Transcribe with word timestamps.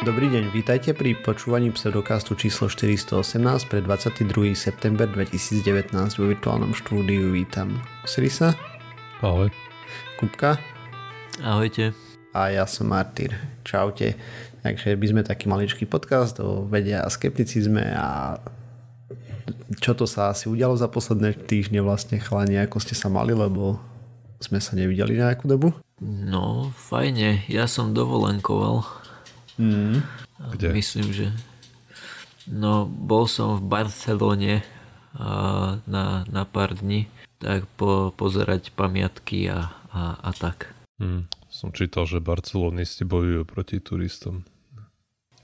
Dobrý 0.00 0.32
deň, 0.32 0.56
vítajte 0.56 0.96
pri 0.96 1.12
počúvaní 1.12 1.76
pseudokastu 1.76 2.32
číslo 2.32 2.72
418 2.72 3.20
pre 3.68 3.84
22. 3.84 4.56
september 4.56 5.04
2019 5.04 5.92
vo 5.92 6.24
virtuálnom 6.24 6.72
štúdiu 6.72 7.28
vítam 7.28 7.76
Sirisa. 8.08 8.56
Ahoj. 9.20 9.52
Kupka. 10.16 10.56
Ahojte. 11.44 11.92
A 12.32 12.48
ja 12.48 12.64
som 12.64 12.88
Martyr. 12.88 13.36
Čaute. 13.60 14.16
Takže 14.64 14.96
by 14.96 15.04
sme 15.04 15.20
taký 15.20 15.52
maličký 15.52 15.84
podcast 15.84 16.40
o 16.40 16.64
vede 16.64 16.96
a 16.96 17.04
skepticizme 17.04 17.92
a 17.92 18.40
čo 19.84 19.92
to 19.92 20.08
sa 20.08 20.32
asi 20.32 20.48
udialo 20.48 20.80
za 20.80 20.88
posledné 20.88 21.36
týždne 21.44 21.84
vlastne 21.84 22.16
chalani, 22.16 22.56
ako 22.56 22.80
ste 22.80 22.96
sa 22.96 23.12
mali, 23.12 23.36
lebo 23.36 23.76
sme 24.40 24.64
sa 24.64 24.72
nevideli 24.72 25.20
nejakú 25.20 25.44
dobu. 25.44 25.76
No, 26.00 26.72
fajne. 26.72 27.44
Ja 27.52 27.68
som 27.68 27.92
dovolenkoval. 27.92 28.99
Mm. 29.60 30.00
Kde? 30.56 30.72
Myslím, 30.72 31.12
že... 31.12 31.26
No, 32.48 32.88
bol 32.88 33.28
som 33.28 33.60
v 33.60 33.62
Barcelone 33.68 34.64
a, 35.12 35.76
na, 35.84 36.24
na 36.26 36.42
pár 36.48 36.72
dní, 36.72 37.06
tak 37.36 37.68
po, 37.76 38.10
pozerať 38.16 38.72
pamiatky 38.72 39.52
a, 39.52 39.68
a, 39.92 40.16
a 40.18 40.30
tak. 40.32 40.72
Hmm. 40.96 41.28
Som 41.52 41.76
čítal, 41.76 42.08
že 42.08 42.24
barcelonisti 42.24 43.04
bojujú 43.04 43.44
proti 43.44 43.76
turistom. 43.82 44.48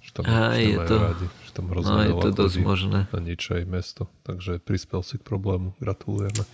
Že 0.01 0.11
tam, 0.17 0.25
A, 0.25 0.33
že 0.33 0.33
tam 0.33 0.57
je 0.57 0.77
to- 0.87 0.99
radi, 1.03 1.27
že 1.45 1.51
tam 1.53 1.65
No, 1.67 1.99
je 1.99 2.15
to 2.23 2.31
dosť 2.31 2.57
možné. 2.63 3.01
A 3.11 3.19
nič 3.19 3.43
aj 3.51 3.65
mesto. 3.67 4.07
Takže 4.23 4.63
prispel 4.63 5.03
si 5.03 5.19
k 5.19 5.23
problému. 5.27 5.75
Gratulujeme. 5.83 6.47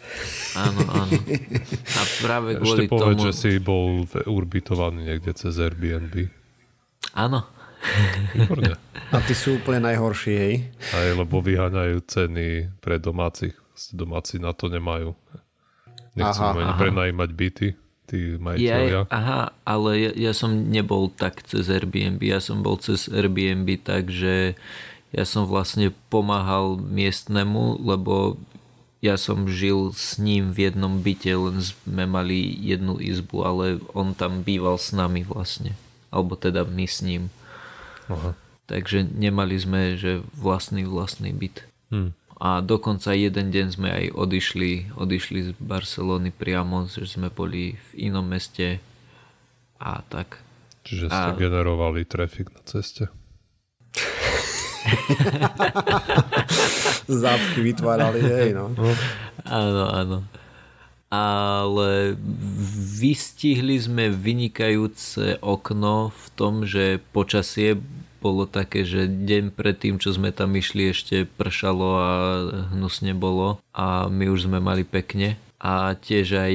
Áno, 0.57 0.81
áno. 0.89 1.13
A 1.85 2.01
práve 2.25 2.57
Ešte 2.59 2.65
kvôli 2.65 2.83
povedz, 2.89 3.19
tomu... 3.21 3.27
že 3.29 3.33
si 3.37 3.51
bol 3.61 4.09
urbitovaný 4.25 5.05
niekde 5.05 5.37
cez 5.37 5.53
Airbnb. 5.61 6.33
Áno. 7.13 7.45
Výborne. 8.33 8.79
A 9.13 9.19
ty 9.21 9.35
sú 9.35 9.59
úplne 9.59 9.91
najhorší, 9.91 10.33
hej? 10.33 10.55
Aj 10.95 11.09
lebo 11.13 11.43
vyháňajú 11.43 11.99
ceny 12.07 12.47
pre 12.81 12.97
domácich. 12.97 13.53
Domáci 13.91 14.39
na 14.39 14.55
to 14.55 14.71
nemajú. 14.71 15.13
Nechcú 16.15 16.43
Aha, 16.45 16.55
ani 16.55 16.73
aha. 16.73 16.81
prenajímať 16.81 17.31
byty, 17.33 17.69
tí 18.05 18.19
Ja, 18.37 18.39
majiteľia. 18.39 19.01
aha, 19.09 19.41
ale 19.65 19.91
ja, 19.97 20.11
ja 20.31 20.33
som 20.37 20.53
nebol 20.69 21.09
tak 21.09 21.41
cez 21.49 21.73
Airbnb, 21.73 22.21
ja 22.21 22.37
som 22.39 22.61
bol 22.61 22.77
cez 22.77 23.09
Airbnb 23.09 23.81
tak, 23.81 24.13
že 24.13 24.53
ja 25.09 25.25
som 25.25 25.49
vlastne 25.49 25.93
pomáhal 26.13 26.77
miestnemu, 26.77 27.81
lebo 27.81 28.37
ja 29.01 29.17
som 29.19 29.49
žil 29.51 29.91
s 29.97 30.21
ním 30.21 30.53
v 30.53 30.71
jednom 30.71 31.01
byte, 31.01 31.33
len 31.33 31.59
sme 31.65 32.05
mali 32.07 32.45
jednu 32.61 33.01
izbu, 33.01 33.37
ale 33.43 33.65
on 33.97 34.13
tam 34.15 34.45
býval 34.45 34.77
s 34.79 34.93
nami 34.95 35.25
vlastne. 35.27 35.75
Alebo 36.13 36.37
teda 36.37 36.69
my 36.69 36.85
s 36.85 37.01
ním. 37.01 37.33
Aha. 38.13 38.37
Takže 38.69 39.09
nemali 39.09 39.57
sme, 39.59 39.97
že 39.97 40.21
vlastný 40.37 40.85
vlastný 40.87 41.33
byt. 41.33 41.65
Hm. 41.91 42.13
A 42.43 42.59
dokonca 42.59 43.15
jeden 43.15 43.55
deň 43.55 43.67
sme 43.71 43.87
aj 43.87 44.19
odišli, 44.19 44.99
odišli 44.99 45.39
z 45.47 45.51
Barcelony 45.63 46.35
priamo, 46.35 46.91
že 46.91 47.07
sme 47.07 47.31
boli 47.31 47.79
v 47.79 48.11
inom 48.11 48.27
meste 48.27 48.83
a 49.79 50.03
tak. 50.03 50.43
Čiže 50.83 51.07
ste 51.07 51.31
A- 51.33 51.39
generovali 51.39 52.03
trafik 52.03 52.51
na 52.51 52.59
ceste. 52.67 53.07
Zápky 57.23 57.63
vytvárali, 57.63 58.19
hej, 58.19 58.59
no. 58.59 58.75
Áno, 59.47 59.85
áno. 59.87 60.27
Ale 61.13 62.17
vystihli 62.97 63.77
sme 63.77 64.09
vynikajúce 64.09 65.37
okno 65.45 66.09
v 66.09 66.27
tom, 66.33 66.65
že 66.65 67.05
počasie 67.13 67.77
bolo 68.23 68.49
také, 68.49 68.87
že 68.87 69.11
deň 69.11 69.53
predtým, 69.53 70.01
čo 70.01 70.15
sme 70.15 70.33
tam 70.33 70.55
išli, 70.55 70.95
ešte 70.95 71.27
pršalo 71.27 71.89
a 71.99 72.11
hnusne 72.73 73.13
bolo 73.13 73.61
a 73.75 74.07
my 74.07 74.31
už 74.31 74.49
sme 74.49 74.63
mali 74.63 74.87
pekne. 74.87 75.37
A 75.61 75.99
tiež 75.99 76.39
aj 76.39 76.53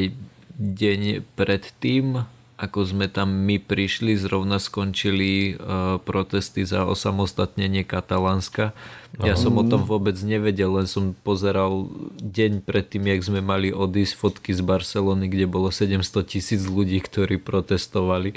deň 0.58 1.28
predtým, 1.38 2.26
ako 2.58 2.90
sme 2.90 3.06
tam 3.06 3.46
my 3.46 3.62
prišli, 3.62 4.18
zrovna 4.18 4.58
skončili 4.58 5.54
uh, 5.54 6.02
protesty 6.02 6.66
za 6.66 6.90
osamostatnenie 6.90 7.86
Katalánska. 7.86 8.74
Ja 9.22 9.38
som 9.38 9.62
o 9.62 9.64
tom 9.66 9.86
vôbec 9.86 10.18
nevedel, 10.26 10.74
len 10.74 10.90
som 10.90 11.14
pozeral 11.22 11.86
deň 12.18 12.66
predtým, 12.66 13.14
jak 13.14 13.22
sme 13.22 13.46
mali 13.46 13.70
odísť 13.70 14.14
fotky 14.18 14.52
z 14.58 14.66
Barcelony, 14.66 15.30
kde 15.30 15.46
bolo 15.46 15.70
700 15.70 16.02
tisíc 16.26 16.66
ľudí, 16.66 16.98
ktorí 16.98 17.38
protestovali, 17.38 18.34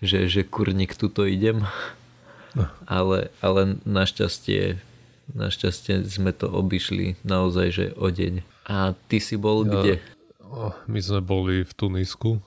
že, 0.00 0.32
že 0.32 0.48
kurník 0.48 0.96
tuto 0.96 1.28
idem. 1.28 1.68
Ale, 2.88 3.32
ale 3.44 3.80
našťastie, 3.84 4.80
našťastie 5.32 6.04
sme 6.08 6.32
to 6.32 6.48
obišli 6.48 7.20
naozaj, 7.24 7.66
že 7.72 7.86
o 7.96 8.08
deň. 8.08 8.44
A 8.68 8.96
ty 9.12 9.20
si 9.20 9.36
bol 9.36 9.64
Ja- 9.64 9.72
kde? 9.76 9.94
My 10.84 11.00
sme 11.00 11.24
boli 11.24 11.64
v 11.64 11.72
Tunisku, 11.72 12.44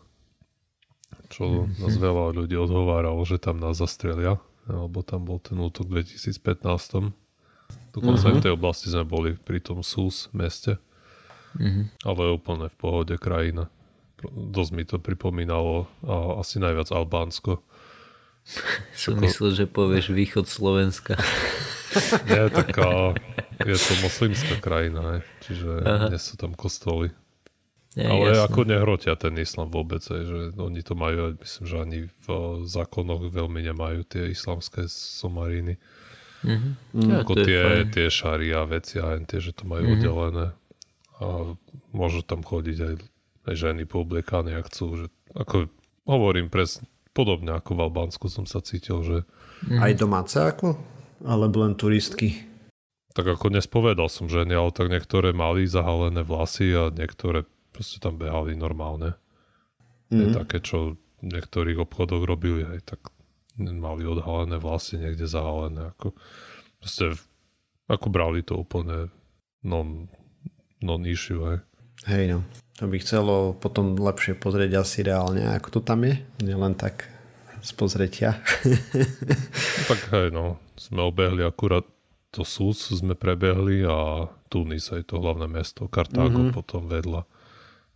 čo 1.35 1.67
nás 1.67 1.93
veľa 1.93 2.31
ľudí 2.31 2.55
odhováralo, 2.55 3.19
že 3.27 3.35
tam 3.35 3.59
nás 3.59 3.75
zastrelia, 3.75 4.39
lebo 4.65 5.03
tam 5.03 5.27
bol 5.27 5.37
ten 5.37 5.59
útok 5.59 5.91
v 5.91 6.07
2015. 6.07 7.11
Dokonca 7.91 8.23
aj 8.23 8.35
v 8.39 8.43
tej 8.43 8.53
oblasti 8.53 8.87
sme 8.87 9.03
boli 9.03 9.35
pri 9.35 9.59
tom 9.59 9.83
Sus 9.83 10.31
meste, 10.31 10.79
Mhm. 11.55 11.91
ale 12.03 12.35
úplne 12.35 12.67
v 12.67 12.75
pohode 12.75 13.15
krajina. 13.15 13.71
Dosť 14.27 14.71
mi 14.71 14.83
to 14.83 14.99
pripomínalo 14.99 15.87
a 16.03 16.39
asi 16.39 16.59
najviac 16.59 16.91
Albánsko. 16.91 17.59
Som 18.95 19.19
myslel, 19.19 19.51
že 19.55 19.65
povieš 19.65 20.11
východ 20.11 20.47
Slovenska. 20.47 21.15
Nie, 22.27 22.51
taká, 22.51 23.15
je 23.69 23.75
to 23.75 23.93
moslimská 24.03 24.59
krajina, 24.59 25.23
čiže 25.39 25.79
Aha. 25.79 26.07
nie 26.11 26.19
sú 26.19 26.35
tam 26.35 26.51
kostoly. 26.51 27.15
Nie, 27.95 28.05
Ale 28.05 28.25
jasné. 28.29 28.43
ako 28.45 28.59
nehrotia 28.65 29.13
ten 29.15 29.35
islam 29.37 29.67
vôbec, 29.67 30.03
aj, 30.03 30.21
že 30.21 30.37
oni 30.53 30.81
to 30.81 30.93
majú, 30.93 31.19
aj 31.25 31.33
myslím, 31.39 31.63
že 31.63 31.77
ani 31.77 31.99
v 32.05 32.27
zákonoch 32.61 33.23
veľmi 33.25 33.63
nemajú 33.63 34.03
tie 34.03 34.29
islamské 34.29 34.83
somariny. 34.85 35.79
Mhm. 36.43 36.69
Ja, 37.01 37.23
Ako 37.23 37.33
je 37.33 37.43
tie, 37.43 37.59
fajn. 37.61 37.85
tie 37.89 38.07
šaria 38.07 38.61
veci 38.65 38.95
a 38.97 39.15
tie, 39.17 39.39
že 39.39 39.51
to 39.51 39.63
majú 39.63 39.85
Mhm. 39.85 39.93
oddelené. 39.95 40.45
A 41.15 41.25
môžu 41.89 42.19
tam 42.21 42.43
chodiť 42.43 42.77
aj, 42.83 42.95
aj 43.45 43.55
ženy 43.55 43.83
publikány, 43.85 44.51
ak 44.53 44.67
chcú. 44.67 44.85
Že, 44.97 45.05
ako 45.33 45.55
hovorím 46.05 46.47
pres, 46.47 46.83
podobne 47.11 47.55
ako 47.55 47.71
v 47.71 47.81
Albánsku 47.81 48.27
som 48.27 48.43
sa 48.43 48.59
cítil, 48.59 48.99
že 49.01 49.17
Mhm. 49.65 49.79
Aj 49.79 49.93
domáce 49.95 50.35
ako? 50.35 50.75
Alebo 51.23 51.63
len 51.63 51.73
turistky? 51.73 52.43
tak 53.15 53.23
ako 53.25 53.47
nespovedal 53.49 54.11
som 54.11 54.27
ženy, 54.27 54.51
ale 54.51 54.75
tak 54.75 54.91
niektoré 54.91 55.31
mali 55.31 55.63
zahalené 55.63 56.19
vlasy 56.19 56.75
a 56.75 56.91
niektoré 56.91 57.47
proste 57.75 57.99
tam 57.99 58.15
behali 58.15 58.55
normálne. 58.55 59.19
Mm. 60.07 60.31
Mhm. 60.31 60.33
Také, 60.39 60.63
čo 60.63 60.95
v 61.19 61.35
niektorých 61.35 61.83
obchodoch 61.83 62.23
robili 62.23 62.63
aj 62.63 62.95
tak 62.95 63.01
mali 63.59 64.07
odhalené 64.07 64.55
vlasy 64.59 64.99
niekde 64.99 65.27
zahalené. 65.27 65.91
Ako, 65.95 66.15
proste, 66.79 67.19
ako 67.91 68.07
brali 68.07 68.43
to 68.43 68.55
úplne 68.55 69.11
non, 69.63 70.07
non 70.79 71.01
issue. 71.03 71.43
Hej. 71.43 71.59
Hej, 72.07 72.23
no. 72.35 72.39
To 72.83 72.91
by 72.91 72.97
chcelo 72.99 73.55
potom 73.55 73.95
lepšie 73.95 74.35
pozrieť 74.35 74.83
asi 74.83 74.99
reálne, 75.07 75.47
ako 75.55 75.79
to 75.79 75.81
tam 75.83 76.03
je. 76.03 76.19
Nielen 76.43 76.75
tak 76.75 77.07
z 77.63 77.71
pozretia. 77.73 78.43
No, 79.75 79.81
tak 79.89 80.01
hej, 80.11 80.27
no, 80.35 80.59
sme 80.75 81.01
obehli 81.07 81.41
akurát 81.41 81.87
to 82.35 82.43
Sus 82.43 82.91
sme 82.91 83.15
prebehli 83.15 83.87
a 83.87 84.27
Tunis 84.51 84.91
aj 84.91 85.07
to 85.07 85.23
hlavné 85.23 85.47
mesto, 85.47 85.87
Kartágo 85.87 86.51
mm-hmm. 86.51 86.55
potom 86.55 86.83
vedľa 86.91 87.23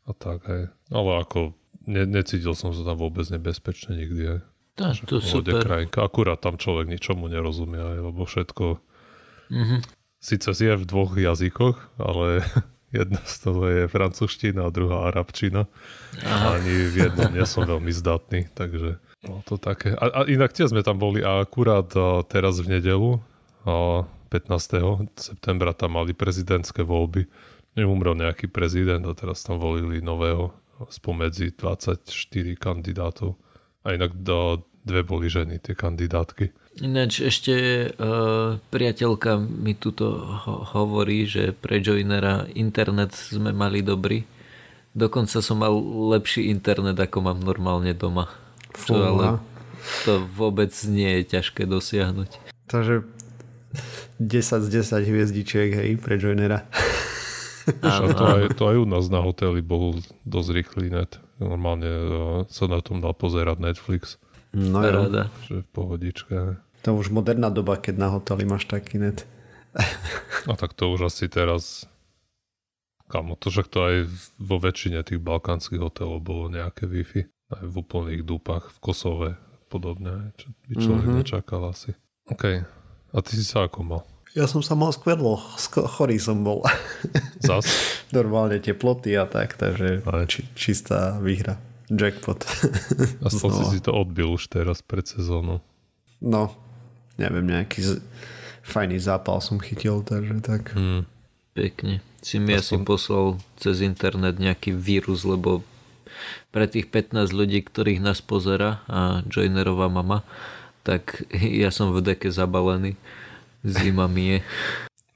a 0.10 0.14
tak 0.14 0.42
hej. 0.50 0.74
Ale 0.90 1.12
ako 1.22 1.54
ne, 1.86 2.04
necítil 2.04 2.58
som 2.58 2.74
sa 2.74 2.82
tam 2.84 2.98
vôbec 2.98 3.30
nebezpečne 3.30 3.94
nikdy. 3.96 4.24
Hej. 4.26 4.40
Tá, 4.74 4.96
to 4.96 5.20
super. 5.20 5.60
krajinka. 5.62 6.02
Akurát 6.02 6.40
tam 6.40 6.56
človek 6.56 6.88
ničomu 6.88 7.28
nerozumie, 7.28 7.78
hej, 7.78 8.00
lebo 8.02 8.26
všetko 8.26 8.82
Mhm. 9.50 9.82
síce 10.22 10.50
je 10.54 10.74
v 10.78 10.86
dvoch 10.86 11.18
jazykoch, 11.18 11.98
ale 11.98 12.46
jedna 12.98 13.22
z 13.26 13.36
toho 13.42 13.62
je 13.66 13.82
francúzština 13.86 14.66
a 14.66 14.74
druhá 14.74 15.10
arabčina. 15.10 15.66
A 16.22 16.58
ani 16.58 16.90
v 16.90 17.10
jednom 17.10 17.30
nie 17.34 17.46
som 17.50 17.66
veľmi 17.66 17.90
zdatný, 17.90 18.50
takže 18.54 19.02
no 19.26 19.42
to 19.46 19.58
také. 19.58 19.94
A, 19.98 20.06
a 20.10 20.30
inak 20.30 20.54
tie 20.54 20.70
sme 20.70 20.86
tam 20.86 20.98
boli 20.98 21.26
a 21.26 21.42
akurát 21.42 21.90
a, 21.98 22.22
teraz 22.26 22.62
v 22.62 22.78
nedelu 22.78 23.18
a 23.66 24.06
15. 24.30 25.10
septembra 25.18 25.74
tam 25.74 25.98
mali 25.98 26.14
prezidentské 26.14 26.86
voľby. 26.86 27.26
Neumrel 27.80 28.20
nejaký 28.20 28.52
prezident 28.52 29.00
a 29.08 29.16
teraz 29.16 29.40
tam 29.48 29.56
volili 29.56 30.04
nového 30.04 30.52
spomedzi 30.92 31.56
24 31.56 32.04
kandidátov. 32.60 33.40
A 33.88 33.96
inak 33.96 34.12
do, 34.20 34.68
dve 34.84 35.08
boli 35.08 35.32
ženy, 35.32 35.64
tie 35.64 35.76
kandidátky. 35.76 36.52
Ináč 36.84 37.24
ešte 37.24 37.56
uh, 37.92 38.60
priateľka 38.72 39.40
mi 39.40 39.76
tuto 39.76 40.20
ho- 40.20 40.64
hovorí, 40.76 41.28
že 41.28 41.52
pre 41.56 41.80
Joinera 41.84 42.48
internet 42.56 43.16
sme 43.16 43.52
mali 43.52 43.84
dobrý. 43.84 44.24
Dokonca 44.96 45.40
som 45.40 45.64
mal 45.64 45.76
lepší 46.16 46.52
internet, 46.52 47.00
ako 47.00 47.24
mám 47.24 47.40
normálne 47.44 47.96
doma. 47.96 48.32
Čo 48.76 48.96
ale 48.96 49.24
Fúha. 49.24 49.34
to 50.08 50.14
vôbec 50.36 50.72
nie 50.88 51.20
je 51.20 51.40
ťažké 51.40 51.68
dosiahnuť. 51.68 52.30
Takže 52.68 53.04
10 54.20 54.66
z 54.66 54.68
10 54.68 55.10
hviezdičiek, 55.10 55.70
hej, 55.72 56.00
pre 56.00 56.16
joinera. 56.20 56.68
Áno, 57.86 58.08
to, 58.16 58.24
aj, 58.26 58.44
to 58.58 58.64
aj 58.70 58.78
u 58.82 58.86
nás 58.88 59.06
na 59.08 59.22
hoteli 59.22 59.62
bol 59.62 60.00
dosť 60.26 60.50
rýchly 60.56 60.88
net. 60.90 61.22
Normálne 61.40 61.90
uh, 61.90 62.10
sa 62.50 62.68
na 62.68 62.84
tom 62.84 63.00
dal 63.00 63.14
pozerať 63.14 63.62
Netflix. 63.62 64.20
No. 64.52 64.82
Paráda. 64.82 65.30
Že 65.46 65.64
v 65.64 65.70
pohodičke. 65.70 66.36
To 66.84 66.90
už 66.96 67.14
moderná 67.14 67.54
doba, 67.54 67.78
keď 67.78 67.96
na 68.00 68.10
hoteli 68.12 68.48
máš 68.48 68.66
taký 68.66 68.98
net. 68.98 69.28
A 70.50 70.54
tak 70.58 70.74
to 70.74 70.90
už 70.90 71.14
asi 71.14 71.30
teraz 71.30 71.86
Kamo, 73.10 73.34
to 73.34 73.50
však 73.50 73.74
to 73.74 73.80
aj 73.82 73.96
vo 74.38 74.62
väčšine 74.62 75.02
tých 75.02 75.18
balkánskych 75.18 75.82
hotelov 75.82 76.22
bolo 76.22 76.46
nejaké 76.46 76.86
Wi-Fi. 76.86 77.26
Aj 77.50 77.66
v 77.66 77.76
úplných 77.82 78.22
dúpach 78.22 78.70
v 78.70 78.78
Kosove 78.78 79.30
podobne, 79.66 80.30
čo 80.38 80.54
by 80.70 80.74
človek 80.78 81.06
mm-hmm. 81.10 81.20
nečakal 81.26 81.62
asi. 81.66 81.98
OK. 82.30 82.62
A 83.10 83.18
ty 83.26 83.32
si 83.34 83.42
sa 83.42 83.66
ako 83.66 83.80
mal? 83.82 84.02
Ja 84.38 84.46
som 84.46 84.62
sa 84.62 84.78
mal 84.78 84.94
skvedlo, 84.94 85.42
chorý 85.98 86.22
som 86.22 86.46
bol. 86.46 86.62
Zas? 87.46 87.66
Normálne 88.14 88.62
teploty 88.62 89.18
a 89.18 89.26
tak, 89.26 89.58
takže 89.58 90.06
či, 90.30 90.46
čistá 90.54 91.18
výhra. 91.18 91.58
Jackpot. 91.90 92.46
Aspoň 93.26 93.50
si 93.50 93.64
si 93.74 93.80
to 93.82 93.90
odbil 93.90 94.38
už 94.38 94.46
teraz 94.54 94.86
pred 94.86 95.10
sezónou. 95.10 95.66
No, 96.22 96.54
neviem, 97.18 97.50
nejaký 97.50 97.80
z... 97.82 97.92
fajný 98.62 99.02
zápal 99.02 99.42
som 99.42 99.58
chytil, 99.58 100.06
takže 100.06 100.38
tak. 100.46 100.78
Hmm. 100.78 101.10
Pekne. 101.58 102.06
Si 102.22 102.38
mi 102.38 102.54
asi 102.54 102.78
poslal 102.86 103.42
cez 103.58 103.82
internet 103.82 104.38
nejaký 104.38 104.76
vírus, 104.76 105.26
lebo 105.26 105.66
pre 106.54 106.70
tých 106.70 106.92
15 106.94 107.34
ľudí, 107.34 107.66
ktorých 107.66 108.04
nás 108.04 108.22
pozera 108.22 108.86
a 108.86 109.26
joinerová 109.26 109.90
mama, 109.90 110.22
tak 110.86 111.26
ja 111.64 111.74
som 111.74 111.90
v 111.90 112.06
deke 112.06 112.30
zabalený. 112.30 112.94
Zima 113.66 114.08
mi 114.08 114.26
je. 114.28 114.40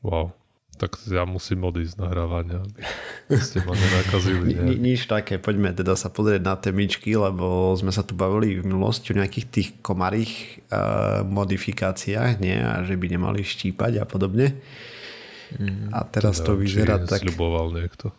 Wow. 0.01 0.31
Tak 0.73 0.99
ja 1.05 1.23
musím 1.23 1.63
odísť 1.63 1.95
z 1.95 2.01
nahrávania, 2.01 2.65
aby 3.29 3.39
ste 3.39 3.61
ma 3.61 3.77
nenakazili. 3.77 4.57
Ni, 4.57 4.75
nič 4.81 5.05
také, 5.05 5.37
poďme 5.37 5.69
teda 5.71 5.93
sa 5.93 6.09
pozrieť 6.09 6.41
na 6.43 6.57
temičky, 6.57 7.13
lebo 7.13 7.71
sme 7.77 7.93
sa 7.93 8.01
tu 8.01 8.17
bavili 8.17 8.57
v 8.57 8.65
minulosti 8.67 9.13
o 9.13 9.19
nejakých 9.21 9.47
tých 9.47 9.69
komarých 9.79 10.33
uh, 10.73 11.21
modifikáciách, 11.23 12.41
nie? 12.41 12.57
A 12.57 12.81
že 12.83 12.97
by 12.97 13.05
nemali 13.05 13.45
štípať 13.45 14.01
a 14.01 14.05
podobne. 14.09 14.57
A 15.93 16.01
teraz 16.09 16.41
to 16.41 16.57
Neviem, 16.57 16.65
vyzerá 16.65 16.95
či 16.97 17.05
tak, 17.05 17.21
Sľuboval 17.21 17.77
niekto. 17.77 18.09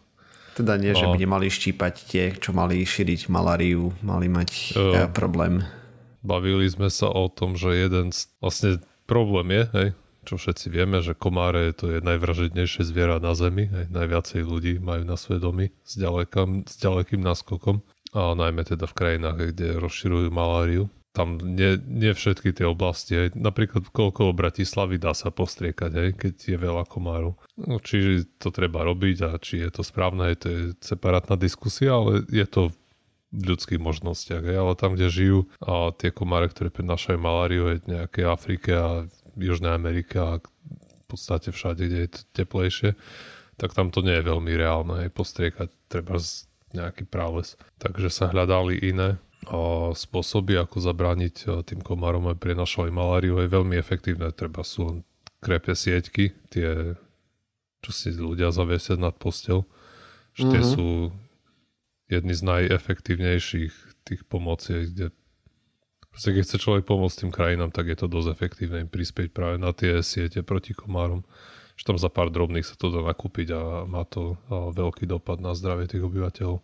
teda 0.55 0.79
nie, 0.79 0.95
že 0.95 1.05
No. 1.05 1.11
by 1.11 1.19
nemali 1.19 1.51
štípať 1.51 1.95
tie, 2.07 2.25
čo 2.39 2.55
mali 2.55 2.87
šíriť 2.87 3.27
maláriu, 3.27 3.91
mali 4.01 4.31
mať 4.31 4.51
uh, 4.79 5.11
problém. 5.11 5.67
Bavili 6.23 6.71
sme 6.71 6.87
sa 6.87 7.11
o 7.11 7.27
tom, 7.27 7.59
že 7.59 7.75
jeden 7.75 8.15
z... 8.15 8.31
Vlastne 8.39 8.79
problém 9.11 9.51
je, 9.51 9.63
hej, 9.75 9.89
čo 10.25 10.41
všetci 10.41 10.73
vieme, 10.73 11.05
že 11.05 11.13
komáre 11.13 11.71
to 11.77 11.93
je 11.93 11.99
najvražednejšie 12.01 12.83
zviera 12.83 13.21
na 13.21 13.37
Zemi. 13.37 13.69
Hej, 13.69 13.93
najviacej 13.93 14.43
ľudí 14.43 14.81
majú 14.81 15.05
na 15.05 15.21
svedomí 15.21 15.71
s, 15.85 16.01
ďalekam, 16.01 16.65
s 16.65 16.81
ďalekým 16.81 17.21
náskokom. 17.21 17.85
A 18.15 18.33
najmä 18.33 18.65
teda 18.65 18.89
v 18.89 18.97
krajinách, 18.97 19.55
kde 19.55 19.79
rozširujú 19.79 20.33
maláriu. 20.33 20.89
Tam 21.15 21.39
nie, 21.39 21.79
nie 21.87 22.11
všetky 22.11 22.51
tie 22.51 22.67
oblasti, 22.67 23.15
hej. 23.15 23.29
napríklad 23.39 23.87
koľko 23.95 24.35
Bratislavy 24.35 24.99
dá 24.99 25.15
sa 25.15 25.31
postriekať, 25.31 25.91
hej, 25.95 26.11
keď 26.19 26.35
je 26.35 26.59
veľa 26.59 26.91
komárov. 26.91 27.39
No, 27.55 27.79
či 27.79 28.27
to 28.43 28.51
treba 28.51 28.83
robiť 28.83 29.17
a 29.23 29.31
či 29.39 29.63
je 29.63 29.71
to 29.71 29.87
správne, 29.87 30.27
hej, 30.27 30.37
to 30.43 30.47
je 30.51 30.61
separátna 30.83 31.39
diskusia, 31.39 31.95
ale 31.95 32.27
je 32.27 32.43
to 32.51 32.75
v 33.35 33.43
ľudských 33.51 33.83
možnostiach, 33.83 34.43
ale 34.47 34.79
tam, 34.79 34.95
kde 34.95 35.11
žijú 35.11 35.39
a 35.59 35.91
tie 35.91 36.15
komáre, 36.15 36.47
ktoré 36.47 36.71
prenášajú 36.71 37.19
maláriu, 37.19 37.67
je 37.75 37.83
v 37.83 37.91
nejakej 37.99 38.25
Afrike 38.31 38.71
a 38.75 38.89
Južnej 39.37 39.73
Amerike 39.75 40.17
a 40.19 40.39
v 40.39 41.07
podstate 41.07 41.51
všade, 41.53 41.87
kde 41.87 41.99
je 42.07 42.11
to 42.11 42.21
teplejšie, 42.33 42.91
tak 43.55 43.71
tam 43.75 43.95
to 43.95 44.03
nie 44.03 44.19
je 44.19 44.27
veľmi 44.27 44.51
reálne, 44.57 45.07
hej, 45.07 45.11
postriekať 45.15 45.71
treba 45.87 46.19
z 46.19 46.51
nejaký 46.75 47.07
prales. 47.07 47.55
Takže 47.79 48.11
sa 48.11 48.27
hľadali 48.31 48.75
iné 48.83 49.23
a 49.47 49.93
spôsoby, 49.95 50.59
ako 50.59 50.81
zabrániť 50.81 51.63
tým 51.69 51.85
komárom 51.85 52.27
aj 52.33 52.41
prenašali 52.41 52.91
maláriu, 52.91 53.39
je 53.39 53.53
veľmi 53.53 53.77
efektívne. 53.79 54.33
Treba 54.35 54.65
sú 54.67 54.81
len 54.89 54.99
krepie 55.45 55.77
sieťky, 55.77 56.33
tie, 56.51 56.97
čo 57.85 57.91
si 57.93 58.11
ľudia 58.17 58.51
zaviesia 58.51 58.97
nad 58.97 59.15
postel, 59.15 59.69
že 60.35 60.49
tie 60.51 60.63
Mhm. 60.65 60.71
sú 60.73 60.89
jedny 62.09 62.35
z 62.35 62.43
najefektívnejších 62.43 63.75
tých 64.05 64.23
pomocí, 64.27 64.91
kde 64.93 65.13
proste 66.15 66.31
keď 66.31 66.43
chce 66.47 66.57
človek 66.63 66.87
pomôcť 66.87 67.27
tým 67.27 67.33
krajinám, 67.35 67.75
tak 67.75 67.91
je 67.91 67.99
to 67.99 68.07
dosť 68.07 68.31
efektívne 68.31 68.87
im 68.87 68.91
prispieť 68.91 69.35
práve 69.35 69.59
na 69.59 69.75
tie 69.75 69.99
siete 69.99 70.47
proti 70.47 70.71
komárom. 70.71 71.27
Že 71.75 71.91
tam 71.91 71.99
za 71.99 72.07
pár 72.07 72.31
drobných 72.31 72.63
sa 72.63 72.79
to 72.79 72.95
dá 72.95 73.03
nakúpiť 73.03 73.51
a 73.51 73.83
má 73.83 74.07
to 74.07 74.39
veľký 74.49 75.11
dopad 75.11 75.43
na 75.43 75.59
zdravie 75.59 75.91
tých 75.91 76.07
obyvateľov. 76.07 76.63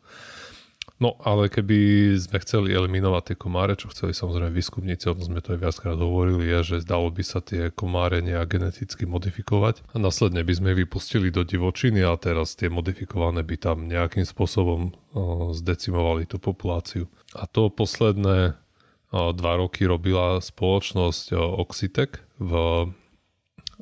No, 1.00 1.16
ale 1.24 1.48
keby 1.48 2.12
sme 2.20 2.44
chceli 2.44 2.76
eliminovať 2.76 3.32
tie 3.32 3.36
komáre, 3.40 3.72
čo 3.72 3.88
chceli 3.88 4.12
samozrejme 4.12 4.52
výskumníci, 4.52 5.08
o 5.08 5.16
tom 5.16 5.32
sme 5.32 5.40
to 5.40 5.56
aj 5.56 5.64
viackrát 5.64 5.96
hovorili, 5.96 6.44
je, 6.44 6.76
že 6.76 6.84
zdalo 6.84 7.08
by 7.08 7.24
sa 7.24 7.40
tie 7.40 7.72
komáre 7.72 8.20
nejak 8.20 8.44
geneticky 8.44 9.08
modifikovať 9.08 9.80
a 9.90 9.96
následne 9.96 10.44
by 10.44 10.52
sme 10.52 10.76
vypustili 10.76 11.32
do 11.32 11.40
divočiny 11.40 12.04
a 12.04 12.12
teraz 12.20 12.52
tie 12.52 12.68
modifikované 12.68 13.40
by 13.40 13.56
tam 13.56 13.88
nejakým 13.88 14.28
spôsobom 14.28 14.92
o, 15.16 15.56
zdecimovali 15.56 16.28
tú 16.28 16.36
populáciu. 16.36 17.08
A 17.32 17.48
to 17.48 17.72
posledné 17.72 18.60
dva 19.10 19.52
roky 19.58 19.86
robila 19.86 20.38
spoločnosť 20.38 21.34
o, 21.34 21.66
Oxitec 21.66 22.22
v 22.38 22.52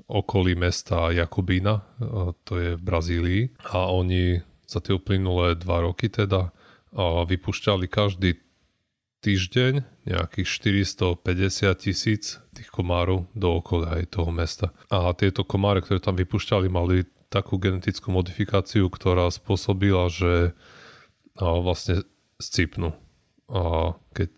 okolí 0.09 0.57
mesta 0.57 1.13
Jakubína, 1.13 1.85
o, 2.01 2.33
to 2.45 2.57
je 2.57 2.71
v 2.77 2.83
Brazílii 2.83 3.43
a 3.73 3.93
oni 3.93 4.41
za 4.69 4.81
tie 4.81 4.97
uplynulé 4.97 5.57
dva 5.57 5.85
roky 5.85 6.13
teda 6.13 6.53
vypúšťali 7.29 7.87
každý 7.89 8.41
týždeň 9.21 10.07
nejakých 10.09 10.49
450 10.49 11.85
tisíc 11.85 12.41
tých 12.55 12.69
komárov 12.71 13.29
do 13.37 13.61
okolia 13.61 14.01
aj 14.01 14.05
toho 14.15 14.31
mesta. 14.33 14.73
A 14.89 15.13
tieto 15.13 15.45
komáre, 15.45 15.83
ktoré 15.85 16.01
tam 16.01 16.17
vypúšťali, 16.17 16.69
mali 16.71 17.05
takú 17.29 17.61
genetickú 17.61 18.09
modifikáciu, 18.09 18.89
ktorá 18.89 19.29
spôsobila, 19.29 20.09
že 20.09 20.57
vlastne 21.37 22.07
scipnú. 22.41 22.97
A 23.53 23.95
keď 24.17 24.33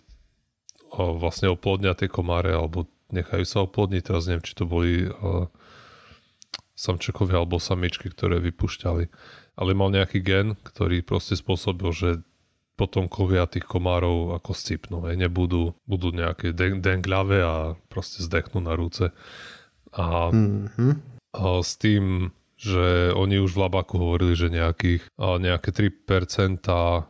vlastne 0.94 1.52
oplodnia 1.52 1.94
tie 1.94 2.10
komáre, 2.10 2.50
alebo 2.50 2.90
nechajú 3.10 3.44
sa 3.46 3.62
oplodniť, 3.62 4.02
teraz 4.02 4.26
neviem, 4.26 4.42
či 4.42 4.54
to 4.58 4.64
boli 4.66 5.06
a, 5.06 5.46
samčekovia 6.74 7.43
alebo 7.43 7.60
samičky, 7.60 8.08
ktoré 8.08 8.41
vypúšťali. 8.41 9.05
Ale 9.60 9.70
mal 9.76 9.93
nejaký 9.93 10.24
gen, 10.24 10.56
ktorý 10.65 11.05
proste 11.05 11.36
spôsobil, 11.36 11.93
že 11.93 12.10
potomkovia 12.81 13.44
tých 13.44 13.69
komárov 13.69 14.32
ako 14.41 14.56
scipnú. 14.56 15.05
Hej. 15.05 15.20
Nebudú 15.20 15.76
budú 15.84 16.17
nejaké 16.17 16.56
den- 16.56 16.81
dengľavé 16.81 17.38
a 17.44 17.55
proste 17.93 18.24
zdechnú 18.24 18.65
na 18.65 18.72
rúce. 18.72 19.12
A, 19.93 20.32
Mhm. 20.32 20.96
a 21.36 21.60
s 21.60 21.76
tým, 21.76 22.32
že 22.56 23.12
oni 23.12 23.36
už 23.36 23.53
v 23.53 23.69
Labaku 23.69 24.00
hovorili, 24.00 24.32
že 24.32 24.48
nejakých, 24.48 25.12
nejaké 25.20 25.70
3% 25.76 26.65
a 26.72 27.05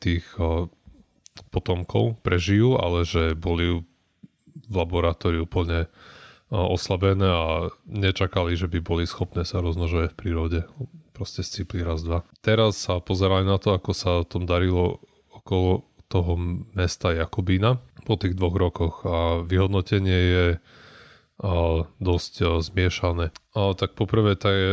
tých 0.00 0.24
potomkov 1.52 2.20
prežijú, 2.20 2.76
ale 2.76 3.04
že 3.08 3.32
boli 3.36 3.84
v 4.68 4.74
laboratóriu 4.74 5.48
úplne 5.48 5.88
a, 5.88 6.64
oslabené 6.68 7.28
a 7.28 7.72
nečakali, 7.88 8.56
že 8.56 8.68
by 8.68 8.78
boli 8.84 9.04
schopné 9.08 9.44
sa 9.48 9.64
rozmnožovať 9.64 10.12
v 10.12 10.18
prírode 10.18 10.60
proste 11.12 11.44
scipli 11.44 11.84
raz, 11.84 12.04
dva. 12.04 12.24
Teraz 12.40 12.80
sa 12.80 13.00
pozerali 13.00 13.44
na 13.44 13.60
to, 13.60 13.76
ako 13.76 13.90
sa 13.92 14.24
tom 14.24 14.48
darilo 14.48 15.00
okolo 15.32 15.84
toho 16.08 16.36
mesta 16.76 17.12
Jakubína 17.16 17.80
po 18.04 18.20
tých 18.20 18.36
dvoch 18.36 18.56
rokoch 18.56 18.94
a 19.08 19.40
vyhodnotenie 19.44 20.20
je 20.20 20.46
a, 21.40 21.52
dosť 22.00 22.32
a, 22.44 22.46
zmiešané. 22.60 23.32
Tak 23.52 23.96
poprvé 23.96 24.36
tá 24.36 24.52
je, 24.52 24.70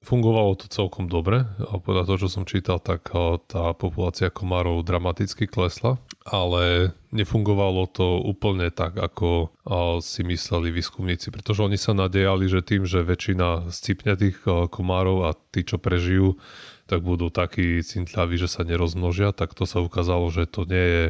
fungovalo 0.00 0.56
to 0.56 0.66
celkom 0.72 1.12
dobre. 1.12 1.44
Podľa 1.60 2.08
toho, 2.08 2.18
čo 2.26 2.28
som 2.32 2.48
čítal, 2.48 2.80
tak 2.80 3.12
a, 3.12 3.36
tá 3.36 3.76
populácia 3.76 4.32
komárov 4.32 4.80
dramaticky 4.80 5.44
klesla, 5.44 6.00
ale 6.24 6.96
nefungovalo 7.12 7.84
to 7.92 8.24
úplne 8.24 8.72
tak, 8.72 8.96
ako 8.96 9.52
a, 9.64 10.00
si 10.00 10.24
mysleli 10.24 10.72
výskumníci, 10.72 11.28
pretože 11.28 11.60
oni 11.60 11.76
sa 11.76 11.92
nadejali, 11.92 12.48
že 12.48 12.64
tým, 12.64 12.88
že 12.88 13.04
väčšina 13.04 13.68
scipne 13.68 14.16
tých 14.16 14.40
a, 14.48 14.66
komárov 14.72 15.28
a 15.28 15.36
tí, 15.52 15.68
čo 15.68 15.76
prežijú, 15.76 16.40
tak 16.88 17.04
budú 17.04 17.30
takí 17.30 17.84
cintľaví, 17.84 18.40
že 18.40 18.50
sa 18.50 18.66
nerozmnožia, 18.66 19.30
tak 19.36 19.52
to 19.54 19.68
sa 19.68 19.78
ukázalo, 19.78 20.26
že 20.32 20.48
to 20.48 20.66
nie 20.66 20.86
je 20.90 21.04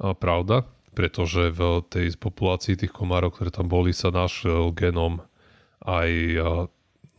pravda, 0.00 0.66
pretože 0.96 1.52
v 1.52 1.84
tej 1.86 2.16
populácii 2.16 2.74
tých 2.74 2.90
komárov, 2.90 3.36
ktoré 3.36 3.52
tam 3.52 3.68
boli, 3.68 3.92
sa 3.92 4.08
našiel 4.08 4.72
genom 4.72 5.22
aj 5.84 6.10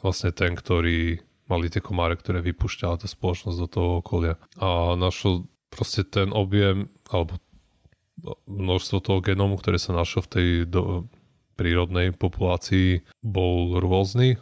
vlastne 0.01 0.33
ten, 0.33 0.53
ktorý 0.53 1.21
mali 1.47 1.71
tie 1.71 1.79
komáre, 1.79 2.19
ktoré 2.19 2.43
vypúšťala 2.43 2.99
tá 3.01 3.07
spoločnosť 3.07 3.57
do 3.57 3.67
toho 3.67 3.89
okolia. 4.03 4.35
A 4.59 4.99
našol 4.99 5.47
proste 5.71 6.03
ten 6.03 6.35
objem, 6.35 6.91
alebo 7.07 7.39
množstvo 8.49 8.97
toho 8.99 9.19
genómu, 9.23 9.55
ktoré 9.55 9.77
sa 9.79 9.95
našlo 9.95 10.25
v 10.25 10.31
tej 10.31 10.47
do, 10.67 10.81
prírodnej 11.57 12.13
populácii, 12.13 13.01
bol 13.25 13.81
rôzny 13.81 14.37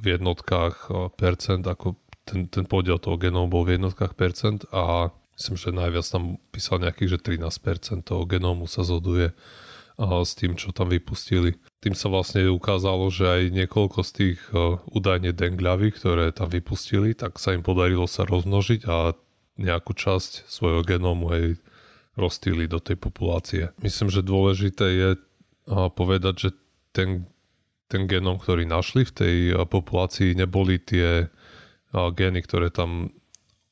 v 0.00 0.06
jednotkách 0.16 0.88
percent, 1.18 1.66
ako 1.66 1.98
ten, 2.24 2.46
ten 2.46 2.64
podiel 2.64 3.02
toho 3.02 3.18
genómu 3.18 3.50
bol 3.50 3.62
v 3.66 3.76
jednotkách 3.76 4.14
percent 4.14 4.62
a 4.70 5.10
myslím, 5.34 5.56
že 5.58 5.74
najviac 5.74 6.06
tam 6.06 6.38
písal 6.54 6.78
nejakých, 6.78 7.18
že 7.18 7.42
13% 7.42 8.06
toho 8.06 8.22
genómu 8.24 8.70
sa 8.70 8.86
zhoduje 8.86 9.34
s 10.00 10.32
tým, 10.32 10.56
čo 10.56 10.72
tam 10.72 10.88
vypustili. 10.88 11.60
Tým 11.84 11.92
sa 11.92 12.08
vlastne 12.08 12.48
ukázalo, 12.48 13.12
že 13.12 13.28
aj 13.28 13.42
niekoľko 13.52 14.00
z 14.00 14.10
tých 14.16 14.40
údajne 14.88 15.36
dengľavy, 15.36 15.92
ktoré 15.92 16.32
tam 16.32 16.48
vypustili, 16.48 17.12
tak 17.12 17.36
sa 17.36 17.52
im 17.52 17.60
podarilo 17.60 18.08
sa 18.08 18.24
rozmnožiť 18.24 18.88
a 18.88 19.12
nejakú 19.60 19.92
časť 19.92 20.48
svojho 20.48 20.80
genómu 20.88 21.28
aj 21.36 21.60
rozstýli 22.16 22.64
do 22.64 22.80
tej 22.80 22.96
populácie. 22.96 23.76
Myslím, 23.84 24.08
že 24.08 24.24
dôležité 24.24 24.86
je 24.88 25.10
povedať, 25.68 26.48
že 26.48 26.50
ten, 26.96 27.28
ten 27.92 28.08
genóm, 28.08 28.40
ktorý 28.40 28.64
našli 28.64 29.04
v 29.04 29.12
tej 29.12 29.36
populácii, 29.68 30.32
neboli 30.32 30.80
tie 30.80 31.28
gény, 31.92 32.40
ktoré 32.40 32.72
tam 32.72 33.12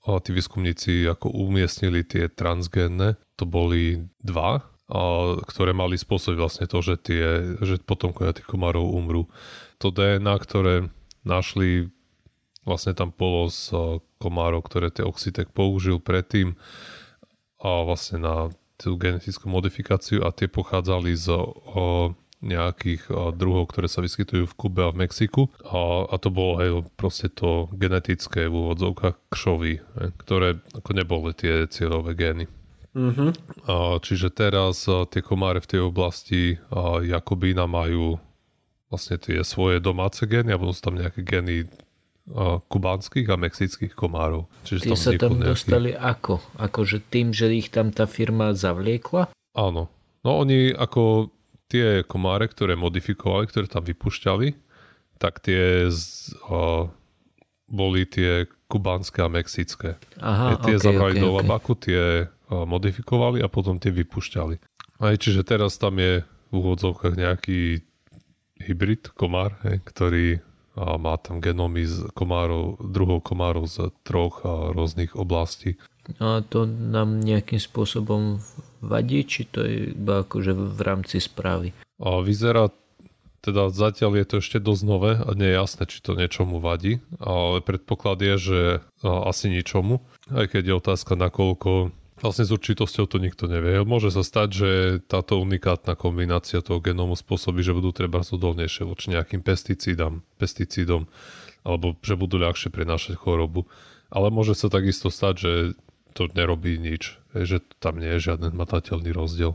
tí 0.04 0.30
výskumníci 0.32 1.08
ako 1.08 1.32
umiestnili 1.32 2.04
tie 2.04 2.28
transgénne, 2.28 3.16
to 3.36 3.48
boli 3.48 4.08
dva, 4.20 4.64
a, 4.88 5.36
ktoré 5.44 5.76
mali 5.76 6.00
spôsobiť 6.00 6.38
vlastne 6.40 6.66
to, 6.66 6.80
že, 6.80 6.94
tie, 7.00 7.24
že 7.60 7.80
potomkovia 7.84 8.32
tých 8.32 8.48
komárov 8.48 8.88
umrú. 8.88 9.28
To 9.84 9.92
DNA, 9.92 10.34
ktoré 10.40 10.74
našli, 11.28 11.92
vlastne 12.64 12.96
tam 12.96 13.12
bolo 13.12 13.52
z 13.52 13.72
komárov, 14.18 14.64
ktoré 14.64 14.88
tie 14.88 15.06
Oxitec 15.06 15.52
použil 15.52 16.00
predtým 16.00 16.56
a 17.60 17.84
vlastne 17.84 18.18
na 18.22 18.36
tú 18.78 18.94
genetickú 18.94 19.50
modifikáciu 19.50 20.22
a 20.22 20.30
tie 20.30 20.46
pochádzali 20.46 21.12
z 21.18 21.34
o, 21.34 22.14
nejakých 22.38 23.34
druhov, 23.34 23.74
ktoré 23.74 23.90
sa 23.90 23.98
vyskytujú 23.98 24.46
v 24.46 24.54
Kube 24.54 24.86
a 24.86 24.94
v 24.94 25.02
Mexiku. 25.02 25.50
A, 25.66 26.06
a 26.06 26.14
to 26.22 26.30
bolo 26.30 26.62
aj 26.62 26.68
proste 26.94 27.26
to 27.34 27.66
genetické 27.74 28.46
v 28.46 28.54
úvodzovkách 28.54 29.18
kšovy, 29.34 29.82
ktoré 30.22 30.62
ako 30.78 30.90
neboli 30.94 31.34
tie 31.34 31.66
cieľové 31.66 32.14
gény. 32.14 32.46
Mm-hmm. 32.96 33.30
A, 33.68 34.00
čiže 34.00 34.32
teraz 34.32 34.84
tie 34.86 35.20
komáre 35.20 35.60
v 35.60 35.70
tej 35.70 35.80
oblasti 35.84 36.56
Jakobína 37.04 37.68
majú 37.68 38.16
vlastne 38.88 39.20
tie 39.20 39.44
svoje 39.44 39.84
domáce 39.84 40.24
gény 40.24 40.56
a 40.56 40.60
budú 40.60 40.72
sú 40.72 40.82
tam 40.88 40.96
nejaké 40.96 41.20
gény 41.20 41.68
a, 42.32 42.58
kubánskych 42.64 43.28
a 43.28 43.36
mexických 43.36 43.92
komárov. 43.92 44.48
Čiže 44.64 44.80
Tie 44.88 44.90
tam 44.92 44.98
sa 44.98 45.10
tam 45.14 45.32
nejaký... 45.36 45.48
dostali 45.52 45.90
ako? 45.92 46.40
Akože 46.56 47.04
tým, 47.04 47.36
že 47.36 47.52
ich 47.52 47.68
tam 47.68 47.92
tá 47.92 48.08
firma 48.08 48.56
zavliekla? 48.56 49.28
Áno. 49.52 49.92
No 50.24 50.30
oni 50.40 50.72
ako 50.72 51.30
tie 51.68 52.02
komáre, 52.02 52.48
ktoré 52.48 52.74
modifikovali, 52.74 53.44
ktoré 53.46 53.68
tam 53.68 53.84
vypušťali, 53.84 54.56
tak 55.20 55.44
tie 55.44 55.92
z, 55.92 56.32
uh, 56.48 56.88
boli 57.68 58.08
tie 58.08 58.48
kubánske 58.72 59.20
a 59.20 59.28
mexické. 59.28 60.00
Aha, 60.20 60.56
tie 60.64 60.76
okay, 60.76 60.84
zabrali 60.84 61.20
okay, 61.20 61.24
do 61.24 61.30
okay. 61.32 61.38
labaku, 61.44 61.72
tie 61.76 62.02
modifikovali 62.50 63.44
a 63.44 63.48
potom 63.52 63.76
tie 63.76 63.92
vypušťali. 63.92 64.56
Aj, 65.04 65.14
čiže 65.14 65.46
teraz 65.46 65.78
tam 65.78 66.00
je 66.00 66.26
v 66.48 66.52
úvodzovkách 66.52 67.14
nejaký 67.14 67.84
hybrid 68.58 69.12
komár, 69.14 69.60
hej, 69.62 69.78
ktorý 69.84 70.26
a 70.78 70.94
má 70.94 71.18
tam 71.18 71.42
genómy 71.42 71.90
z 71.90 72.06
komárov, 72.14 72.78
druhov 72.78 73.26
komárov 73.26 73.66
z 73.66 73.90
troch 74.06 74.46
a 74.46 74.70
rôznych 74.70 75.18
oblastí. 75.18 75.74
A 76.22 76.38
to 76.46 76.70
nám 76.70 77.18
nejakým 77.18 77.58
spôsobom 77.58 78.38
vadí, 78.78 79.26
či 79.26 79.42
to 79.50 79.66
je 79.66 79.90
iba 79.90 80.22
akože 80.22 80.54
v 80.54 80.80
rámci 80.86 81.18
správy? 81.18 81.74
A 81.98 82.22
vyzerá, 82.22 82.70
teda 83.42 83.74
zatiaľ 83.74 84.22
je 84.22 84.26
to 84.30 84.36
ešte 84.38 84.62
dosť 84.62 84.82
nové 84.86 85.12
a 85.18 85.28
nie 85.34 85.50
je 85.50 85.58
jasné, 85.58 85.82
či 85.90 85.98
to 85.98 86.14
niečomu 86.14 86.62
vadí, 86.62 87.02
ale 87.18 87.58
predpoklad 87.58 88.22
je, 88.22 88.34
že 88.38 88.60
asi 89.02 89.50
ničomu, 89.50 89.98
aj 90.30 90.54
keď 90.54 90.62
je 90.62 90.74
otázka, 90.78 91.18
nakoľko 91.18 91.90
Vlastne 92.18 92.44
s 92.46 92.50
určitosťou 92.50 93.06
to 93.06 93.22
nikto 93.22 93.46
nevie. 93.46 93.78
Môže 93.86 94.10
sa 94.10 94.26
stať, 94.26 94.48
že 94.50 94.70
táto 95.06 95.38
unikátna 95.38 95.94
kombinácia 95.94 96.58
toho 96.58 96.82
genómu 96.82 97.14
spôsobí, 97.14 97.62
že 97.62 97.76
budú 97.76 97.94
treba 97.94 98.26
odolnejšie 98.26 98.82
voči 98.82 99.14
nejakým 99.14 99.38
pesticídom, 99.46 100.26
pesticídom 100.34 101.06
alebo 101.62 101.94
že 102.02 102.18
budú 102.18 102.42
ľahšie 102.42 102.74
prenášať 102.74 103.14
chorobu. 103.14 103.70
Ale 104.10 104.34
môže 104.34 104.58
sa 104.58 104.66
takisto 104.66 105.14
stať, 105.14 105.34
že 105.38 105.52
to 106.16 106.26
nerobí 106.34 106.80
nič, 106.80 107.22
že 107.36 107.62
tam 107.78 108.02
nie 108.02 108.18
je 108.18 108.32
žiaden 108.32 108.50
matateľný 108.56 109.14
rozdiel. 109.14 109.54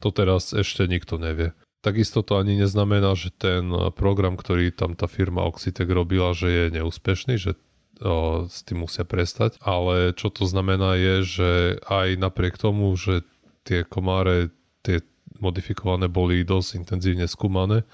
To 0.00 0.08
teraz 0.08 0.56
ešte 0.56 0.88
nikto 0.88 1.20
nevie. 1.20 1.52
Takisto 1.82 2.22
to 2.22 2.38
ani 2.38 2.56
neznamená, 2.56 3.18
že 3.18 3.34
ten 3.34 3.68
program, 3.98 4.38
ktorý 4.38 4.70
tam 4.70 4.94
tá 4.94 5.10
firma 5.10 5.42
Oxitec 5.44 5.90
robila, 5.90 6.30
že 6.30 6.48
je 6.48 6.64
neúspešný, 6.78 7.36
že 7.36 7.58
o, 8.02 8.44
s 8.50 8.66
tým 8.66 8.84
musia 8.84 9.06
prestať. 9.06 9.56
Ale 9.62 10.12
čo 10.12 10.28
to 10.28 10.44
znamená 10.44 10.98
je, 10.98 11.14
že 11.22 11.50
aj 11.86 12.18
napriek 12.18 12.58
tomu, 12.58 12.92
že 12.98 13.22
tie 13.62 13.86
komáre, 13.86 14.50
tie 14.82 15.00
modifikované 15.38 16.10
boli 16.10 16.42
dosť 16.42 16.82
intenzívne 16.82 17.30
skúmané 17.30 17.86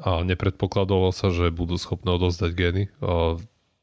a 0.00 0.26
nepredpokladalo 0.26 1.12
sa, 1.14 1.30
že 1.30 1.54
budú 1.54 1.76
schopné 1.76 2.14
odozdať 2.16 2.50
gény 2.56 2.84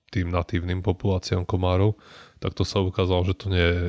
tým 0.07 0.31
natívnym 0.31 0.79
populáciám 0.79 1.43
komárov, 1.43 1.99
tak 2.39 2.55
to 2.55 2.63
sa 2.63 2.79
ukázalo, 2.79 3.27
že 3.27 3.35
to 3.35 3.51
nie 3.51 3.65
je 3.65 3.83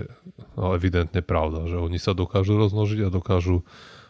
evidentne 0.58 1.22
pravda, 1.22 1.70
že 1.70 1.78
oni 1.78 2.00
sa 2.00 2.16
dokážu 2.16 2.58
rozmnožiť 2.58 3.06
a 3.06 3.14
dokážu 3.14 3.62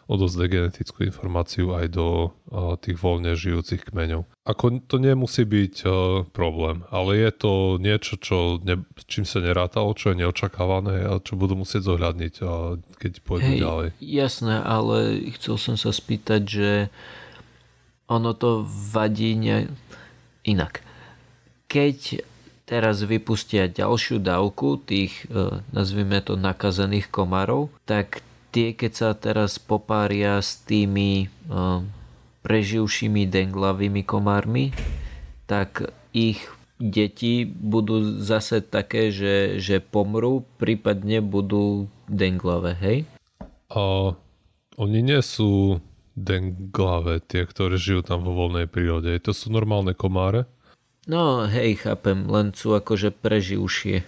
odozdať 0.09 0.49
genetickú 0.49 1.05
informáciu 1.05 1.77
aj 1.77 1.93
do 1.93 2.33
uh, 2.49 2.73
tých 2.81 2.97
voľne 2.97 3.37
žijúcich 3.37 3.93
kmeňov. 3.93 4.25
Ako 4.41 4.81
to 4.89 4.97
nemusí 4.97 5.45
byť 5.45 5.75
uh, 5.85 5.93
problém, 6.33 6.81
ale 6.89 7.21
je 7.21 7.31
to 7.37 7.51
niečo, 7.77 8.17
čo 8.17 8.57
ne, 8.65 8.81
čím 9.05 9.29
sa 9.29 9.37
nerátalo, 9.37 9.93
čo 9.93 10.09
je 10.09 10.25
neočakávané 10.25 11.05
a 11.05 11.21
čo 11.21 11.37
budú 11.37 11.61
musieť 11.61 11.85
zohľadniť, 11.93 12.33
uh, 12.41 12.81
keď 12.97 13.11
pôjdu 13.21 13.53
Hej, 13.53 13.61
ďalej. 13.61 13.87
Jasné, 14.01 14.55
ale 14.65 14.97
chcel 15.37 15.61
som 15.61 15.75
sa 15.77 15.93
spýtať, 15.93 16.41
že 16.41 16.71
ono 18.09 18.33
to 18.33 18.65
vadí 18.65 19.37
ne... 19.37 19.69
inak. 20.41 20.81
Keď 21.69 22.25
teraz 22.65 23.05
vypustia 23.05 23.69
ďalšiu 23.69 24.17
dávku 24.21 24.81
tých, 24.81 25.25
nazvime 25.73 26.21
to, 26.21 26.37
nakazených 26.37 27.09
komárov, 27.09 27.69
tak 27.85 28.25
tie, 28.51 28.73
keď 28.73 28.91
sa 28.91 29.09
teraz 29.15 29.57
popária 29.61 30.41
s 30.41 30.61
tými 30.65 31.25
e, 31.25 31.27
preživšími 32.45 33.29
denglavými 33.29 34.01
komármi, 34.03 34.73
tak 35.49 35.89
ich 36.13 36.41
deti 36.79 37.43
budú 37.45 38.21
zase 38.21 38.63
také, 38.63 39.11
že, 39.11 39.59
že 39.59 39.83
pomrú, 39.83 40.47
prípadne 40.61 41.19
budú 41.19 41.91
denglavé, 42.07 42.71
hej? 42.79 42.97
A 43.69 44.15
oni 44.79 44.99
nie 45.03 45.21
sú 45.21 45.83
denglavé, 46.15 47.19
tie, 47.23 47.43
ktoré 47.43 47.75
žijú 47.75 48.01
tam 48.03 48.23
vo 48.23 48.33
voľnej 48.33 48.65
prírode. 48.65 49.11
To 49.23 49.31
sú 49.35 49.51
normálne 49.51 49.91
komáre, 49.93 50.47
No 51.09 51.49
hej, 51.49 51.81
chápem, 51.81 52.29
len 52.29 52.53
sú 52.53 52.77
akože 52.77 53.09
preživšie. 53.09 54.05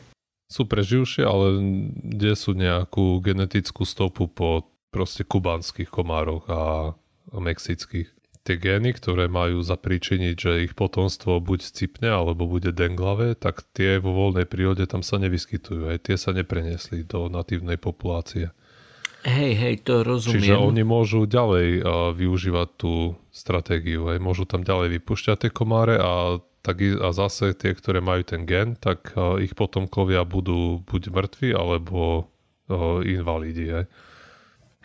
Sú 0.52 0.68
preživšie, 0.68 1.24
ale 1.24 1.64
kde 2.04 2.36
sú 2.36 2.52
nejakú 2.52 3.24
genetickú 3.24 3.88
stopu 3.88 4.28
po 4.28 4.68
proste 4.92 5.24
kubanských 5.24 5.88
komároch 5.88 6.44
a, 6.52 6.92
mexických. 7.32 8.12
Tie 8.42 8.58
gény, 8.58 8.92
ktoré 8.92 9.32
majú 9.32 9.64
zapríčiniť, 9.64 10.36
že 10.36 10.52
ich 10.68 10.74
potomstvo 10.76 11.40
buď 11.40 11.60
scipne 11.62 12.10
alebo 12.12 12.50
bude 12.50 12.76
denglavé, 12.76 13.38
tak 13.38 13.64
tie 13.72 14.02
vo 14.02 14.12
voľnej 14.12 14.50
prírode 14.50 14.84
tam 14.90 15.06
sa 15.06 15.22
nevyskytujú. 15.22 15.88
Aj 15.88 16.02
tie 16.02 16.20
sa 16.20 16.36
neprenesli 16.36 17.08
do 17.08 17.32
natívnej 17.32 17.80
populácie. 17.80 18.52
Hej, 19.22 19.54
hej, 19.54 19.76
to 19.86 20.02
rozumiem. 20.02 20.42
Čiže 20.42 20.56
oni 20.58 20.82
môžu 20.82 21.30
ďalej 21.30 21.86
uh, 21.86 22.10
využívať 22.18 22.68
tú 22.82 23.14
stratégiu. 23.30 24.10
Hej. 24.10 24.18
Môžu 24.18 24.50
tam 24.50 24.66
ďalej 24.66 24.98
vypušťať 24.98 25.46
tie 25.46 25.52
komáre 25.54 26.02
a 26.02 26.42
tak 26.62 26.78
a 26.82 27.10
zase 27.10 27.58
tie, 27.58 27.74
ktoré 27.74 28.00
majú 28.06 28.22
ten 28.22 28.46
gen, 28.46 28.78
tak 28.78 29.18
uh, 29.18 29.42
ich 29.42 29.58
potomkovia 29.58 30.22
budú 30.26 30.86
buď 30.86 31.02
mŕtvi, 31.10 31.50
alebo 31.58 32.30
uh, 32.70 33.02
invalidi. 33.02 33.74
Aj. 33.74 33.86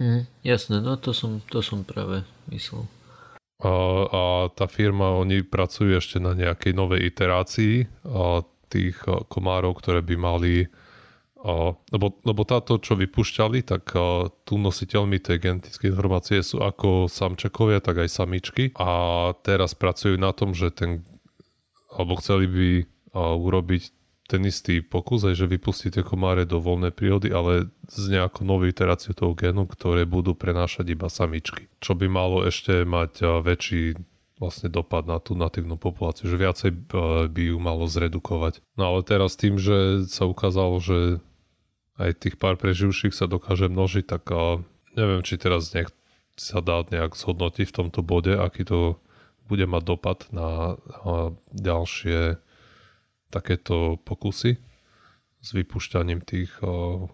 Mm, 0.01 0.25
jasné, 0.41 0.81
no 0.81 0.97
to 0.97 1.13
som, 1.13 1.45
to 1.53 1.61
som 1.61 1.85
práve 1.85 2.25
myslel. 2.49 2.89
A, 3.57 3.73
a 4.09 4.23
tá 4.53 4.69
firma, 4.69 5.17
oni 5.17 5.41
pracujú 5.41 5.97
ešte 5.97 6.21
na 6.21 6.37
nejakej 6.37 6.77
novej 6.77 7.09
iterácii 7.09 7.89
a 8.05 8.45
tých 8.69 9.01
komárov, 9.33 9.81
ktoré 9.81 10.05
by 10.05 10.17
mali 10.21 10.69
a, 11.47 11.73
lebo, 11.95 12.21
lebo 12.27 12.43
táto, 12.43 12.77
čo 12.83 12.99
vypúšťali, 12.99 13.65
tak 13.65 13.97
a, 13.97 14.29
tu 14.45 14.61
nositeľmi 14.61 15.23
tej 15.23 15.41
genetickej 15.41 15.95
informácie 15.95 16.45
sú 16.45 16.61
ako 16.61 17.09
samčekovia, 17.09 17.81
tak 17.81 18.05
aj 18.05 18.13
samičky 18.13 18.77
a 18.77 19.31
teraz 19.41 19.73
pracujú 19.73 20.21
na 20.21 20.37
tom, 20.37 20.53
že 20.53 20.69
ten 20.75 21.07
alebo 21.97 22.21
chceli 22.21 22.45
by 22.47 22.69
urobiť 23.17 23.83
ten 24.27 24.43
istý 24.43 24.83
pokus, 24.83 25.23
aj 25.23 25.39
že 25.39 25.47
vypustí 25.47 25.89
tie 25.89 26.03
komáre 26.03 26.43
do 26.43 26.59
voľnej 26.59 26.91
prírody, 26.91 27.31
ale 27.31 27.71
z 27.87 28.05
nejakou 28.11 28.43
novou 28.43 28.67
iteráciou 28.67 29.15
toho 29.15 29.33
genu, 29.39 29.65
ktoré 29.71 30.03
budú 30.03 30.35
prenášať 30.35 30.93
iba 30.93 31.07
samičky. 31.07 31.71
Čo 31.79 31.95
by 31.95 32.11
malo 32.11 32.43
ešte 32.43 32.83
mať 32.83 33.23
väčší 33.41 33.95
vlastne 34.37 34.69
dopad 34.69 35.09
na 35.09 35.17
tú 35.17 35.33
natívnu 35.39 35.81
populáciu, 35.81 36.29
že 36.29 36.37
viacej 36.37 36.71
by 37.31 37.43
ju 37.55 37.57
malo 37.57 37.89
zredukovať. 37.89 38.61
No 38.77 38.93
ale 38.93 39.01
teraz 39.07 39.39
tým, 39.39 39.57
že 39.57 40.05
sa 40.11 40.29
ukázalo, 40.29 40.77
že 40.83 41.25
aj 41.97 42.21
tých 42.21 42.37
pár 42.37 42.61
preživších 42.61 43.17
sa 43.17 43.25
dokáže 43.31 43.73
množiť, 43.73 44.05
tak 44.05 44.29
neviem, 44.99 45.25
či 45.25 45.41
teraz 45.41 45.73
nejak 45.73 45.95
sa 46.37 46.61
dá 46.61 46.85
nejak 46.85 47.17
zhodnotiť 47.17 47.73
v 47.73 47.77
tomto 47.81 48.05
bode, 48.05 48.37
aký 48.37 48.69
to 48.69 49.01
bude 49.47 49.67
mať 49.67 49.83
dopad 49.87 50.19
na, 50.35 50.75
ďalšie 51.55 52.39
takéto 53.31 53.99
pokusy 54.03 54.59
s 55.43 55.49
vypušťaním 55.55 56.23
tých 56.27 56.51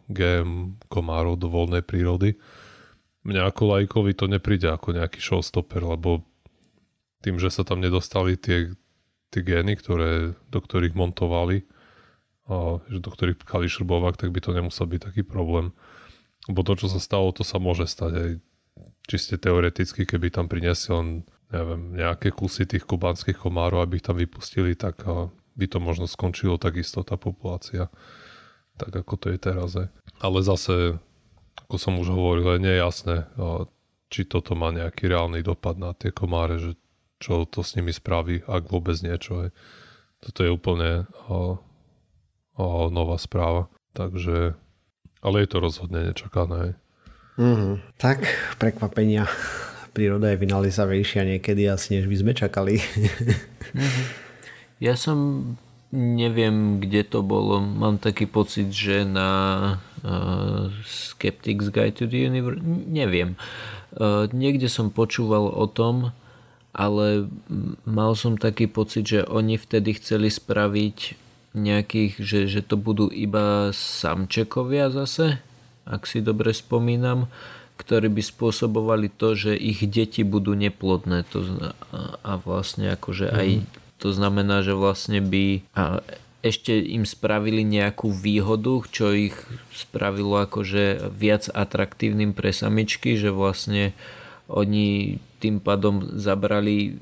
GM 0.08 0.80
komárov 0.88 1.36
do 1.36 1.52
voľnej 1.52 1.84
prírody. 1.84 2.40
Mňa 3.22 3.52
ako 3.52 3.62
lajkovi 3.76 4.12
to 4.16 4.26
nepríde 4.26 4.66
ako 4.66 4.96
nejaký 4.96 5.20
showstopper, 5.20 5.84
lebo 5.84 6.24
tým, 7.22 7.38
že 7.38 7.54
sa 7.54 7.62
tam 7.62 7.78
nedostali 7.78 8.34
tie, 8.34 8.74
tie 9.30 9.40
gény, 9.44 9.78
ktoré, 9.78 10.34
do 10.50 10.58
ktorých 10.58 10.96
montovali, 10.96 11.62
že 12.90 12.98
do 12.98 13.10
ktorých 13.12 13.38
pchali 13.38 13.70
šrubovák, 13.70 14.18
tak 14.18 14.34
by 14.34 14.42
to 14.42 14.50
nemusel 14.50 14.90
byť 14.90 15.00
taký 15.12 15.22
problém. 15.22 15.70
Lebo 16.50 16.66
to, 16.66 16.74
čo 16.74 16.90
sa 16.90 16.98
stalo, 16.98 17.30
to 17.30 17.46
sa 17.46 17.62
môže 17.62 17.86
stať 17.86 18.12
aj 18.18 18.30
čiste 19.06 19.38
teoreticky, 19.38 20.02
keby 20.02 20.34
tam 20.34 20.50
priniesol 20.50 21.22
neviem, 21.52 21.94
nejaké 21.94 22.32
kusy 22.32 22.64
tých 22.64 22.88
kubanských 22.88 23.36
komárov, 23.36 23.84
aby 23.84 24.00
ich 24.00 24.06
tam 24.06 24.16
vypustili, 24.16 24.72
tak 24.72 25.04
by 25.52 25.66
to 25.68 25.78
možno 25.78 26.08
skončilo 26.08 26.56
takisto 26.56 27.04
tá 27.04 27.20
populácia, 27.20 27.92
tak 28.80 29.04
ako 29.04 29.14
to 29.20 29.26
je 29.30 29.38
teraz. 29.38 29.76
Ale 30.24 30.38
zase, 30.40 30.96
ako 31.68 31.76
som 31.76 32.00
už 32.00 32.08
hovoril, 32.08 32.56
je 32.56 32.66
nejasné, 32.72 33.16
či 34.08 34.24
toto 34.24 34.56
má 34.56 34.72
nejaký 34.72 35.08
reálny 35.08 35.44
dopad 35.44 35.76
na 35.76 35.92
tie 35.92 36.08
komáre, 36.12 36.56
že 36.56 36.76
čo 37.22 37.46
to 37.46 37.62
s 37.62 37.78
nimi 37.78 37.94
spraví, 37.94 38.42
ak 38.44 38.66
vôbec 38.66 38.98
niečo. 38.98 39.46
Je. 39.46 39.48
Toto 40.18 40.42
je 40.42 40.50
úplne 40.50 41.06
o, 41.30 41.62
o, 42.58 42.90
nová 42.90 43.14
správa. 43.14 43.70
Takže, 43.94 44.58
ale 45.22 45.36
je 45.44 45.48
to 45.48 45.58
rozhodne 45.62 46.02
nečakané. 46.02 46.74
Mm-hmm. 47.38 47.94
Tak, 47.96 48.26
prekvapenia. 48.58 49.30
Príroda 49.92 50.32
je 50.32 50.40
vynalizavejšia 50.40 51.36
niekedy 51.36 51.68
asi, 51.68 52.00
než 52.00 52.08
by 52.08 52.16
sme 52.16 52.32
čakali. 52.32 52.80
mm-hmm. 52.80 54.06
Ja 54.80 54.96
som 54.96 55.52
neviem, 55.92 56.80
kde 56.80 57.04
to 57.04 57.20
bolo. 57.20 57.60
Mám 57.60 58.00
taký 58.00 58.24
pocit, 58.24 58.72
že 58.72 59.04
na 59.04 59.30
uh, 60.00 60.72
Skeptics 60.88 61.68
Guide 61.68 62.00
to 62.00 62.08
the 62.08 62.24
Universe, 62.24 62.64
neviem. 62.88 63.36
Uh, 63.92 64.24
niekde 64.32 64.72
som 64.72 64.88
počúval 64.88 65.52
o 65.52 65.68
tom, 65.68 66.16
ale 66.72 67.28
mal 67.84 68.16
som 68.16 68.40
taký 68.40 68.64
pocit, 68.64 69.04
že 69.04 69.20
oni 69.28 69.60
vtedy 69.60 69.92
chceli 70.00 70.32
spraviť 70.32 71.20
nejakých, 71.52 72.16
že, 72.16 72.40
že 72.48 72.64
to 72.64 72.80
budú 72.80 73.12
iba 73.12 73.68
samčekovia 73.76 74.88
zase, 74.88 75.36
ak 75.84 76.08
si 76.08 76.24
dobre 76.24 76.56
spomínam, 76.56 77.28
ktorí 77.82 78.06
by 78.14 78.22
spôsobovali 78.22 79.10
to, 79.10 79.34
že 79.34 79.52
ich 79.58 79.82
deti 79.90 80.22
budú 80.22 80.54
neplodné. 80.54 81.26
To, 81.34 81.42
a, 82.22 82.38
vlastne 82.38 82.94
akože 82.94 83.26
aj 83.34 83.48
mm 83.66 83.82
to 84.02 84.10
znamená, 84.10 84.66
že 84.66 84.74
vlastne 84.74 85.22
by 85.22 85.62
a 85.78 86.02
ešte 86.42 86.74
im 86.74 87.06
spravili 87.06 87.62
nejakú 87.62 88.10
výhodu, 88.10 88.82
čo 88.90 89.14
ich 89.14 89.38
spravilo 89.70 90.42
akože 90.42 91.14
viac 91.14 91.46
atraktívnym 91.46 92.34
pre 92.34 92.50
samičky, 92.50 93.14
že 93.14 93.30
vlastne 93.30 93.94
oni 94.50 95.22
tým 95.38 95.62
pádom 95.62 96.02
zabrali 96.18 96.98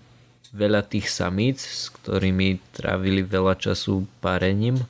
veľa 0.53 0.85
tých 0.85 1.09
samíc, 1.09 1.65
s 1.65 1.89
ktorými 1.89 2.61
trávili 2.76 3.25
veľa 3.25 3.57
času 3.57 4.04
parením, 4.21 4.85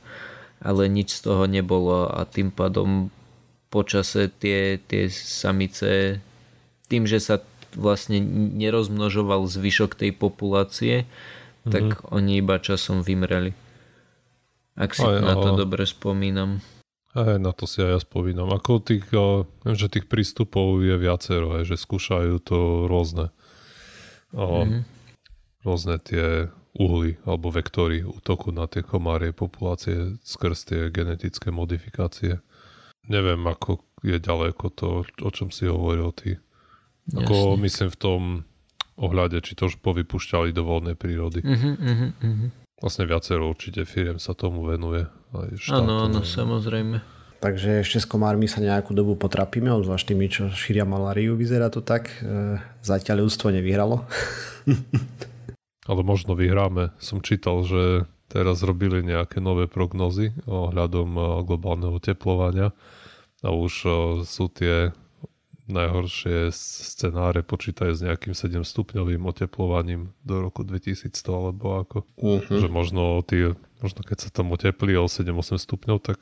ale 0.59 0.91
nič 0.91 1.15
z 1.15 1.31
toho 1.31 1.47
nebolo 1.47 2.11
a 2.11 2.27
tým 2.27 2.51
pádom 2.51 3.15
počase 3.71 4.29
tie, 4.43 4.83
tie 4.83 5.07
samice 5.09 6.19
tým, 6.91 7.07
že 7.07 7.23
sa 7.23 7.39
vlastne 7.79 8.19
nerozmnožoval 8.59 9.47
zvyšok 9.47 9.95
tej 9.95 10.11
populácie, 10.11 11.07
mm-hmm. 11.07 11.71
tak 11.71 11.85
oni 12.11 12.43
iba 12.43 12.59
časom 12.59 13.07
vymreli. 13.07 13.55
Ak 14.75 14.99
si 14.99 15.07
aj, 15.07 15.23
na 15.23 15.35
to 15.39 15.55
ale... 15.55 15.59
dobre 15.59 15.87
spomínam. 15.87 16.59
Aj 17.15 17.39
na 17.43 17.51
to 17.51 17.67
si 17.67 17.83
aj 17.83 17.91
ja 17.91 18.01
spomínam. 18.03 18.51
Ako 18.55 18.83
tých, 18.83 19.07
viem, 19.11 19.77
že 19.79 19.91
tých 19.91 20.07
prístupov 20.07 20.83
je 20.83 20.95
viacero, 20.95 21.59
aj, 21.59 21.67
že 21.67 21.77
skúšajú 21.79 22.39
to 22.43 22.91
rôzne. 22.91 23.35
mm-hmm. 24.35 24.83
Rôzne 25.63 25.97
tie 26.03 26.51
uhly 26.71 27.19
alebo 27.27 27.51
vektory 27.51 28.07
útoku 28.07 28.55
na 28.55 28.71
tie 28.71 28.87
komárie 28.87 29.35
populácie 29.35 30.15
skrz 30.23 30.59
tie 30.71 30.81
genetické 30.95 31.51
modifikácie. 31.51 32.39
Neviem, 33.09 33.41
ako 33.47 33.81
je 34.05 34.17
ďaleko 34.21 34.67
to, 34.73 34.89
o 35.05 35.31
čom 35.33 35.49
si 35.49 35.69
hovoril 35.69 36.13
ty. 36.13 36.37
Ako 37.17 37.57
Jasne. 37.57 37.63
myslím 37.65 37.91
v 37.91 37.99
tom 37.99 38.21
ohľade, 39.01 39.41
či 39.41 39.57
to 39.57 39.73
už 39.73 39.81
povypušťali 39.81 40.53
do 40.53 40.63
voľnej 40.63 40.95
prírody. 40.95 41.41
Uh-huh, 41.41 41.75
uh-huh, 41.75 42.11
uh-huh. 42.13 42.49
Vlastne 42.81 43.05
viacero 43.09 43.49
určite 43.49 43.89
firiem 43.89 44.21
sa 44.21 44.37
tomu 44.37 44.65
venuje. 44.65 45.09
Áno, 45.73 46.09
áno, 46.09 46.21
samozrejme. 46.25 47.21
Takže 47.41 47.81
ešte 47.81 48.05
s 48.05 48.07
komármi 48.09 48.45
sa 48.45 48.61
nejakú 48.61 48.93
dobu 48.93 49.17
potrapíme, 49.17 49.73
zvlášť 49.73 50.07
tými, 50.13 50.27
čo 50.29 50.53
šíria 50.53 50.85
maláriu, 50.85 51.41
vyzerá 51.41 51.73
to 51.73 51.81
tak. 51.81 52.13
E, 52.21 52.61
zatiaľ 52.85 53.25
ľudstvo 53.25 53.49
nevyhralo. 53.49 54.05
Ale 55.91 56.01
možno 56.05 56.37
vyhráme. 56.37 56.93
Som 57.01 57.25
čítal, 57.25 57.65
že 57.65 58.05
teraz 58.31 58.63
robili 58.63 59.03
nejaké 59.03 59.43
nové 59.43 59.67
prognozy 59.67 60.31
ohľadom 60.47 61.11
e, 61.19 61.23
globálneho 61.43 61.99
teplovania 61.99 62.71
a 63.43 63.51
už 63.51 63.73
e, 63.85 63.91
sú 64.23 64.47
tie 64.47 64.95
najhoršie 65.71 66.51
scenáre 66.55 67.47
počítajú 67.47 67.93
s 67.95 68.03
nejakým 68.03 68.35
7 68.35 68.63
stupňovým 68.67 69.23
oteplovaním 69.23 70.11
do 70.27 70.43
roku 70.43 70.67
2100 70.67 71.15
alebo 71.31 71.67
ako. 71.87 71.97
Uh-huh. 72.19 72.59
Že 72.59 72.69
možno, 72.71 73.23
tí, 73.23 73.55
možno 73.79 74.03
keď 74.03 74.19
sa 74.27 74.29
tam 74.35 74.51
oteplí 74.51 74.99
o 74.99 75.07
7-8 75.07 75.63
stupňov, 75.63 76.03
tak 76.03 76.19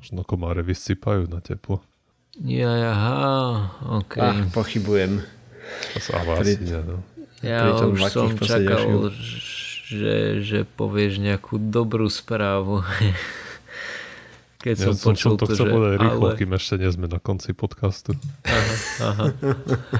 možno 0.00 0.24
komáre 0.24 0.64
vysypajú 0.64 1.28
na 1.28 1.44
teplo. 1.44 1.84
Ja, 2.40 2.72
aha, 2.72 3.28
ok. 4.00 4.14
Ah, 4.16 4.40
pochybujem. 4.54 5.20
To 5.92 5.98
sa 6.00 6.24
Pri... 6.24 6.56
asi 6.56 6.64
nie, 6.64 6.80
no. 6.80 7.04
Ja 7.40 7.72
už 7.72 8.00
som 8.12 8.32
čakal, 8.36 9.12
že, 9.12 9.59
že 10.40 10.58
povieš 10.78 11.18
nejakú 11.18 11.58
dobrú 11.58 12.06
správu. 12.06 12.82
Keď 14.60 14.76
ja 14.76 14.86
som, 14.92 14.94
som 14.94 15.16
počul 15.16 15.40
to, 15.40 15.48
to 15.48 15.56
chcel 15.56 15.66
že... 15.66 15.72
povedať 15.72 15.96
rýchlo, 16.04 16.26
ale... 16.28 16.36
kým 16.36 16.52
ešte 16.52 16.74
nie 16.76 16.90
sme 16.92 17.08
na 17.08 17.16
konci 17.16 17.56
podcastu. 17.56 18.12
Aha, 18.44 18.74
aha. 19.00 19.24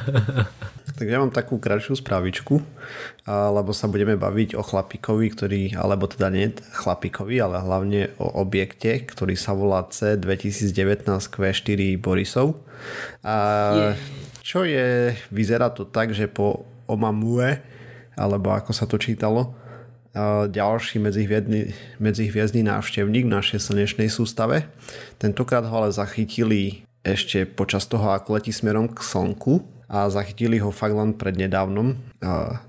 tak 1.00 1.09
ja 1.09 1.16
mám 1.16 1.33
takú 1.33 1.57
kratšiu 1.57 1.96
správičku, 1.96 2.61
lebo 3.24 3.72
sa 3.72 3.88
budeme 3.88 4.20
baviť 4.20 4.53
o 4.53 4.61
chlapíkovi, 4.61 5.26
ktorý, 5.33 5.62
alebo 5.81 6.05
teda 6.05 6.29
nie 6.29 6.53
chlapíkovi, 6.76 7.40
ale 7.40 7.57
hlavne 7.57 8.12
o 8.20 8.29
objekte, 8.44 9.09
ktorý 9.09 9.33
sa 9.33 9.57
volá 9.57 9.81
C 9.88 10.20
2019 10.20 11.09
Q4 11.09 11.96
Borisov. 11.96 12.61
A 13.24 13.96
čo 14.44 14.68
je, 14.68 15.16
vyzerá 15.33 15.72
to 15.72 15.88
tak, 15.88 16.12
že 16.12 16.29
po 16.29 16.68
Omamue, 16.85 17.64
alebo 18.12 18.53
ako 18.53 18.76
sa 18.76 18.85
to 18.85 19.00
čítalo, 19.00 19.57
ďalší 20.51 20.99
medzihviezdny 22.03 22.62
návštevník 22.66 23.25
v 23.31 23.35
našej 23.35 23.61
slnečnej 23.62 24.11
sústave. 24.11 24.66
Tentokrát 25.23 25.62
ho 25.62 25.75
ale 25.75 25.94
zachytili 25.94 26.83
ešte 27.07 27.46
počas 27.46 27.87
toho, 27.87 28.12
ako 28.12 28.37
letí 28.37 28.53
smerom 28.53 28.90
k 28.90 29.01
Slnku 29.01 29.64
a 29.90 30.07
zachytili 30.07 30.62
ho 30.62 30.70
fakt 30.70 30.94
len 30.94 31.14
prednedávnom. 31.14 31.99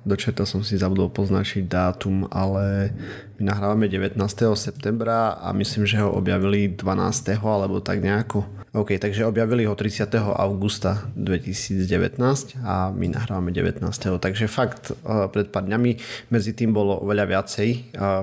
Dočetol 0.08 0.46
som 0.50 0.62
si 0.66 0.78
zabudol 0.78 1.14
poznačiť 1.14 1.70
dátum, 1.70 2.26
ale 2.34 2.96
my 3.38 3.46
nahrávame 3.46 3.86
19. 3.86 4.18
septembra 4.58 5.38
a 5.38 5.54
myslím, 5.54 5.86
že 5.86 6.02
ho 6.02 6.10
objavili 6.14 6.72
12. 6.74 7.38
alebo 7.42 7.78
tak 7.78 8.02
nejako 8.02 8.46
OK, 8.72 8.96
takže 9.04 9.28
objavili 9.28 9.68
ho 9.68 9.76
30. 9.76 10.16
augusta 10.32 11.04
2019 11.20 12.56
a 12.64 12.88
my 12.96 13.12
nahrávame 13.12 13.52
19. 13.52 13.84
Takže 14.16 14.48
fakt 14.48 14.96
eh, 14.96 15.28
pred 15.28 15.52
pár 15.52 15.68
dňami 15.68 16.00
medzi 16.32 16.56
tým 16.56 16.72
bolo 16.72 16.96
oveľa 17.04 17.36
viacej 17.36 17.70
eh, 17.70 17.82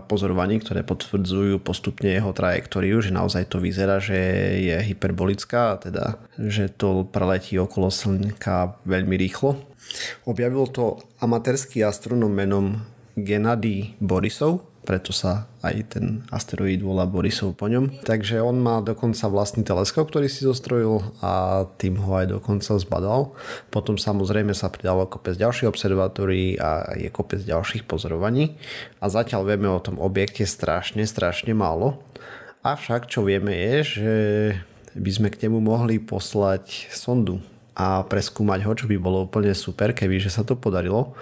pozorovaní, 0.09 0.57
ktoré 0.65 0.89
potvrdzujú 0.89 1.61
postupne 1.61 2.09
jeho 2.09 2.33
trajektóriu, 2.33 2.97
že 3.05 3.13
naozaj 3.13 3.45
to 3.53 3.61
vyzerá, 3.61 4.01
že 4.01 4.17
je 4.73 4.77
hyperbolická, 4.89 5.85
teda 5.85 6.17
že 6.41 6.73
to 6.73 7.05
preletí 7.05 7.61
okolo 7.61 7.93
Slnka 7.93 8.81
veľmi 8.89 9.21
rýchlo. 9.21 9.61
Objavil 10.25 10.65
to 10.73 10.97
amatérský 11.21 11.85
astronom 11.85 12.33
menom 12.33 12.81
Gennady 13.21 14.01
Borisov, 14.01 14.65
preto 14.89 15.13
sa 15.13 15.45
aj 15.61 15.93
ten 15.93 16.25
asteroid 16.33 16.81
volá 16.81 17.05
Borisov 17.05 17.53
po 17.61 17.69
ňom. 17.69 18.01
Takže 18.09 18.41
on 18.41 18.57
má 18.57 18.81
dokonca 18.81 19.29
vlastný 19.29 19.61
teleskop, 19.61 20.09
ktorý 20.09 20.33
si 20.33 20.49
zostrojil 20.49 21.05
a 21.21 21.69
tým 21.77 22.01
ho 22.01 22.17
aj 22.17 22.33
dokonca 22.33 22.73
zbadal. 22.81 23.37
Potom 23.69 24.01
samozrejme 24.01 24.57
sa 24.57 24.73
pridalo 24.73 25.05
kopec 25.05 25.37
ďalších 25.37 25.69
observatórií 25.69 26.57
a 26.57 26.97
je 26.97 27.13
kopec 27.13 27.45
ďalších 27.45 27.85
pozorovaní. 27.85 28.57
A 29.05 29.13
zatiaľ 29.13 29.45
vieme 29.45 29.69
o 29.69 29.77
tom 29.77 30.01
objekte 30.01 30.49
strašne, 30.49 31.05
strašne 31.05 31.53
málo. 31.53 32.01
Avšak 32.65 33.13
čo 33.13 33.29
vieme 33.29 33.53
je, 33.53 33.75
že 33.85 34.15
by 34.97 35.11
sme 35.13 35.29
k 35.29 35.45
nemu 35.45 35.61
mohli 35.61 36.01
poslať 36.01 36.89
sondu 36.97 37.45
a 37.77 38.03
preskúmať 38.09 38.65
ho, 38.65 38.73
čo 38.73 38.89
by 38.89 38.97
bolo 38.97 39.29
úplne 39.29 39.53
super, 39.53 39.93
keby 39.93 40.19
že 40.19 40.35
sa 40.35 40.43
to 40.43 40.59
podarilo, 40.59 41.15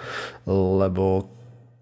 lebo 0.49 1.36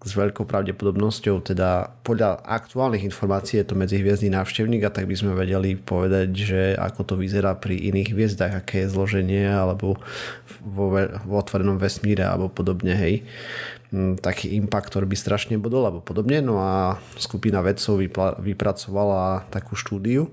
s 0.06 0.14
veľkou 0.14 0.46
pravdepodobnosťou, 0.46 1.42
teda 1.42 1.90
podľa 2.06 2.38
aktuálnych 2.46 3.02
informácií 3.02 3.58
je 3.58 3.66
to 3.66 3.74
medzihviezdný 3.74 4.30
návštevník 4.30 4.86
a 4.86 4.94
tak 4.94 5.10
by 5.10 5.18
sme 5.18 5.34
vedeli 5.34 5.74
povedať, 5.74 6.28
že 6.30 6.62
ako 6.78 7.00
to 7.02 7.14
vyzerá 7.18 7.58
pri 7.58 7.74
iných 7.90 8.14
hviezdach, 8.14 8.54
aké 8.54 8.86
je 8.86 8.94
zloženie 8.94 9.50
alebo 9.50 9.98
vo, 10.62 10.94
vo 11.02 11.34
otvorenom 11.34 11.74
vesmíre 11.74 12.22
alebo 12.22 12.46
podobne, 12.46 12.94
hej. 12.94 13.26
Mm, 13.90 14.18
taký 14.22 14.54
impaktor 14.54 15.02
by 15.06 15.14
strašne 15.18 15.58
bodol 15.58 15.86
alebo 15.86 16.02
podobne. 16.02 16.38
No 16.38 16.62
a 16.62 17.02
skupina 17.18 17.58
vedcov 17.62 17.98
vypracovala 18.38 19.50
takú 19.50 19.74
štúdiu, 19.74 20.30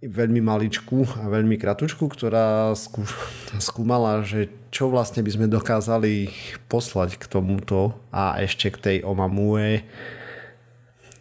veľmi 0.00 0.40
maličku 0.40 1.04
a 1.20 1.28
veľmi 1.28 1.60
kratučku, 1.60 2.08
ktorá 2.08 2.72
skú, 2.72 3.04
skúmala, 3.60 4.24
že 4.24 4.48
čo 4.72 4.88
vlastne 4.88 5.20
by 5.20 5.30
sme 5.30 5.46
dokázali 5.46 6.32
poslať 6.72 7.20
k 7.20 7.24
tomuto 7.28 8.00
a 8.08 8.40
ešte 8.40 8.72
k 8.72 8.76
tej 8.80 8.96
Omamue. 9.04 9.84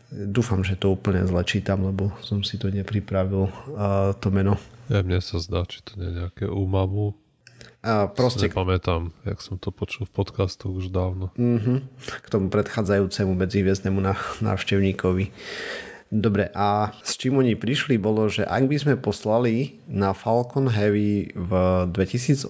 Dúfam, 0.10 0.65
že 0.65 0.74
to 0.74 0.96
úplne 0.98 1.22
zle 1.28 1.44
čítam, 1.46 1.86
lebo 1.86 2.10
som 2.26 2.42
si 2.42 2.58
to 2.58 2.74
nepripravil, 2.74 3.46
uh, 3.46 4.15
to 4.18 4.34
meno. 4.34 4.58
Ja, 4.89 5.06
mne 5.06 5.22
sa 5.22 5.38
zdá, 5.38 5.70
či 5.70 5.86
to 5.86 6.02
nie 6.02 6.10
je 6.10 6.18
nejaké 6.26 6.46
Umamu. 6.50 7.13
A 7.80 8.12
proste... 8.12 8.52
Nepamätám, 8.52 9.15
jak 9.24 9.39
som 9.39 9.56
to 9.56 9.72
počul 9.72 10.04
v 10.04 10.12
podcastu 10.12 10.68
už 10.68 10.92
dávno. 10.92 11.32
Uh-huh. 11.39 11.80
K 12.00 12.28
tomu 12.28 12.52
predchádzajúcemu 12.52 13.32
medziviezdnemu 13.39 14.00
návštevníkovi. 14.44 15.32
Dobre, 16.10 16.50
a 16.58 16.89
s 17.06 17.22
čím 17.22 17.38
oni 17.38 17.54
prišli 17.54 18.02
bolo, 18.02 18.26
že 18.34 18.41
ak 18.41 18.65
by 18.65 18.78
sme 18.82 18.95
poslali 18.98 19.78
na 19.86 20.17
Falcon 20.17 20.65
Heavy 20.65 21.30
v 21.38 21.52
2018 21.93 22.50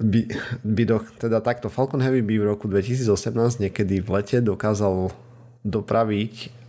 by, 0.00 0.20
by 0.64 0.82
do, 0.88 0.96
teda 1.20 1.44
takto 1.44 1.68
Falcon 1.68 2.00
Heavy 2.00 2.24
by 2.24 2.40
v 2.40 2.48
roku 2.56 2.72
2018 2.72 3.68
niekedy 3.68 4.00
v 4.00 4.08
lete 4.16 4.40
dokázal 4.40 5.12
dopraviť 5.60 6.62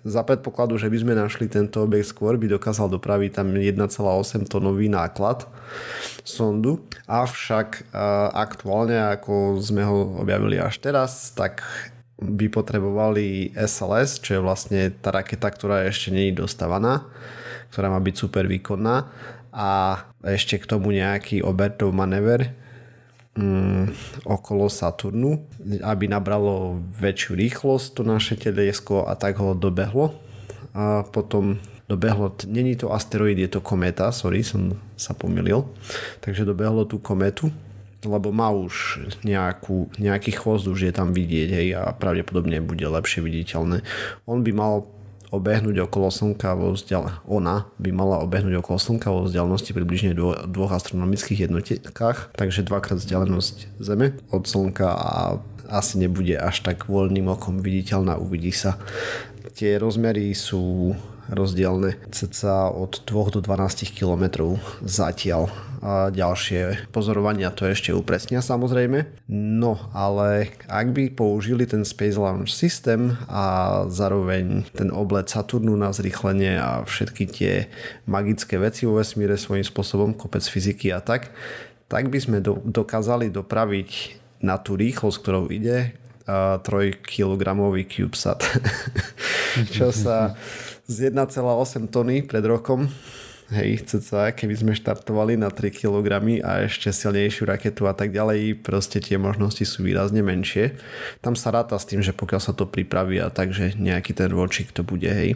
za 0.00 0.24
predpokladu, 0.24 0.80
že 0.80 0.88
by 0.88 0.96
sme 0.96 1.12
našli 1.12 1.44
tento 1.44 1.84
objekt 1.84 2.16
skôr, 2.16 2.40
by 2.40 2.48
dokázal 2.48 2.88
dopraviť 2.88 3.36
tam 3.36 3.52
1,8 3.52 4.48
tonový 4.48 4.88
náklad 4.88 5.44
sondu. 6.24 6.80
Avšak 7.04 7.92
aktuálne, 8.32 8.96
ako 9.12 9.60
sme 9.60 9.84
ho 9.84 10.24
objavili 10.24 10.56
až 10.56 10.80
teraz, 10.80 11.36
tak 11.36 11.60
by 12.20 12.46
potrebovali 12.52 13.56
SLS, 13.56 14.20
čo 14.20 14.38
je 14.38 14.44
vlastne 14.44 14.80
tá 15.00 15.10
raketa, 15.10 15.48
ktorá 15.48 15.88
ešte 15.88 16.12
nie 16.12 16.30
je 16.30 16.44
dostávaná, 16.44 17.08
ktorá 17.72 17.88
má 17.88 17.98
byť 17.98 18.14
super 18.14 18.44
výkonná 18.44 19.08
a 19.50 19.70
ešte 20.22 20.60
k 20.60 20.68
tomu 20.68 20.94
nejaký 20.94 21.42
Obertov 21.42 21.90
manéver 21.90 22.54
mm, 23.34 23.90
okolo 24.28 24.68
Saturnu, 24.68 25.42
aby 25.82 26.06
nabralo 26.06 26.78
väčšiu 27.00 27.34
rýchlosť 27.34 27.86
to 27.96 28.02
naše 28.06 28.34
teliesko 28.36 29.08
a 29.08 29.16
tak 29.16 29.40
ho 29.40 29.56
dobehlo. 29.56 30.14
A 30.70 31.02
potom 31.02 31.58
dobehlo, 31.90 32.30
není 32.46 32.78
to 32.78 32.94
asteroid, 32.94 33.34
je 33.34 33.50
to 33.50 33.58
kométa, 33.58 34.14
sorry, 34.14 34.46
som 34.46 34.78
sa 34.94 35.16
pomýlil. 35.16 35.66
Takže 36.22 36.46
dobehlo 36.46 36.86
tú 36.86 37.02
kométu 37.02 37.50
lebo 38.04 38.32
má 38.32 38.48
už 38.48 39.06
nejakú, 39.26 39.92
nejaký 40.00 40.36
chvost 40.36 40.68
už 40.68 40.88
je 40.88 40.92
tam 40.94 41.12
vidieť 41.12 41.48
hej, 41.52 41.68
a 41.76 41.92
pravdepodobne 41.92 42.60
bude 42.64 42.84
lepšie 42.84 43.20
viditeľné. 43.20 43.84
On 44.24 44.40
by 44.40 44.52
mal 44.54 44.88
obehnúť 45.30 45.86
okolo 45.86 46.10
Slnka 46.10 46.58
vo 46.58 46.74
vzdial... 46.74 47.22
ona 47.22 47.70
by 47.78 47.90
mala 47.94 48.18
obehnúť 48.20 48.60
okolo 48.60 48.82
Slnka 48.82 49.08
vo 49.14 49.30
vzdialenosti 49.30 49.70
približne 49.70 50.12
dvo, 50.12 50.34
dvoch 50.50 50.74
astronomických 50.74 51.46
jednotkách, 51.50 52.34
takže 52.34 52.66
dvakrát 52.66 52.98
vzdialenosť 52.98 53.78
Zeme 53.78 54.18
od 54.34 54.42
Slnka 54.44 54.90
a 54.90 55.38
asi 55.70 56.02
nebude 56.02 56.34
až 56.34 56.66
tak 56.66 56.90
voľným 56.90 57.30
okom 57.30 57.62
viditeľná, 57.62 58.18
uvidí 58.18 58.50
sa. 58.50 58.74
Tie 59.54 59.78
rozmery 59.78 60.34
sú 60.34 60.98
rozdielne 61.30 61.94
cca 62.10 62.74
od 62.74 63.06
2 63.06 63.38
do 63.38 63.40
12 63.40 63.94
km 63.94 64.58
zatiaľ. 64.82 65.46
A 65.80 66.12
ďalšie 66.12 66.92
pozorovania 66.92 67.48
to 67.48 67.64
ešte 67.64 67.96
upresnia 67.96 68.44
samozrejme. 68.44 69.08
No 69.32 69.80
ale 69.96 70.52
ak 70.68 70.92
by 70.92 71.08
použili 71.16 71.64
ten 71.64 71.88
Space 71.88 72.20
Launch 72.20 72.52
System 72.52 73.16
a 73.32 73.84
zároveň 73.88 74.68
ten 74.76 74.92
oblet 74.92 75.32
Saturnu 75.32 75.72
na 75.80 75.88
zrýchlenie 75.88 76.60
a 76.60 76.84
všetky 76.84 77.24
tie 77.32 77.52
magické 78.04 78.60
veci 78.60 78.84
vo 78.84 79.00
vesmíre 79.00 79.40
svojím 79.40 79.64
spôsobom, 79.64 80.12
kopec 80.12 80.44
fyziky 80.44 80.92
a 80.92 81.00
tak, 81.00 81.32
tak 81.88 82.12
by 82.12 82.18
sme 82.20 82.38
do, 82.44 82.60
dokázali 82.60 83.32
dopraviť 83.32 84.20
na 84.44 84.60
tú 84.60 84.76
rýchlosť, 84.76 85.16
ktorou 85.16 85.48
ide, 85.48 85.96
3 86.28 86.62
kg 87.02 87.42
CubeSat. 87.88 88.40
čo 89.74 89.90
sa 89.90 90.36
z 90.86 91.10
1,8 91.10 91.90
tony 91.90 92.22
pred 92.22 92.44
rokom 92.46 92.86
hej, 93.50 93.82
cca, 93.82 94.30
keby 94.30 94.54
sme 94.54 94.72
štartovali 94.78 95.34
na 95.34 95.50
3 95.50 95.74
kg 95.74 96.06
a 96.46 96.64
ešte 96.64 96.94
silnejšiu 96.94 97.50
raketu 97.50 97.90
a 97.90 97.94
tak 97.94 98.14
ďalej, 98.14 98.62
proste 98.62 99.02
tie 99.02 99.18
možnosti 99.18 99.62
sú 99.66 99.82
výrazne 99.82 100.22
menšie. 100.22 100.78
Tam 101.18 101.34
sa 101.34 101.50
ráta 101.50 101.74
s 101.74 101.86
tým, 101.86 102.00
že 102.00 102.14
pokiaľ 102.14 102.40
sa 102.40 102.52
to 102.54 102.70
pripraví 102.70 103.18
a 103.18 103.28
takže 103.28 103.74
nejaký 103.74 104.14
ten 104.14 104.30
ročík 104.30 104.70
to 104.70 104.86
bude, 104.86 105.10
hej. 105.10 105.34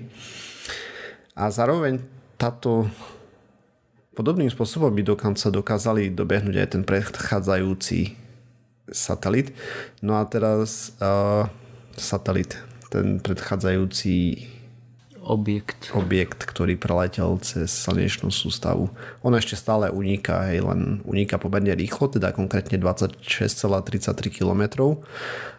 A 1.35 1.51
zároveň 1.51 1.99
táto 2.39 2.87
podobným 4.15 4.49
spôsobom 4.49 4.95
by 4.95 5.03
dokonca 5.03 5.51
dokázali 5.51 6.15
dobehnúť 6.15 6.57
aj 6.63 6.69
ten 6.71 6.83
predchádzajúci 6.87 8.15
satelit. 8.95 9.51
No 9.99 10.23
a 10.23 10.23
teraz 10.31 10.95
uh, 11.03 11.51
satelit, 11.99 12.55
ten 12.95 13.19
predchádzajúci 13.19 14.47
objekt. 15.25 15.91
objekt, 15.97 16.45
ktorý 16.45 16.77
preletel 16.77 17.41
cez 17.41 17.73
slnečnú 17.73 18.29
sústavu. 18.29 18.93
On 19.25 19.33
ešte 19.33 19.57
stále 19.57 19.89
uniká, 19.89 20.53
hej, 20.53 20.61
len 20.63 21.01
uniká 21.09 21.41
pomerne 21.41 21.73
rýchlo, 21.73 22.13
teda 22.13 22.37
konkrétne 22.37 22.77
26,33 22.77 24.31
km 24.31 25.01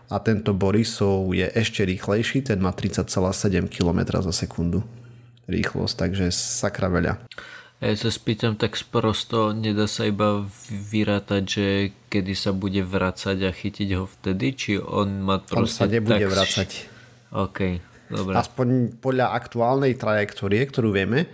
a 0.10 0.22
tento 0.22 0.54
Borisov 0.54 1.34
je 1.34 1.50
ešte 1.50 1.82
rýchlejší, 1.82 2.46
ten 2.46 2.62
má 2.62 2.70
30,7 2.70 3.66
km 3.74 4.22
za 4.22 4.34
sekundu 4.34 4.86
rýchlosť, 5.50 5.96
takže 5.98 6.30
sakra 6.30 6.90
veľa. 6.90 7.22
Ja 7.84 7.92
sa 7.94 8.10
spýtam 8.10 8.56
tak 8.56 8.80
sprosto, 8.80 9.52
nedá 9.52 9.86
sa 9.86 10.08
iba 10.08 10.48
vyrátať, 10.72 11.44
že 11.44 11.68
kedy 12.08 12.34
sa 12.34 12.56
bude 12.56 12.82
vracať 12.82 13.38
a 13.46 13.52
chytiť 13.52 13.90
ho 14.00 14.08
vtedy, 14.08 14.48
či 14.56 14.72
on 14.80 15.22
má 15.22 15.44
proste... 15.44 15.84
On 15.84 15.90
sa 15.90 15.92
nebude 15.92 16.24
tak... 16.24 16.32
vracať. 16.32 16.70
OK. 17.36 17.60
Dobre. 18.10 18.34
Aspoň 18.38 18.68
podľa 19.02 19.34
aktuálnej 19.34 19.98
trajektórie, 19.98 20.62
ktorú 20.70 20.94
vieme. 20.94 21.26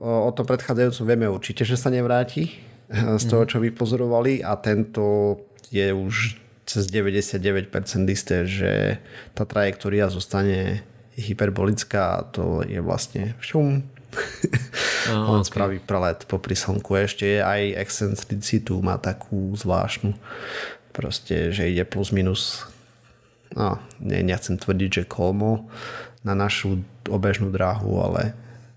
O, 0.00 0.28
o 0.28 0.30
tom 0.32 0.48
predchádzajúcom 0.48 1.04
vieme 1.04 1.26
určite, 1.28 1.68
že 1.68 1.76
sa 1.76 1.92
nevráti 1.92 2.48
eh, 2.88 3.16
z 3.20 3.24
toho, 3.28 3.44
čo 3.44 3.60
vypozorovali 3.60 4.40
a 4.40 4.56
tento 4.56 5.36
je 5.68 5.92
už 5.92 6.40
cez 6.64 6.88
99% 6.88 7.68
isté, 8.08 8.48
že 8.48 8.72
tá 9.36 9.44
trajektória 9.44 10.08
zostane 10.08 10.80
hyperbolická 11.18 12.22
a 12.22 12.24
to 12.24 12.64
je 12.64 12.80
vlastne 12.80 13.36
šum. 13.44 13.84
Oh, 15.12 15.32
On 15.36 15.40
okay. 15.40 15.48
spraví 15.52 15.78
prelet 15.84 16.24
po 16.24 16.40
slnku. 16.40 16.96
Ešte 16.96 17.24
je 17.24 17.40
aj 17.44 17.76
excentricitu, 17.80 18.80
má 18.80 18.96
takú 18.96 19.52
zvláštnu. 19.56 20.16
Proste, 20.92 21.52
že 21.52 21.72
ide 21.72 21.84
plus 21.88 22.12
minus 22.12 22.68
no, 23.56 23.78
ne, 24.00 24.18
nechcem 24.22 24.56
tvrdiť, 24.58 24.90
že 25.02 25.10
kolmo 25.10 25.68
na 26.22 26.38
našu 26.38 26.82
obežnú 27.10 27.50
dráhu, 27.50 27.98
ale, 27.98 28.36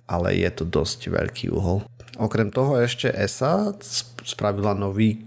ale 0.09 0.33
je 0.37 0.49
to 0.51 0.63
dosť 0.65 1.09
veľký 1.13 1.53
uhol. 1.53 1.85
Okrem 2.15 2.47
toho 2.49 2.79
ešte 2.79 3.11
ESA 3.11 3.75
spravila 4.23 4.71
nový 4.71 5.25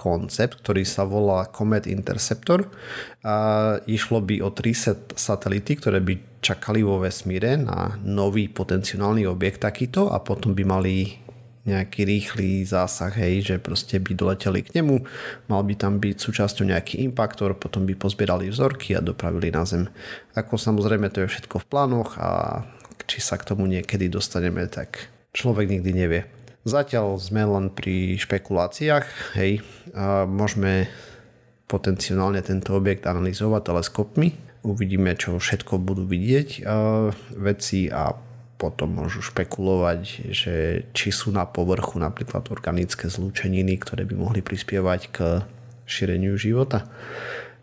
koncept, 0.00 0.64
ktorý 0.64 0.88
sa 0.88 1.04
volá 1.04 1.44
Comet 1.52 1.84
Interceptor. 1.84 2.72
A 3.20 3.76
išlo 3.84 4.24
by 4.24 4.40
o 4.40 4.48
3 4.48 5.12
satelity, 5.12 5.76
ktoré 5.76 6.00
by 6.00 6.40
čakali 6.40 6.80
vo 6.80 7.04
vesmíre 7.04 7.60
na 7.60 8.00
nový 8.00 8.48
potenciálny 8.48 9.28
objekt 9.28 9.60
takýto 9.60 10.08
a 10.08 10.16
potom 10.24 10.56
by 10.56 10.64
mali 10.64 11.20
nejaký 11.60 12.08
rýchly 12.08 12.64
zásah, 12.64 13.12
hej, 13.12 13.44
že 13.44 13.56
proste 13.60 14.00
by 14.00 14.16
doleteli 14.16 14.64
k 14.64 14.80
nemu, 14.80 15.04
mal 15.52 15.60
by 15.60 15.76
tam 15.76 16.00
byť 16.00 16.16
súčasťou 16.16 16.64
nejaký 16.64 17.04
impaktor, 17.04 17.52
potom 17.52 17.84
by 17.84 17.92
pozbierali 18.00 18.48
vzorky 18.48 18.96
a 18.96 19.04
dopravili 19.04 19.52
na 19.52 19.68
Zem. 19.68 19.92
Ako 20.32 20.56
samozrejme 20.56 21.12
to 21.12 21.20
je 21.24 21.28
všetko 21.28 21.60
v 21.60 21.68
plánoch 21.68 22.16
a 22.16 22.64
či 23.04 23.20
sa 23.20 23.36
k 23.36 23.44
tomu 23.44 23.68
niekedy 23.68 24.08
dostaneme, 24.08 24.64
tak 24.72 25.12
človek 25.36 25.68
nikdy 25.68 25.90
nevie. 25.92 26.22
Zatiaľ 26.64 27.20
sme 27.20 27.44
len 27.44 27.68
pri 27.72 28.16
špekuláciách, 28.16 29.36
hej, 29.36 29.60
a 29.92 30.24
môžeme 30.24 30.88
potenciálne 31.68 32.40
tento 32.40 32.72
objekt 32.72 33.04
analyzovať 33.04 33.62
teleskopmi, 33.68 34.28
uvidíme, 34.64 35.16
čo 35.16 35.40
všetko 35.40 35.80
budú 35.80 36.04
vidieť 36.04 36.64
veci 37.36 37.88
a 37.88 38.12
potom 38.60 38.92
môžu 38.92 39.24
špekulovať, 39.24 40.28
že 40.36 40.84
či 40.92 41.08
sú 41.08 41.32
na 41.32 41.48
povrchu 41.48 41.96
napríklad 41.96 42.52
organické 42.52 43.08
zlúčeniny, 43.08 43.80
ktoré 43.80 44.04
by 44.04 44.14
mohli 44.20 44.44
prispievať 44.44 45.00
k 45.08 45.16
šíreniu 45.88 46.36
života. 46.36 46.84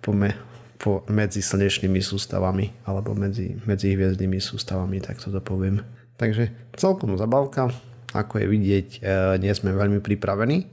Po, 0.01 0.17
me, 0.17 0.33
po, 0.81 1.05
medzi 1.05 1.45
slnečnými 1.45 2.01
sústavami 2.01 2.73
alebo 2.89 3.13
medzi, 3.13 3.61
medzi 3.69 3.93
hviezdnymi 3.93 4.41
sústavami, 4.41 4.97
tak 4.97 5.21
to 5.21 5.29
poviem. 5.37 5.85
Takže 6.17 6.49
celkom 6.73 7.13
zabavka, 7.13 7.69
ako 8.17 8.41
je 8.41 8.47
vidieť, 8.49 8.87
e, 8.97 8.99
nie 9.37 9.53
sme 9.53 9.77
veľmi 9.77 10.01
pripravení 10.01 10.65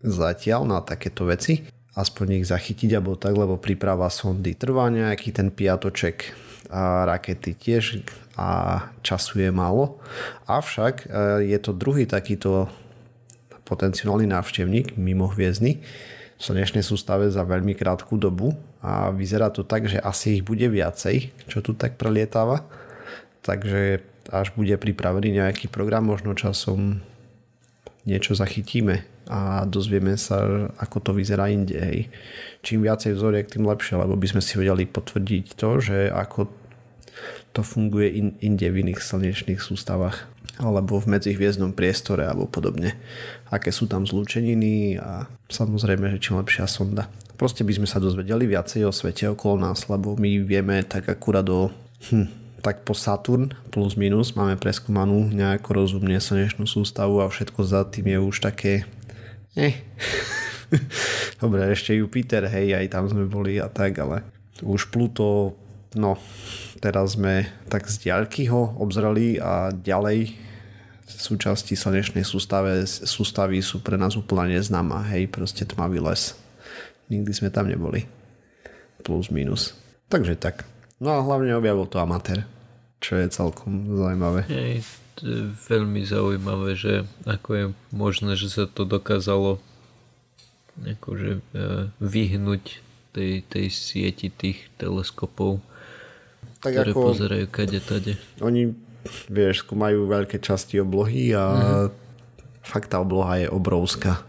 zatiaľ 0.00 0.64
na 0.64 0.80
takéto 0.80 1.28
veci, 1.28 1.68
aspoň 1.92 2.40
ich 2.40 2.48
zachytiť 2.48 2.96
alebo 2.96 3.20
tak, 3.20 3.36
lebo 3.36 3.60
príprava 3.60 4.08
sondy 4.08 4.56
trvá 4.56 4.88
nejaký 4.88 5.34
ten 5.34 5.52
piatoček 5.52 6.47
rakety 7.04 7.56
tiež 7.56 8.04
a 8.36 8.80
času 9.00 9.48
je 9.48 9.50
málo. 9.50 9.98
Avšak 10.46 10.94
e, 11.04 11.06
je 11.48 11.58
to 11.58 11.72
druhý 11.72 12.04
takýto 12.04 12.68
potenciálny 13.64 14.24
návštevník 14.28 14.96
mimo 14.96 15.28
hviezdny 15.28 15.72
v 16.38 16.40
slnečnej 16.40 16.86
sústave 16.86 17.28
za 17.28 17.42
veľmi 17.42 17.74
krátku 17.74 18.14
dobu 18.14 18.54
a 18.78 19.10
vyzerá 19.10 19.50
to 19.50 19.66
tak, 19.66 19.90
že 19.90 19.98
asi 19.98 20.38
ich 20.38 20.46
bude 20.46 20.64
viacej, 20.70 21.34
čo 21.50 21.58
tu 21.60 21.74
tak 21.74 21.98
prelietáva. 21.98 22.62
Takže 23.42 24.00
až 24.30 24.54
bude 24.54 24.76
pripravený 24.78 25.40
nejaký 25.42 25.66
program, 25.66 26.06
možno 26.06 26.38
časom 26.38 27.02
niečo 28.06 28.38
zachytíme 28.38 29.04
a 29.28 29.68
dozvieme 29.68 30.16
sa, 30.16 30.70
ako 30.80 31.10
to 31.10 31.10
vyzerá 31.12 31.52
inde. 31.52 31.76
Čím 32.64 32.88
viacej 32.88 33.12
vzoriek, 33.12 33.50
tým 33.50 33.68
lepšie, 33.68 34.00
lebo 34.00 34.16
by 34.16 34.26
sme 34.30 34.40
si 34.40 34.56
vedeli 34.56 34.88
potvrdiť 34.88 35.46
to, 35.52 35.70
že 35.82 35.98
ako 36.08 36.48
to 37.52 37.60
funguje 37.64 38.08
in, 38.14 38.28
inde 38.38 38.68
v 38.70 38.86
iných 38.86 39.00
slnečných 39.00 39.60
sústavách 39.60 40.28
alebo 40.58 40.98
v 40.98 41.14
medzihviezdnom 41.14 41.70
priestore 41.70 42.26
alebo 42.26 42.50
podobne. 42.50 42.98
Aké 43.48 43.70
sú 43.70 43.86
tam 43.86 44.04
zlúčeniny 44.04 44.98
a 44.98 45.30
samozrejme, 45.46 46.10
že 46.10 46.18
čím 46.18 46.42
lepšia 46.42 46.66
sonda. 46.66 47.06
Proste 47.38 47.62
by 47.62 47.78
sme 47.78 47.86
sa 47.86 48.02
dozvedeli 48.02 48.50
viacej 48.50 48.82
o 48.82 48.90
svete 48.90 49.30
okolo 49.30 49.62
nás, 49.62 49.86
lebo 49.86 50.18
my 50.18 50.42
vieme 50.42 50.82
tak 50.82 51.06
akurát 51.06 51.46
do 51.46 51.70
hm, 52.10 52.26
tak 52.58 52.82
po 52.82 52.90
Saturn 52.94 53.54
plus 53.70 53.94
minus 53.94 54.34
máme 54.34 54.58
preskúmanú 54.58 55.30
nejako 55.30 55.86
rozumne 55.86 56.18
slnečnú 56.18 56.66
sústavu 56.66 57.22
a 57.22 57.30
všetko 57.30 57.60
za 57.62 57.86
tým 57.86 58.10
je 58.10 58.18
už 58.18 58.36
také 58.42 58.82
eh. 59.54 59.86
Dobre, 61.40 61.64
ešte 61.70 61.96
Jupiter, 61.96 62.44
hej, 62.50 62.76
aj 62.76 62.86
tam 62.92 63.06
sme 63.08 63.24
boli 63.24 63.56
a 63.56 63.70
tak, 63.70 63.96
ale 64.02 64.26
už 64.60 64.90
Pluto, 64.90 65.54
no, 65.98 66.16
Teraz 66.78 67.18
sme 67.18 67.50
tak 67.66 67.90
z 67.90 68.06
diaľky 68.06 68.46
ho 68.54 68.78
obzreli 68.78 69.42
a 69.42 69.74
ďalej 69.74 70.30
súčasti 71.10 71.74
slnečnej 71.74 72.22
sústave, 72.22 72.86
sústavy 72.86 73.58
sú 73.58 73.82
pre 73.82 73.98
nás 73.98 74.14
úplne 74.14 74.54
neznáma. 74.54 75.10
Hej, 75.10 75.26
proste 75.34 75.66
tmavý 75.66 75.98
les. 75.98 76.38
Nikdy 77.10 77.32
sme 77.34 77.50
tam 77.50 77.66
neboli. 77.66 78.06
Plus, 79.02 79.26
minus. 79.34 79.74
Takže 80.06 80.38
tak. 80.38 80.70
No 81.02 81.18
a 81.18 81.24
hlavne 81.24 81.58
objavil 81.58 81.90
to 81.90 81.98
amatér, 81.98 82.46
čo 83.02 83.18
je 83.18 83.26
celkom 83.26 83.98
zaujímavé. 83.98 84.46
Hej, 84.46 84.86
veľmi 85.66 86.06
zaujímavé, 86.06 86.78
že 86.78 87.02
ako 87.26 87.48
je 87.50 87.64
možné, 87.90 88.38
že 88.38 88.54
sa 88.54 88.64
to 88.70 88.86
dokázalo 88.86 89.58
akože 90.78 91.32
e, 91.34 91.60
vyhnúť 91.98 92.86
tej, 93.10 93.42
tej 93.50 93.66
sieti 93.66 94.30
tých 94.30 94.70
teleskopov 94.78 95.58
tak 96.58 96.74
ktoré 96.74 96.90
ako 96.90 97.00
pozerajú 97.14 97.46
kade 97.50 97.80
tade. 97.82 98.12
Oni, 98.42 98.74
vieš, 99.30 99.62
skúmajú 99.66 100.10
veľké 100.10 100.42
časti 100.42 100.82
oblohy 100.82 101.30
a 101.34 101.44
mm-hmm. 101.46 101.88
fakt 102.66 102.90
tá 102.90 102.98
obloha 102.98 103.38
je 103.38 103.48
obrovská. 103.50 104.22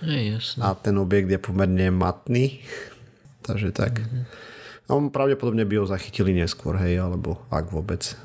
Je, 0.00 0.38
jasné. 0.38 0.60
A 0.64 0.72
ten 0.78 0.96
objekt 0.96 1.28
je 1.28 1.40
pomerne 1.42 1.90
matný, 1.92 2.62
takže 3.42 3.74
tak. 3.74 4.00
Mm-hmm. 4.00 4.24
On 4.90 5.06
pravdepodobne 5.06 5.62
by 5.62 5.74
ho 5.82 5.86
zachytili 5.86 6.34
neskôr, 6.34 6.74
hej, 6.82 6.98
alebo 6.98 7.38
ak 7.50 7.70
vôbec. 7.70 8.18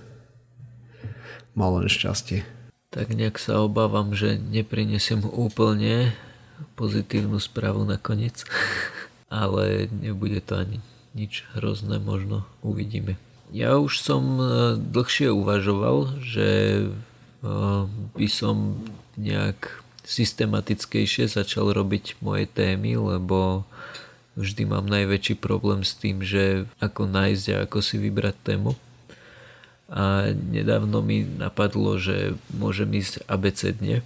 Mal 1.53 1.69
len 1.77 1.85
šťastie. 1.85 2.41
Tak 2.89 3.13
nejak 3.13 3.37
sa 3.37 3.61
obávam, 3.61 4.15
že 4.17 4.39
neprinesiem 4.39 5.21
úplne 5.29 6.15
pozitívnu 6.79 7.37
správu 7.37 7.85
nakoniec. 7.85 8.41
Ale 9.29 9.89
nebude 9.89 10.39
to 10.41 10.61
ani 10.61 10.79
nič 11.15 11.47
hrozné 11.55 11.97
možno 11.97 12.43
uvidíme. 12.59 13.15
Ja 13.55 13.79
už 13.79 14.03
som 14.03 14.37
e, 14.37 14.45
dlhšie 14.75 15.31
uvažoval, 15.31 16.19
že 16.19 16.49
e, 16.83 16.85
by 18.11 18.27
som 18.27 18.83
nejak 19.15 19.85
systematickejšie 20.03 21.31
začal 21.31 21.71
robiť 21.71 22.19
moje 22.19 22.45
témy, 22.51 22.99
lebo 22.99 23.63
vždy 24.35 24.67
mám 24.67 24.85
najväčší 24.85 25.39
problém 25.39 25.81
s 25.87 25.95
tým, 25.95 26.21
že 26.21 26.67
ako 26.83 27.07
nájsť 27.07 27.45
a 27.55 27.57
ako 27.65 27.79
si 27.79 27.95
vybrať 27.97 28.35
tému. 28.43 28.75
A 29.87 30.33
nedávno 30.33 30.99
mi 30.99 31.23
napadlo, 31.23 31.95
že 31.95 32.35
môžem 32.51 32.89
ísť 32.91 33.23
abecedne. 33.29 34.03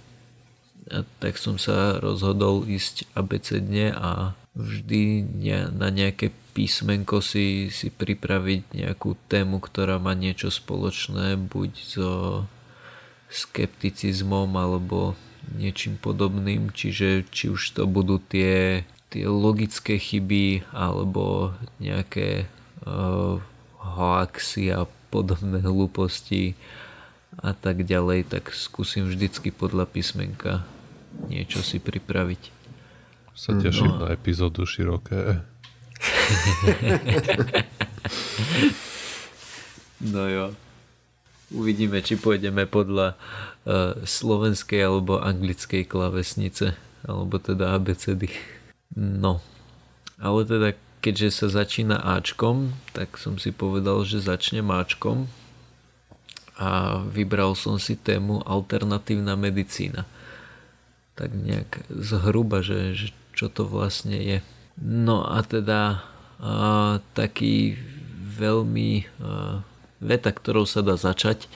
A 0.92 1.02
tak 1.18 1.40
som 1.40 1.58
sa 1.58 1.98
rozhodol 1.98 2.68
ísť 2.68 3.08
abecedne 3.16 3.92
a 3.96 4.36
vždy 4.54 5.24
na 5.72 5.88
nejaké 5.88 6.34
písmenko 6.60 7.24
si, 7.24 7.72
si 7.72 7.88
pripraviť 7.88 8.76
nejakú 8.76 9.16
tému, 9.32 9.64
ktorá 9.64 9.96
má 9.96 10.12
niečo 10.12 10.52
spoločné, 10.52 11.40
buď 11.40 11.72
so 11.80 12.12
skepticizmom 13.32 14.52
alebo 14.60 15.16
niečím 15.56 15.96
podobným, 15.96 16.68
čiže 16.68 17.24
či 17.32 17.48
už 17.48 17.80
to 17.80 17.88
budú 17.88 18.20
tie, 18.20 18.84
tie 19.08 19.24
logické 19.24 19.96
chyby 19.96 20.68
alebo 20.76 21.56
nejaké 21.80 22.44
uh, 22.84 23.40
hoaxy 23.80 24.68
a 24.68 24.84
podobné 25.08 25.64
hlúposti 25.70 26.60
a 27.40 27.56
tak 27.56 27.88
ďalej, 27.88 28.36
tak 28.36 28.52
skúsim 28.52 29.08
vždycky 29.08 29.48
podľa 29.48 29.88
písmenka 29.88 30.68
niečo 31.32 31.64
si 31.64 31.80
pripraviť. 31.80 32.52
Sa 33.32 33.56
teším 33.56 33.96
no. 33.96 34.04
na 34.04 34.08
epizódu 34.12 34.68
široké. 34.68 35.40
no 40.12 40.28
jo. 40.28 40.54
Uvidíme, 41.50 41.98
či 41.98 42.14
pôjdeme 42.14 42.62
podľa 42.70 43.18
uh, 43.66 43.98
slovenskej 44.06 44.86
alebo 44.86 45.18
anglickej 45.18 45.82
klavesnice, 45.82 46.78
alebo 47.02 47.42
teda 47.42 47.74
abecedy. 47.74 48.30
No. 48.94 49.42
Ale 50.22 50.46
teda, 50.46 50.78
keďže 51.02 51.42
sa 51.42 51.46
začína 51.50 51.98
Ačkom, 51.98 52.78
tak 52.94 53.18
som 53.18 53.34
si 53.34 53.50
povedal, 53.50 54.06
že 54.06 54.22
začnem 54.22 54.70
Ačkom 54.70 55.26
a 56.60 57.00
vybral 57.02 57.56
som 57.56 57.80
si 57.80 57.96
tému 57.96 58.44
alternatívna 58.46 59.34
medicína. 59.34 60.06
Tak 61.18 61.34
nejak 61.34 61.82
zhruba, 61.90 62.62
že, 62.62 62.94
že 62.94 63.08
čo 63.34 63.50
to 63.50 63.66
vlastne 63.66 64.20
je. 64.20 64.38
No 64.80 65.28
a 65.28 65.44
teda 65.44 66.00
a, 66.40 66.98
taký 67.12 67.76
veľmi 68.36 68.90
a, 69.20 69.60
veta, 70.00 70.32
ktorou 70.32 70.64
sa 70.64 70.80
dá 70.80 70.96
začať, 70.96 71.46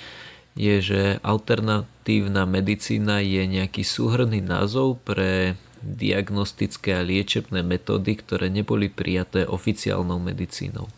je, 0.55 0.79
že 0.79 1.03
alternatívna 1.25 2.47
medicína 2.47 3.19
je 3.25 3.43
nejaký 3.49 3.83
súhrný 3.83 4.39
názov 4.39 5.03
pre 5.03 5.59
diagnostické 5.83 6.97
a 6.97 7.05
liečebné 7.05 7.61
metódy, 7.61 8.17
ktoré 8.17 8.49
neboli 8.49 8.89
prijaté 8.89 9.45
oficiálnou 9.45 10.23
medicínou. 10.23 10.89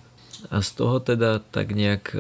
A 0.52 0.62
z 0.62 0.70
toho 0.78 1.02
teda 1.02 1.42
tak 1.42 1.74
nejak 1.74 2.14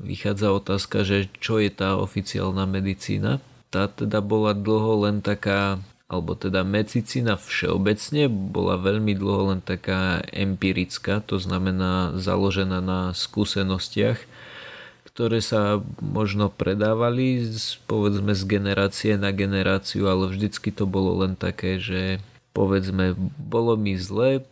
vychádza 0.00 0.50
otázka, 0.50 1.04
že 1.04 1.28
čo 1.38 1.60
je 1.60 1.70
tá 1.70 1.94
oficiálna 2.00 2.64
medicína. 2.66 3.38
Tá 3.70 3.86
teda 3.86 4.18
bola 4.18 4.56
dlho 4.56 5.06
len 5.06 5.22
taká 5.22 5.78
alebo 6.10 6.34
teda 6.34 6.66
medicína 6.66 7.38
všeobecne 7.38 8.26
bola 8.26 8.74
veľmi 8.74 9.14
dlho 9.14 9.54
len 9.54 9.60
taká 9.62 10.26
empirická, 10.34 11.22
to 11.22 11.38
znamená 11.38 12.18
založená 12.18 12.82
na 12.82 13.14
skúsenostiach, 13.14 14.18
ktoré 15.06 15.38
sa 15.38 15.78
možno 16.02 16.50
predávali 16.50 17.46
povedzme 17.86 18.34
z 18.34 18.42
generácie 18.42 19.12
na 19.14 19.30
generáciu, 19.30 20.10
ale 20.10 20.34
vždycky 20.34 20.74
to 20.74 20.82
bolo 20.82 21.22
len 21.22 21.38
také, 21.38 21.78
že 21.78 22.18
povedzme 22.58 23.14
bolo 23.38 23.78
mi 23.78 23.94
zle, 23.94 24.42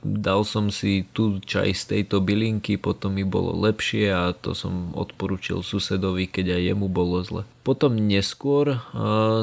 dal 0.00 0.42
som 0.48 0.72
si 0.72 1.04
tú 1.12 1.36
čaj 1.44 1.76
z 1.76 1.82
tejto 1.92 2.24
bylinky, 2.24 2.80
potom 2.80 3.20
mi 3.20 3.24
bolo 3.28 3.52
lepšie 3.52 4.08
a 4.08 4.32
to 4.32 4.56
som 4.56 4.96
odporučil 4.96 5.60
susedovi, 5.60 6.24
keď 6.24 6.56
aj 6.56 6.62
jemu 6.72 6.86
bolo 6.88 7.20
zle. 7.20 7.42
Potom 7.60 7.96
neskôr 7.96 8.80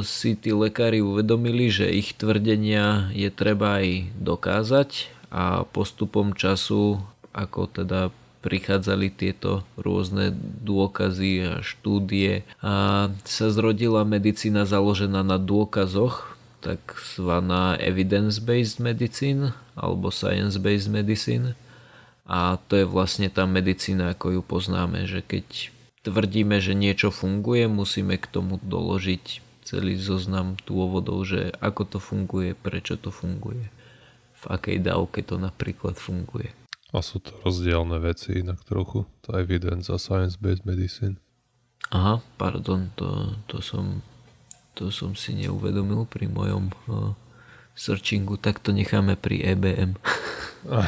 si 0.01 0.33
tí 0.33 0.49
lekári 0.49 1.05
uvedomili, 1.05 1.69
že 1.69 1.89
ich 1.93 2.17
tvrdenia 2.17 3.13
je 3.13 3.29
treba 3.29 3.81
aj 3.81 4.09
dokázať 4.17 4.89
a 5.29 5.63
postupom 5.69 6.33
času, 6.33 7.01
ako 7.31 7.69
teda 7.69 8.09
prichádzali 8.41 9.13
tieto 9.13 9.61
rôzne 9.77 10.33
dôkazy 10.65 11.33
a 11.45 11.53
štúdie 11.61 12.41
a 12.57 13.07
sa 13.21 13.47
zrodila 13.53 14.01
medicína 14.01 14.65
založená 14.65 15.21
na 15.21 15.37
dôkazoch, 15.37 16.40
takzvaná 16.61 17.75
evidence-based 17.81 18.77
medicine 18.77 19.57
alebo 19.73 20.13
science-based 20.13 20.93
medicine 20.93 21.57
a 22.29 22.61
to 22.69 22.79
je 22.79 22.85
vlastne 22.85 23.27
tá 23.27 23.49
medicína, 23.49 24.13
ako 24.13 24.39
ju 24.39 24.41
poznáme, 24.45 25.09
že 25.09 25.25
keď 25.25 25.73
tvrdíme, 26.05 26.61
že 26.61 26.77
niečo 26.77 27.09
funguje, 27.09 27.65
musíme 27.65 28.15
k 28.21 28.25
tomu 28.29 28.61
doložiť 28.61 29.41
celý 29.65 29.97
zoznam 29.97 30.57
dôvodov, 30.63 31.25
že 31.25 31.53
ako 31.61 31.97
to 31.97 31.97
funguje, 31.97 32.53
prečo 32.53 32.97
to 32.97 33.09
funguje, 33.09 33.69
v 34.37 34.45
akej 34.45 34.81
dávke 34.81 35.25
to 35.25 35.37
napríklad 35.41 35.97
funguje. 35.97 36.53
A 36.91 36.99
sú 36.99 37.23
to 37.23 37.31
rozdielne 37.41 38.03
veci 38.03 38.43
inak 38.43 38.67
trochu, 38.67 39.07
tá 39.23 39.39
evidence 39.39 39.87
a 39.87 39.95
science-based 39.95 40.67
medicine. 40.67 41.15
Aha, 41.91 42.19
pardon, 42.35 42.91
to, 42.95 43.35
to 43.47 43.63
som 43.63 44.03
to 44.81 44.89
som 44.89 45.13
si 45.13 45.37
neuvedomil 45.37 46.09
pri 46.09 46.25
mojom 46.25 46.73
uh, 46.89 47.13
searchingu, 47.77 48.41
tak 48.41 48.57
to 48.57 48.73
necháme 48.73 49.13
pri 49.13 49.53
EBM. 49.53 49.93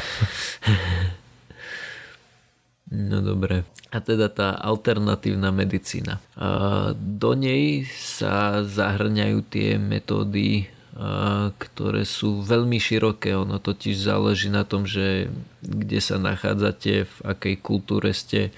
no 2.89 3.17
dobre. 3.21 3.69
A 3.93 4.01
teda 4.01 4.33
tá 4.33 4.57
alternatívna 4.57 5.53
medicína. 5.53 6.17
Uh, 6.33 6.97
do 6.97 7.37
nej 7.37 7.85
sa 7.93 8.65
zahrňajú 8.65 9.45
tie 9.45 9.77
metódy 9.77 10.72
ktoré 11.57 12.05
sú 12.05 12.45
veľmi 12.45 12.77
široké. 12.77 13.33
Ono 13.33 13.57
totiž 13.57 13.97
záleží 13.97 14.53
na 14.53 14.61
tom, 14.61 14.85
že 14.85 15.33
kde 15.65 15.99
sa 16.03 16.21
nachádzate, 16.21 17.09
v 17.09 17.15
akej 17.25 17.55
kultúre 17.57 18.13
ste. 18.13 18.53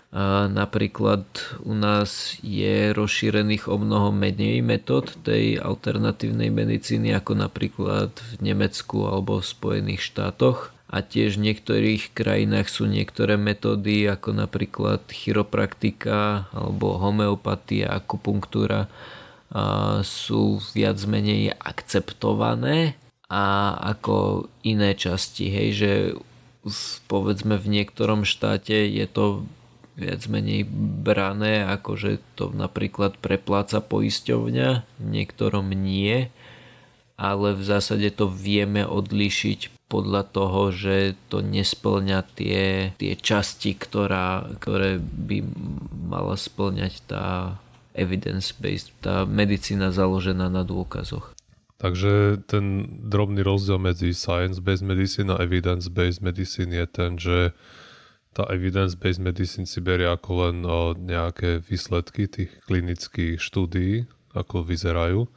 Napríklad 0.51 1.23
u 1.63 1.71
nás 1.71 2.35
je 2.43 2.91
rozšírených 2.91 3.71
o 3.71 3.79
mnoho 3.79 4.11
menej 4.11 4.59
metód 4.59 5.15
tej 5.23 5.63
alternatívnej 5.63 6.51
medicíny 6.51 7.15
ako 7.15 7.39
napríklad 7.39 8.11
v 8.11 8.31
Nemecku 8.51 9.07
alebo 9.07 9.39
v 9.39 9.47
Spojených 9.47 10.01
štátoch 10.03 10.75
a 10.85 11.01
tiež 11.01 11.41
v 11.41 11.51
niektorých 11.51 12.13
krajinách 12.13 12.69
sú 12.69 12.85
niektoré 12.85 13.35
metódy 13.41 14.05
ako 14.05 14.37
napríklad 14.37 15.01
chiropraktika 15.09 16.51
alebo 16.53 17.01
homeopatia, 17.01 17.89
akupunktúra 17.89 18.87
sú 20.03 20.59
viac 20.73 20.99
menej 21.05 21.53
akceptované 21.55 22.97
a 23.29 23.73
ako 23.95 24.47
iné 24.61 24.93
časti, 24.93 25.49
hej, 25.49 25.69
že 25.73 25.91
v, 26.65 26.77
povedzme 27.05 27.57
v 27.57 27.67
niektorom 27.81 28.25
štáte 28.25 28.89
je 28.89 29.05
to 29.05 29.45
viac 29.95 30.27
menej 30.27 30.67
brané, 31.05 31.63
ako 31.63 31.95
že 31.95 32.11
to 32.35 32.51
napríklad 32.51 33.15
prepláca 33.21 33.79
poisťovňa, 33.79 34.69
v 34.99 35.05
niektorom 35.07 35.71
nie, 35.71 36.27
ale 37.15 37.55
v 37.55 37.63
zásade 37.63 38.11
to 38.11 38.27
vieme 38.27 38.83
odlišiť 38.83 39.87
podľa 39.87 40.27
toho, 40.35 40.73
že 40.75 41.15
to 41.31 41.39
nesplňa 41.39 42.27
tie, 42.35 42.91
tie 42.99 43.13
časti, 43.15 43.71
ktorá, 43.77 44.51
ktoré 44.59 44.99
by 44.99 45.45
mala 45.95 46.35
splňať 46.35 46.93
tá 47.07 47.55
evidence-based, 47.95 48.91
tá 48.99 49.23
medicína 49.23 49.89
založená 49.89 50.51
na 50.51 50.67
dôkazoch. 50.67 51.31
Takže 51.79 52.43
ten 52.47 52.87
drobný 53.07 53.43
rozdiel 53.43 53.79
medzi 53.79 54.15
science-based 54.15 54.83
medicine 54.83 55.31
a 55.31 55.43
evidence-based 55.43 56.23
medicine 56.23 56.71
je 56.71 56.85
ten, 56.87 57.11
že 57.19 57.51
tá 58.35 58.47
evidence-based 58.51 59.23
medicine 59.23 59.67
si 59.67 59.79
berie 59.79 60.07
ako 60.07 60.29
len 60.47 60.55
nejaké 61.07 61.63
výsledky 61.63 62.27
tých 62.27 62.51
klinických 62.67 63.39
štúdií, 63.39 64.07
ako 64.35 64.67
vyzerajú, 64.67 65.27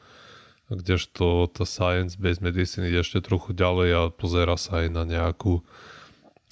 kdežto 0.69 1.49
tá 1.49 1.65
science-based 1.65 2.45
medicine 2.45 2.85
ide 2.85 3.01
ešte 3.01 3.25
trochu 3.25 3.57
ďalej 3.57 3.89
a 3.97 4.03
pozera 4.13 4.59
sa 4.61 4.85
aj 4.85 4.93
na 4.93 5.03
nejakú 5.09 5.65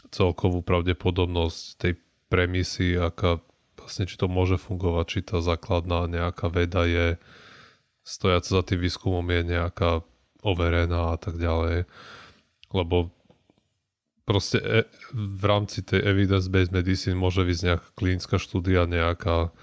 celkovú 0.09 0.65
pravdepodobnosť 0.65 1.61
tej 1.77 1.93
premisy, 2.33 2.97
aká 2.97 3.45
vlastne, 3.87 4.11
či 4.11 4.19
to 4.19 4.27
môže 4.27 4.59
fungovať, 4.59 5.05
či 5.07 5.21
tá 5.23 5.39
základná 5.39 6.11
nejaká 6.11 6.51
veda 6.51 6.83
je 6.83 7.07
stojaca 8.03 8.51
za 8.59 8.63
tým 8.67 8.83
výskumom 8.83 9.23
je 9.31 9.55
nejaká 9.55 10.03
overená 10.43 11.15
a 11.15 11.19
tak 11.19 11.39
ďalej. 11.39 11.87
Lebo 12.75 13.15
proste 14.27 14.59
e, 14.59 14.83
v 15.15 15.45
rámci 15.47 15.87
tej 15.87 16.03
evidence-based 16.03 16.75
medicine 16.75 17.15
môže 17.15 17.47
byť 17.47 17.59
nejaká 17.63 17.89
klinická 17.95 18.37
štúdia 18.43 18.91
nejaká, 18.91 19.55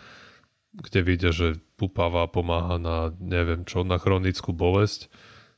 kde 0.71 0.99
vidie, 1.03 1.31
že 1.35 1.59
pupava 1.75 2.23
pomáha 2.31 2.79
na 2.79 3.11
neviem 3.19 3.67
čo, 3.67 3.83
na 3.83 3.99
chronickú 3.99 4.55
bolesť. 4.55 5.11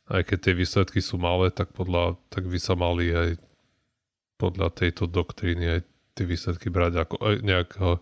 Aj 0.10 0.26
keď 0.26 0.38
tie 0.50 0.54
výsledky 0.58 1.00
sú 1.06 1.22
malé, 1.22 1.54
tak, 1.54 1.74
podľa, 1.74 2.18
tak 2.34 2.50
by 2.50 2.58
sa 2.58 2.74
mali 2.74 3.14
aj 3.14 3.30
podľa 4.42 4.74
tejto 4.74 5.06
doktríny 5.06 5.66
aj 5.70 5.82
tie 6.14 6.26
výsledky 6.26 6.70
brať 6.70 7.06
ako 7.06 7.16
nejakého 7.42 7.98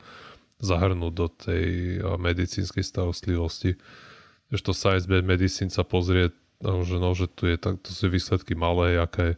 zahrnúť 0.64 1.14
do 1.14 1.28
tej 1.28 2.00
medicínskej 2.00 2.82
starostlivosti. 2.88 3.76
Že 4.48 4.60
to 4.64 4.72
science-based 4.72 5.28
medicine 5.28 5.68
sa 5.68 5.84
pozrie, 5.84 6.32
no, 6.64 6.88
že, 6.88 6.98
no, 7.04 7.12
že 7.12 7.28
tu 7.28 7.52
je, 7.52 7.60
tak, 7.60 7.84
to 7.84 7.92
sú 7.92 8.08
výsledky 8.08 8.56
malé, 8.56 8.96
aké, 8.96 9.36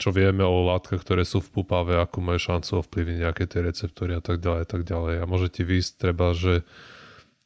čo 0.00 0.14
vieme 0.14 0.46
o 0.46 0.64
látkach, 0.64 1.04
ktoré 1.04 1.26
sú 1.28 1.44
v 1.44 1.60
pupave, 1.60 2.00
ako 2.00 2.24
majú 2.24 2.40
šancu 2.40 2.80
ovplyvniť 2.80 3.18
nejaké 3.18 3.44
tie 3.44 3.60
receptory 3.60 4.16
a 4.16 4.22
tak 4.22 4.40
ďalej, 4.40 4.60
a 4.64 4.68
tak 4.68 4.82
ďalej. 4.88 5.14
A 5.20 5.28
môže 5.28 5.52
ti 5.52 5.66
treba, 5.98 6.32
že 6.32 6.64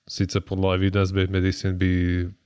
síce 0.07 0.39
podľa 0.45 0.79
evidence-based 0.79 1.33
medicine 1.33 1.75
by 1.75 1.93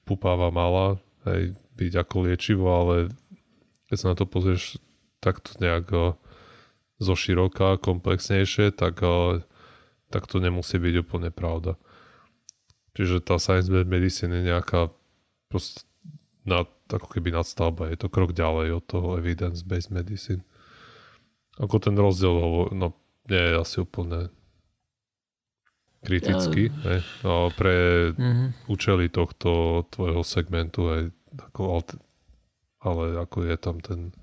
pupáva 0.07 0.55
mala 0.55 1.03
hej, 1.27 1.59
byť 1.75 1.93
ako 1.99 2.17
liečivo, 2.31 2.67
ale 2.71 3.11
keď 3.91 3.97
sa 3.99 4.07
na 4.15 4.17
to 4.17 4.25
pozrieš 4.31 4.79
takto 5.19 5.59
nejak 5.59 5.91
zo 6.97 7.15
široka, 7.19 7.83
komplexnejšie, 7.83 8.73
tak 8.73 9.03
tak 10.17 10.25
to 10.25 10.41
nemusí 10.41 10.81
byť 10.81 11.05
úplne 11.05 11.29
pravda. 11.29 11.77
Čiže 12.97 13.21
tá 13.21 13.37
science-based 13.37 13.85
medicine 13.85 14.33
je 14.33 14.49
nejaká 14.49 14.89
prost 15.53 15.85
nad, 16.49 16.65
ako 16.89 17.13
keby 17.13 17.37
nadstavba. 17.37 17.93
Je 17.93 18.01
to 18.01 18.09
krok 18.09 18.33
ďalej 18.33 18.81
od 18.81 18.85
toho 18.89 19.21
evidence-based 19.21 19.93
medicine. 19.93 20.41
Ako 21.61 21.77
ten 21.77 21.93
rozdiel, 21.93 22.73
no 22.73 22.97
nie 23.29 23.45
je 23.45 23.55
asi 23.61 23.77
úplne 23.85 24.33
kritický. 26.01 26.73
Ja. 26.81 27.05
No, 27.21 27.53
pre 27.53 28.09
mm-hmm. 28.17 28.73
účely 28.73 29.13
tohto 29.13 29.85
tvojho 29.93 30.25
segmentu 30.25 30.89
aj 30.89 31.03
ako, 31.53 31.85
ale 32.81 33.21
ako 33.21 33.37
je 33.45 33.57
tam 33.61 33.85
ten 33.85 34.17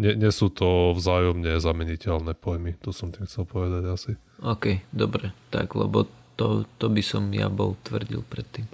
nie, 0.00 0.16
nie 0.16 0.32
sú 0.32 0.48
to 0.48 0.96
vzájomne 0.96 1.60
zameniteľné 1.60 2.32
pojmy, 2.32 2.80
to 2.80 2.88
som 2.88 3.12
tým 3.12 3.28
chcel 3.28 3.44
povedať 3.44 3.84
asi. 3.84 4.12
OK, 4.40 4.80
dobre, 4.88 5.36
tak, 5.52 5.76
lebo 5.76 6.08
to, 6.40 6.64
to 6.80 6.88
by 6.88 7.04
som 7.04 7.28
ja 7.36 7.52
bol 7.52 7.76
tvrdil 7.84 8.24
predtým. 8.24 8.64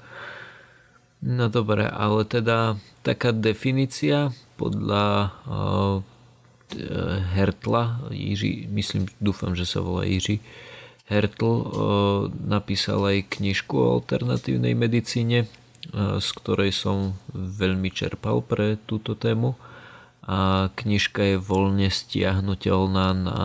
No 1.27 1.51
dobre, 1.51 1.91
ale 1.91 2.23
teda 2.23 2.79
taká 3.03 3.35
definícia 3.35 4.31
podľa 4.55 5.35
uh, 5.43 5.97
Hertla, 7.35 8.07
Jiří, 8.15 8.71
myslím, 8.71 9.11
dúfam, 9.19 9.59
že 9.59 9.67
sa 9.67 9.83
volá 9.83 10.07
Jiří, 10.07 10.39
Hertl 11.07 11.47
uh, 11.47 11.63
napísal 12.31 13.03
aj 13.03 13.39
knižku 13.39 13.75
o 13.75 13.99
alternatívnej 13.99 14.79
medicíne, 14.79 15.47
uh, 15.47 16.23
z 16.23 16.29
ktorej 16.43 16.71
som 16.71 17.19
veľmi 17.35 17.91
čerpal 17.91 18.43
pre 18.43 18.79
túto 18.87 19.19
tému 19.19 19.59
a 20.27 20.69
knižka 20.75 21.23
je 21.23 21.37
voľne 21.39 21.87
stiahnutelná 21.87 23.15
na 23.15 23.43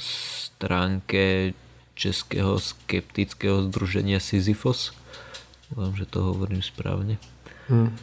stránke 0.00 1.52
Českého 1.92 2.56
skeptického 2.56 3.68
združenia 3.68 4.24
Sisyphos. 4.24 4.96
Dúfam, 5.68 5.92
že 5.92 6.08
to 6.08 6.32
hovorím 6.32 6.64
správne. 6.64 7.20
Hmm. 7.70 7.94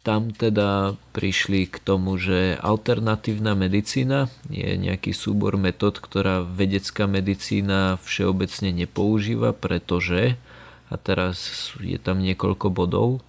tam 0.00 0.32
teda 0.32 0.96
prišli 1.12 1.68
k 1.68 1.76
tomu, 1.76 2.16
že 2.16 2.56
alternatívna 2.56 3.52
medicína 3.52 4.32
je 4.48 4.80
nejaký 4.80 5.12
súbor 5.12 5.60
metód, 5.60 6.00
ktorá 6.00 6.40
vedecká 6.40 7.04
medicína 7.04 8.00
všeobecne 8.00 8.72
nepoužíva, 8.72 9.52
pretože, 9.52 10.40
a 10.88 10.96
teraz 10.96 11.68
je 11.84 12.00
tam 12.00 12.24
niekoľko 12.24 12.72
bodov, 12.72 13.20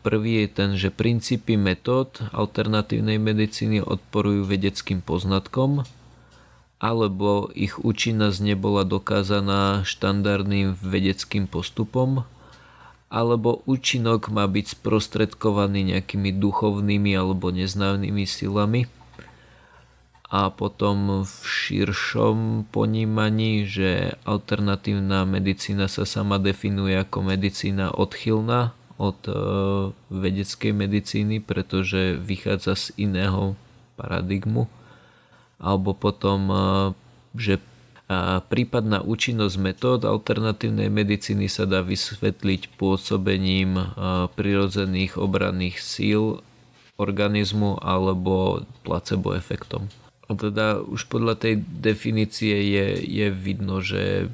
prvý 0.00 0.44
je 0.44 0.48
ten, 0.48 0.70
že 0.80 0.88
princípy 0.88 1.60
metód 1.60 2.20
alternatívnej 2.32 3.20
medicíny 3.20 3.84
odporujú 3.84 4.48
vedeckým 4.48 5.04
poznatkom, 5.04 5.84
alebo 6.80 7.48
ich 7.56 7.80
účinnosť 7.80 8.38
nebola 8.44 8.84
dokázaná 8.84 9.84
štandardným 9.88 10.76
vedeckým 10.76 11.48
postupom, 11.48 12.28
alebo 13.12 13.62
účinok 13.68 14.32
má 14.32 14.44
byť 14.48 14.74
sprostredkovaný 14.74 15.94
nejakými 15.94 16.34
duchovnými 16.34 17.14
alebo 17.14 17.54
neznámymi 17.54 18.26
silami. 18.26 18.90
A 20.34 20.50
potom 20.50 21.22
v 21.22 21.36
širšom 21.46 22.66
ponímaní, 22.74 23.70
že 23.70 24.18
alternatívna 24.26 25.22
medicína 25.22 25.86
sa 25.86 26.02
sama 26.02 26.42
definuje 26.42 26.98
ako 26.98 27.22
medicína 27.22 27.94
odchylná 27.94 28.74
od 28.98 29.18
e, 29.26 29.34
vedeckej 30.10 30.72
medicíny, 30.72 31.42
pretože 31.42 32.18
vychádza 32.18 32.74
z 32.78 32.86
iného 33.10 33.58
paradigmu. 33.98 34.70
Alebo 35.58 35.94
potom, 35.94 36.40
e, 36.50 36.56
že 37.34 37.62
a 38.04 38.44
prípadná 38.44 39.00
účinnosť 39.00 39.56
metód 39.56 40.00
alternatívnej 40.04 40.92
medicíny 40.92 41.48
sa 41.48 41.64
dá 41.64 41.80
vysvetliť 41.80 42.76
pôsobením 42.76 43.80
prirodzených 44.36 45.16
obranných 45.16 45.80
síl 45.80 46.44
organizmu 47.00 47.80
alebo 47.80 48.68
placebo 48.84 49.32
efektom. 49.32 49.88
A 50.28 50.36
teda 50.36 50.84
už 50.84 51.08
podľa 51.08 51.36
tej 51.36 51.64
definície 51.64 52.76
je, 52.76 52.86
je 53.00 53.26
vidno, 53.32 53.80
že 53.80 54.28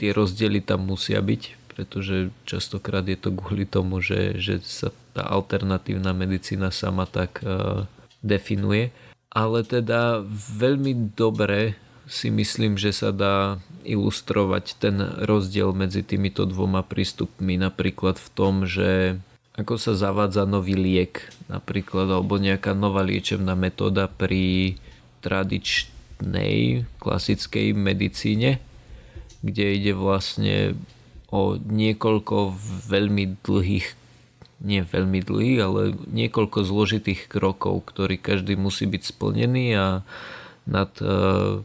tie 0.00 0.10
rozdiely 0.12 0.64
tam 0.64 0.88
musia 0.88 1.20
byť, 1.20 1.57
pretože 1.78 2.34
častokrát 2.42 3.06
je 3.06 3.14
to 3.14 3.30
kvôli 3.30 3.62
tomu, 3.62 4.02
že, 4.02 4.34
že 4.34 4.58
sa 4.66 4.90
tá 5.14 5.22
alternatívna 5.22 6.10
medicína 6.10 6.74
sama 6.74 7.06
tak 7.06 7.38
uh, 7.46 7.86
definuje. 8.18 8.90
Ale 9.30 9.62
teda 9.62 10.26
veľmi 10.58 11.14
dobre 11.14 11.78
si 12.10 12.34
myslím, 12.34 12.74
že 12.74 12.90
sa 12.90 13.14
dá 13.14 13.62
ilustrovať 13.86 14.74
ten 14.82 14.98
rozdiel 15.22 15.70
medzi 15.70 16.02
týmito 16.02 16.50
dvoma 16.50 16.82
prístupmi 16.82 17.54
napríklad 17.54 18.18
v 18.18 18.28
tom, 18.34 18.66
že 18.66 19.22
ako 19.54 19.78
sa 19.78 19.94
zavádza 19.94 20.50
nový 20.50 20.74
liek 20.74 21.30
napríklad 21.46 22.10
alebo 22.10 22.42
nejaká 22.42 22.74
nová 22.74 23.06
liečebná 23.06 23.54
metóda 23.54 24.10
pri 24.10 24.74
tradičnej 25.22 26.90
klasickej 26.98 27.70
medicíne, 27.70 28.58
kde 29.46 29.64
ide 29.78 29.92
vlastne 29.94 30.74
o 31.28 31.60
niekoľko 31.60 32.56
veľmi 32.88 33.40
dlhých 33.44 33.98
nie 34.58 34.82
veľmi 34.82 35.22
dlhých, 35.22 35.60
ale 35.62 35.82
niekoľko 36.10 36.66
zložitých 36.66 37.30
krokov, 37.30 37.86
ktorý 37.94 38.18
každý 38.18 38.58
musí 38.58 38.90
byť 38.90 39.02
splnený 39.06 39.66
a 39.78 40.02
nad 40.66 40.90
uh, 40.98 41.62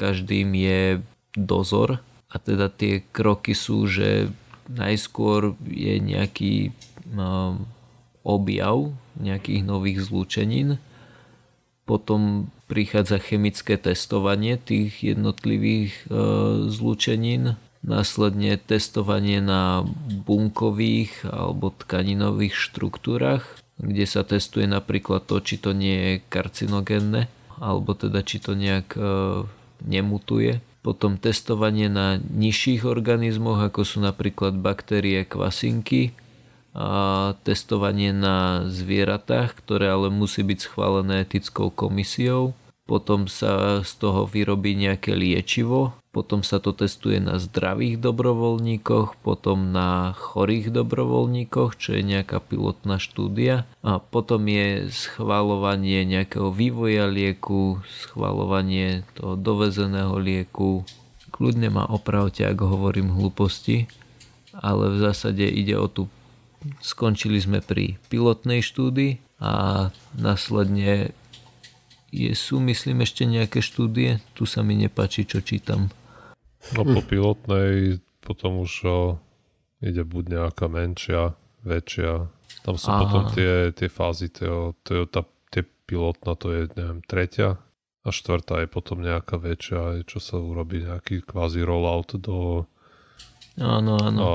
každým 0.00 0.56
je 0.56 1.04
dozor. 1.36 2.00
A 2.32 2.40
teda 2.40 2.72
tie 2.72 3.04
kroky 3.12 3.52
sú, 3.52 3.84
že 3.84 4.32
najskôr 4.64 5.52
je 5.68 6.00
nejaký 6.00 6.72
um, 7.12 7.68
objav 8.24 8.96
nejakých 9.20 9.62
nových 9.68 10.00
zlúčenín, 10.08 10.80
potom 11.84 12.48
prichádza 12.64 13.20
chemické 13.20 13.76
testovanie 13.76 14.56
tých 14.56 15.04
jednotlivých 15.04 15.92
uh, 16.08 16.64
zlúčenín, 16.72 17.60
následne 17.82 18.58
testovanie 18.58 19.42
na 19.42 19.82
bunkových 20.26 21.26
alebo 21.26 21.74
tkaninových 21.74 22.54
štruktúrach, 22.54 23.44
kde 23.82 24.06
sa 24.06 24.22
testuje 24.22 24.70
napríklad 24.70 25.26
to, 25.26 25.42
či 25.42 25.58
to 25.58 25.74
nie 25.74 25.96
je 25.98 26.12
karcinogénne, 26.30 27.26
alebo 27.58 27.94
teda 27.98 28.22
či 28.22 28.38
to 28.38 28.54
nejak 28.54 28.94
uh, 28.94 29.44
nemutuje. 29.82 30.62
Potom 30.82 31.14
testovanie 31.18 31.86
na 31.86 32.18
nižších 32.18 32.86
organizmoch, 32.86 33.62
ako 33.62 33.86
sú 33.86 33.98
napríklad 34.02 34.58
baktérie 34.58 35.22
kvasinky, 35.22 36.14
a 36.72 37.36
testovanie 37.44 38.16
na 38.16 38.64
zvieratách, 38.64 39.60
ktoré 39.60 39.92
ale 39.92 40.08
musí 40.08 40.40
byť 40.40 40.58
schválené 40.64 41.20
etickou 41.20 41.68
komisiou. 41.68 42.56
Potom 42.82 43.30
sa 43.30 43.80
z 43.86 43.92
toho 44.02 44.26
vyrobí 44.26 44.74
nejaké 44.74 45.14
liečivo, 45.14 45.94
potom 46.12 46.44
sa 46.44 46.60
to 46.60 46.76
testuje 46.76 47.22
na 47.22 47.40
zdravých 47.40 47.96
dobrovoľníkoch, 48.02 49.22
potom 49.24 49.72
na 49.72 50.12
chorých 50.12 50.68
dobrovoľníkoch, 50.74 51.78
čo 51.78 51.96
je 51.96 52.02
nejaká 52.04 52.42
pilotná 52.42 53.00
štúdia 53.00 53.64
a 53.80 53.96
potom 53.96 54.44
je 54.44 54.92
schváľovanie 54.92 56.04
nejakého 56.04 56.52
vývoja 56.52 57.08
lieku, 57.08 57.80
schváľovanie 58.02 59.08
toho 59.16 59.40
dovezeného 59.40 60.18
lieku. 60.20 60.84
Kľudne 61.32 61.72
ma 61.72 61.88
opravte, 61.88 62.44
ak 62.44 62.60
hovorím 62.60 63.16
hlúposti, 63.16 63.88
ale 64.52 64.92
v 64.92 65.00
zásade 65.00 65.48
ide 65.48 65.80
o 65.80 65.88
tú 65.88 66.12
skončili 66.84 67.40
sme 67.40 67.64
pri 67.64 67.96
pilotnej 68.12 68.60
štúdii 68.60 69.40
a 69.40 69.88
následne 70.14 71.16
je, 72.12 72.30
sú 72.36 72.60
myslím 72.68 73.02
ešte 73.02 73.24
nejaké 73.24 73.64
štúdie, 73.64 74.20
tu 74.36 74.44
sa 74.44 74.60
mi 74.60 74.76
nepáči 74.76 75.24
čo 75.24 75.40
čítam. 75.40 75.88
No 76.76 76.84
po 76.84 77.00
pilotnej 77.00 77.98
potom 78.22 78.62
už 78.62 78.72
o, 78.86 78.98
ide 79.82 80.06
buď 80.06 80.24
nejaká 80.38 80.70
menšia, 80.70 81.34
väčšia. 81.66 82.30
Tam 82.62 82.78
sú 82.78 82.92
Aha. 82.92 83.00
potom 83.02 83.22
tie, 83.34 83.74
tie 83.74 83.88
fázy, 83.90 84.30
tie, 84.30 84.46
tie, 84.86 85.08
tá, 85.10 85.26
tie 85.50 85.66
pilotná, 85.88 86.38
to 86.38 86.54
je 86.54 86.70
neviem, 86.78 87.02
tretia 87.02 87.58
a 88.02 88.08
štvrtá 88.10 88.62
je 88.62 88.68
potom 88.70 89.02
nejaká 89.02 89.38
väčšia, 89.38 90.06
čo 90.06 90.18
sa 90.22 90.38
urobí 90.38 90.86
nejaký 90.86 91.26
kvázi 91.26 91.62
rollout 91.66 92.18
do 92.18 92.68
Áno, 93.60 94.00
áno. 94.00 94.20
A 94.24 94.32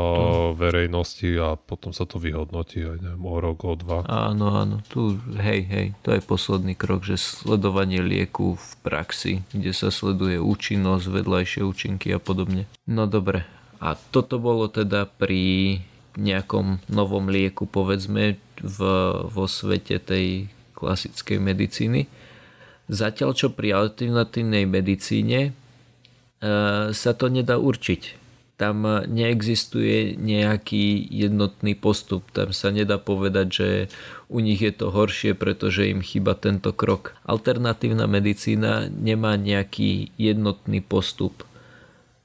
verejnosti 0.54 1.26
a 1.42 1.58
potom 1.58 1.90
sa 1.90 2.06
to 2.06 2.22
vyhodnotí 2.22 2.86
aj 2.86 3.02
neviem, 3.02 3.26
o 3.26 3.38
rok, 3.42 3.66
o 3.66 3.74
dva. 3.74 4.06
Áno, 4.06 4.54
áno. 4.54 4.86
Tu, 4.94 5.18
hej, 5.42 5.66
hej, 5.66 5.88
to 6.06 6.14
je 6.14 6.22
posledný 6.22 6.78
krok, 6.78 7.02
že 7.02 7.18
sledovanie 7.18 8.06
lieku 8.06 8.62
v 8.62 8.70
praxi, 8.86 9.42
kde 9.50 9.74
sa 9.74 9.90
sleduje 9.90 10.38
účinnosť, 10.38 11.06
vedľajšie 11.10 11.62
účinky 11.66 12.14
a 12.14 12.22
podobne. 12.22 12.70
No 12.86 13.10
dobre. 13.10 13.50
A 13.82 13.98
toto 13.98 14.38
bolo 14.38 14.70
teda 14.70 15.10
pri 15.10 15.82
nejakom 16.18 16.86
novom 16.90 17.30
lieku, 17.30 17.66
povedzme, 17.66 18.38
v, 18.58 18.80
vo 19.26 19.46
svete 19.50 19.98
tej 19.98 20.50
klasickej 20.78 21.42
medicíny. 21.42 22.06
Zatiaľ 22.86 23.34
čo 23.34 23.50
pri 23.50 23.74
alternatívnej 23.74 24.70
medicíne 24.70 25.40
e, 25.50 25.52
sa 26.94 27.12
to 27.18 27.26
nedá 27.30 27.58
určiť 27.58 28.27
tam 28.58 29.06
neexistuje 29.06 30.18
nejaký 30.18 31.06
jednotný 31.14 31.78
postup. 31.78 32.26
Tam 32.34 32.50
sa 32.50 32.74
nedá 32.74 32.98
povedať, 32.98 33.48
že 33.54 33.70
u 34.34 34.42
nich 34.42 34.60
je 34.60 34.74
to 34.74 34.90
horšie, 34.90 35.38
pretože 35.38 35.94
im 35.94 36.02
chyba 36.02 36.34
tento 36.34 36.74
krok. 36.74 37.14
Alternatívna 37.24 38.10
medicína 38.10 38.90
nemá 38.90 39.38
nejaký 39.38 40.10
jednotný 40.18 40.82
postup. 40.82 41.46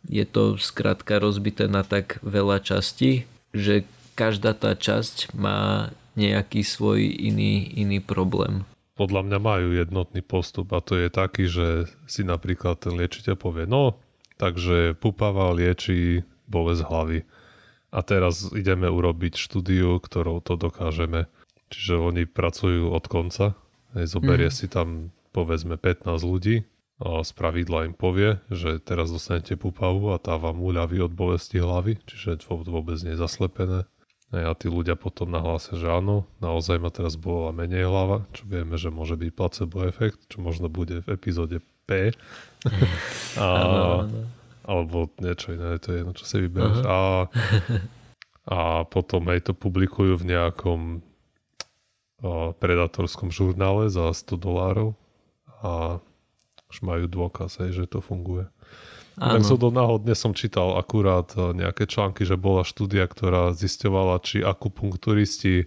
Je 0.09 0.25
to 0.25 0.57
skrátka 0.57 1.21
rozbité 1.21 1.69
na 1.69 1.85
tak 1.85 2.19
veľa 2.25 2.65
častí, 2.65 3.29
že 3.53 3.85
každá 4.17 4.57
tá 4.57 4.73
časť 4.73 5.37
má 5.37 5.93
nejaký 6.17 6.65
svoj 6.65 7.05
iný, 7.07 7.71
iný 7.77 8.01
problém. 8.01 8.65
Podľa 8.97 9.25
mňa 9.25 9.39
majú 9.41 9.69
jednotný 9.73 10.21
postup 10.25 10.73
a 10.77 10.85
to 10.85 10.97
je 10.97 11.09
taký, 11.09 11.45
že 11.49 11.89
si 12.05 12.25
napríklad 12.25 12.77
ten 12.81 12.97
liečiteľ 12.97 13.37
povie, 13.37 13.65
no 13.65 14.01
Takže 14.43 14.99
pupava 14.99 15.55
lieči 15.55 16.27
bolesť 16.51 16.83
hlavy. 16.91 17.19
A 17.95 18.03
teraz 18.03 18.51
ideme 18.51 18.91
urobiť 18.91 19.39
štúdiu, 19.39 20.03
ktorou 20.03 20.43
to 20.43 20.59
dokážeme. 20.59 21.31
Čiže 21.71 21.95
oni 22.03 22.23
pracujú 22.27 22.91
od 22.91 23.05
konca. 23.07 23.55
Zoberie 23.95 24.51
mm. 24.51 24.57
si 24.57 24.67
tam 24.67 25.15
povedzme 25.31 25.79
15 25.79 26.11
ľudí 26.27 26.67
a 27.03 27.23
z 27.23 27.31
pravidla 27.35 27.91
im 27.91 27.95
povie, 27.95 28.39
že 28.51 28.79
teraz 28.79 29.11
dostanete 29.11 29.59
pupavu 29.59 30.15
a 30.15 30.23
tá 30.23 30.39
vám 30.39 30.63
uľaví 30.63 31.03
od 31.03 31.13
bolesti 31.13 31.59
hlavy, 31.59 31.99
čiže 32.07 32.47
to 32.47 32.63
vôbec 32.63 32.99
nie 33.03 33.15
je 33.15 33.23
zaslepené. 33.23 33.91
A 34.33 34.57
tí 34.57 34.73
ľudia 34.73 34.97
potom 34.97 35.29
nahlásia, 35.29 35.77
že 35.77 35.93
áno, 35.93 36.25
naozaj 36.41 36.81
ma 36.81 36.89
teraz 36.89 37.21
bola 37.21 37.53
menej 37.53 37.85
hlava, 37.85 38.25
čo 38.33 38.49
vieme, 38.49 38.81
že 38.81 38.89
môže 38.89 39.21
byť 39.21 39.31
placebo 39.37 39.85
efekt, 39.85 40.25
čo 40.33 40.41
možno 40.41 40.73
bude 40.73 41.05
v 41.05 41.13
epizóde 41.13 41.61
P. 41.85 42.15
a, 43.41 43.49
alebo 44.63 45.11
niečo 45.19 45.55
iné, 45.55 45.79
to 45.83 45.93
je 45.93 45.97
jedno, 46.03 46.13
čo 46.15 46.25
si 46.25 46.37
vyberáš. 46.39 46.79
A, 46.87 47.01
a 48.47 48.59
potom 48.87 49.27
aj 49.31 49.51
to 49.51 49.53
publikujú 49.55 50.19
v 50.19 50.29
nejakom 50.31 51.03
predatorskom 52.63 53.35
žurnále 53.35 53.91
za 53.91 54.15
100 54.15 54.39
dolárov 54.39 54.95
a 55.63 55.99
už 56.71 56.79
majú 56.87 57.05
dôkaz, 57.11 57.59
hej, 57.61 57.83
že 57.83 57.91
to 57.91 57.99
funguje. 57.99 58.47
Tak 59.13 59.45
som 59.45 59.61
do 59.61 59.69
náhodne 59.69 60.17
som 60.17 60.33
čítal 60.33 60.73
akurát 60.81 61.29
e, 61.37 61.53
nejaké 61.53 61.85
články, 61.85 62.25
že 62.25 62.41
bola 62.41 62.65
štúdia, 62.65 63.05
ktorá 63.05 63.53
zisťovala, 63.53 64.25
či 64.25 64.41
akupunkturisti 64.41 65.55
e, 65.61 65.67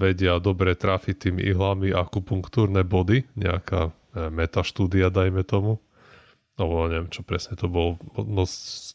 vedia 0.00 0.40
dobre 0.40 0.72
trafiť 0.72 1.28
tými 1.28 1.44
ihlami 1.52 1.92
akupunktúrne 1.92 2.80
body, 2.80 3.28
nejaká 3.36 3.92
metaštúdia, 4.14 5.08
dajme 5.08 5.42
tomu. 5.42 5.80
No, 6.60 6.84
neviem, 6.84 7.08
čo 7.08 7.24
presne 7.24 7.56
to 7.56 7.64
bol, 7.64 7.96
no 8.12 8.44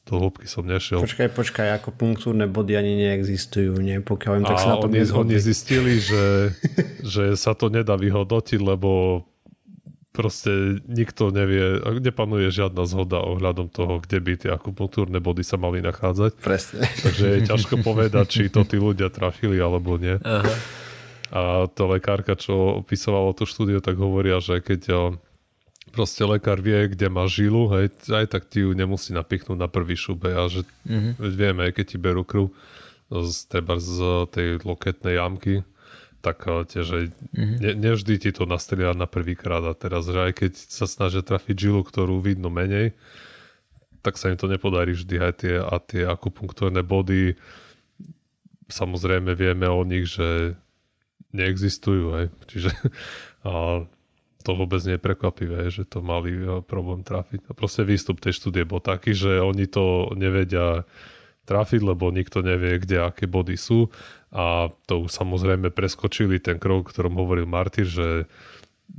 do 0.06 0.16
hĺbky 0.22 0.46
som 0.46 0.62
nešiel. 0.62 1.02
Počkaj, 1.02 1.34
počkaj, 1.34 1.68
akupunktúrne 1.82 2.46
body 2.46 2.78
ani 2.78 2.94
neexistujú, 3.02 3.82
nie? 3.82 3.98
Pokiaľ 3.98 4.34
im 4.40 4.46
tak 4.46 4.62
a 4.62 4.64
sa 4.64 4.70
na 4.72 4.76
to 4.78 4.86
oni, 4.86 5.02
oni 5.10 5.36
zistili, 5.42 5.98
že, 5.98 6.54
že 7.18 7.34
sa 7.34 7.58
to 7.58 7.74
nedá 7.74 7.98
vyhodnotiť, 7.98 8.62
lebo 8.62 9.26
proste 10.14 10.82
nikto 10.86 11.34
nevie, 11.34 11.82
nepanuje 12.02 12.50
žiadna 12.50 12.86
zhoda 12.90 13.22
ohľadom 13.22 13.74
toho, 13.74 14.02
kde 14.06 14.18
by 14.18 14.34
tie 14.38 14.50
akupunktúrne 14.54 15.18
body 15.18 15.42
sa 15.42 15.62
mali 15.62 15.82
nachádzať. 15.82 16.38
Presne. 16.42 16.86
Takže 16.86 17.26
je 17.26 17.40
ťažko 17.46 17.86
povedať, 17.86 18.26
či 18.26 18.54
to 18.54 18.66
tí 18.66 18.82
ľudia 18.82 19.10
trafili 19.10 19.58
alebo 19.58 19.98
nie. 19.98 20.18
Aha. 20.22 20.50
A 21.28 21.68
tá 21.68 21.84
lekárka, 21.84 22.40
čo 22.40 22.80
opisovala 22.84 23.36
tú 23.36 23.44
štúdiu, 23.44 23.84
tak 23.84 24.00
hovoria, 24.00 24.40
že 24.40 24.64
keď 24.64 25.16
proste 25.92 26.24
lekár 26.28 26.60
vie, 26.60 26.92
kde 26.92 27.08
má 27.08 27.26
žilu, 27.26 27.72
hej, 27.74 27.92
aj 28.12 28.28
tak 28.32 28.44
ti 28.52 28.64
ju 28.64 28.76
nemusí 28.76 29.16
napichnúť 29.16 29.58
na 29.58 29.66
prvý 29.72 29.96
šube 29.96 30.30
a 30.30 30.46
že 30.52 30.68
mm-hmm. 30.86 31.14
vieme, 31.20 31.64
keď 31.72 31.86
ti 31.96 31.98
berú 31.98 32.28
krv 32.28 32.52
z, 33.10 33.48
z 33.64 33.98
tej 34.32 34.48
loketnej 34.62 35.16
jamky, 35.18 35.64
tak 36.20 36.44
eh, 36.46 36.64
tiež 36.68 36.88
mm-hmm. 37.34 37.58
ne, 37.64 37.72
nevždy 37.76 38.14
ti 38.20 38.30
to 38.36 38.44
nastrelia 38.44 38.92
na 38.92 39.08
prvýkrát 39.08 39.64
a 39.64 39.74
teraz, 39.74 40.08
že 40.08 40.20
aj 40.20 40.34
keď 40.36 40.52
sa 40.54 40.86
snažia 40.86 41.24
trafiť 41.24 41.56
žilu, 41.56 41.82
ktorú 41.82 42.20
vidno 42.20 42.52
menej, 42.52 42.92
tak 44.04 44.20
sa 44.20 44.32
im 44.32 44.40
to 44.40 44.48
nepodarí 44.48 44.96
vždy 44.96 45.16
aj 45.20 45.34
tie, 45.42 45.56
a 45.60 45.76
tie 45.84 46.04
akupunktúrne 46.08 46.84
body 46.84 47.36
samozrejme 48.68 49.32
vieme 49.36 49.68
o 49.68 49.82
nich, 49.88 50.12
že 50.12 50.60
neexistujú, 51.36 52.06
hej. 52.20 52.28
čiže 52.48 52.70
a 53.48 53.84
to 54.46 54.52
vôbec 54.56 54.80
nie 54.88 54.96
je 54.96 55.04
prekvapivé, 55.04 55.68
že 55.68 55.84
to 55.84 56.00
mali 56.00 56.32
eh, 56.32 56.64
problém 56.64 57.04
trafiť. 57.04 57.50
A 57.50 57.52
proste 57.52 57.84
výstup 57.84 58.24
tej 58.24 58.38
štúdie 58.38 58.64
bol 58.64 58.80
taký, 58.80 59.12
že 59.12 59.44
oni 59.44 59.68
to 59.68 60.16
nevedia 60.16 60.88
trafiť, 61.48 61.80
lebo 61.80 62.12
nikto 62.12 62.44
nevie, 62.44 62.76
kde 62.80 63.08
aké 63.08 63.24
body 63.24 63.56
sú 63.56 63.88
a 64.36 64.68
to 64.86 65.08
samozrejme 65.08 65.72
preskočili 65.72 66.44
ten 66.44 66.60
krok, 66.60 66.84
o 66.84 66.90
ktorom 66.92 67.16
hovoril 67.16 67.48
Martyr, 67.48 67.88
že 67.88 68.28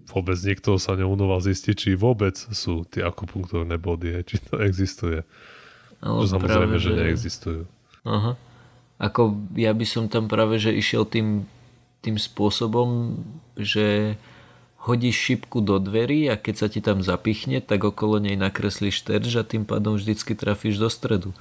vôbec 0.08 0.40
nikto 0.40 0.80
sa 0.80 0.96
neunoval 0.96 1.44
zistiť, 1.44 1.74
či 1.76 1.90
vôbec 1.92 2.36
sú 2.36 2.88
tie 2.88 3.04
akupunktúrne 3.04 3.76
body, 3.76 4.24
či 4.24 4.40
to 4.40 4.56
existuje. 4.64 5.24
No, 6.00 6.24
samozrejme, 6.24 6.72
práve, 6.72 6.76
že, 6.80 6.96
že 6.96 7.00
neexistujú. 7.04 7.62
Aha. 8.08 8.32
Ako 8.98 9.36
ja 9.54 9.70
by 9.76 9.86
som 9.86 10.08
tam 10.08 10.26
práve, 10.26 10.56
že 10.56 10.72
išiel 10.72 11.04
tým, 11.04 11.44
tým 12.04 12.16
spôsobom, 12.16 13.18
že 13.58 14.18
hodíš 14.78 15.18
šipku 15.18 15.60
do 15.60 15.82
dverí 15.82 16.30
a 16.30 16.38
keď 16.38 16.54
sa 16.54 16.66
ti 16.70 16.78
tam 16.78 17.02
zapichne, 17.02 17.58
tak 17.60 17.82
okolo 17.82 18.22
nej 18.22 18.38
nakreslíš 18.38 19.02
terž 19.04 19.42
a 19.42 19.44
tým 19.44 19.66
pádom 19.66 19.98
vždycky 19.98 20.38
trafíš 20.38 20.78
do 20.78 20.88
stredu 20.88 21.34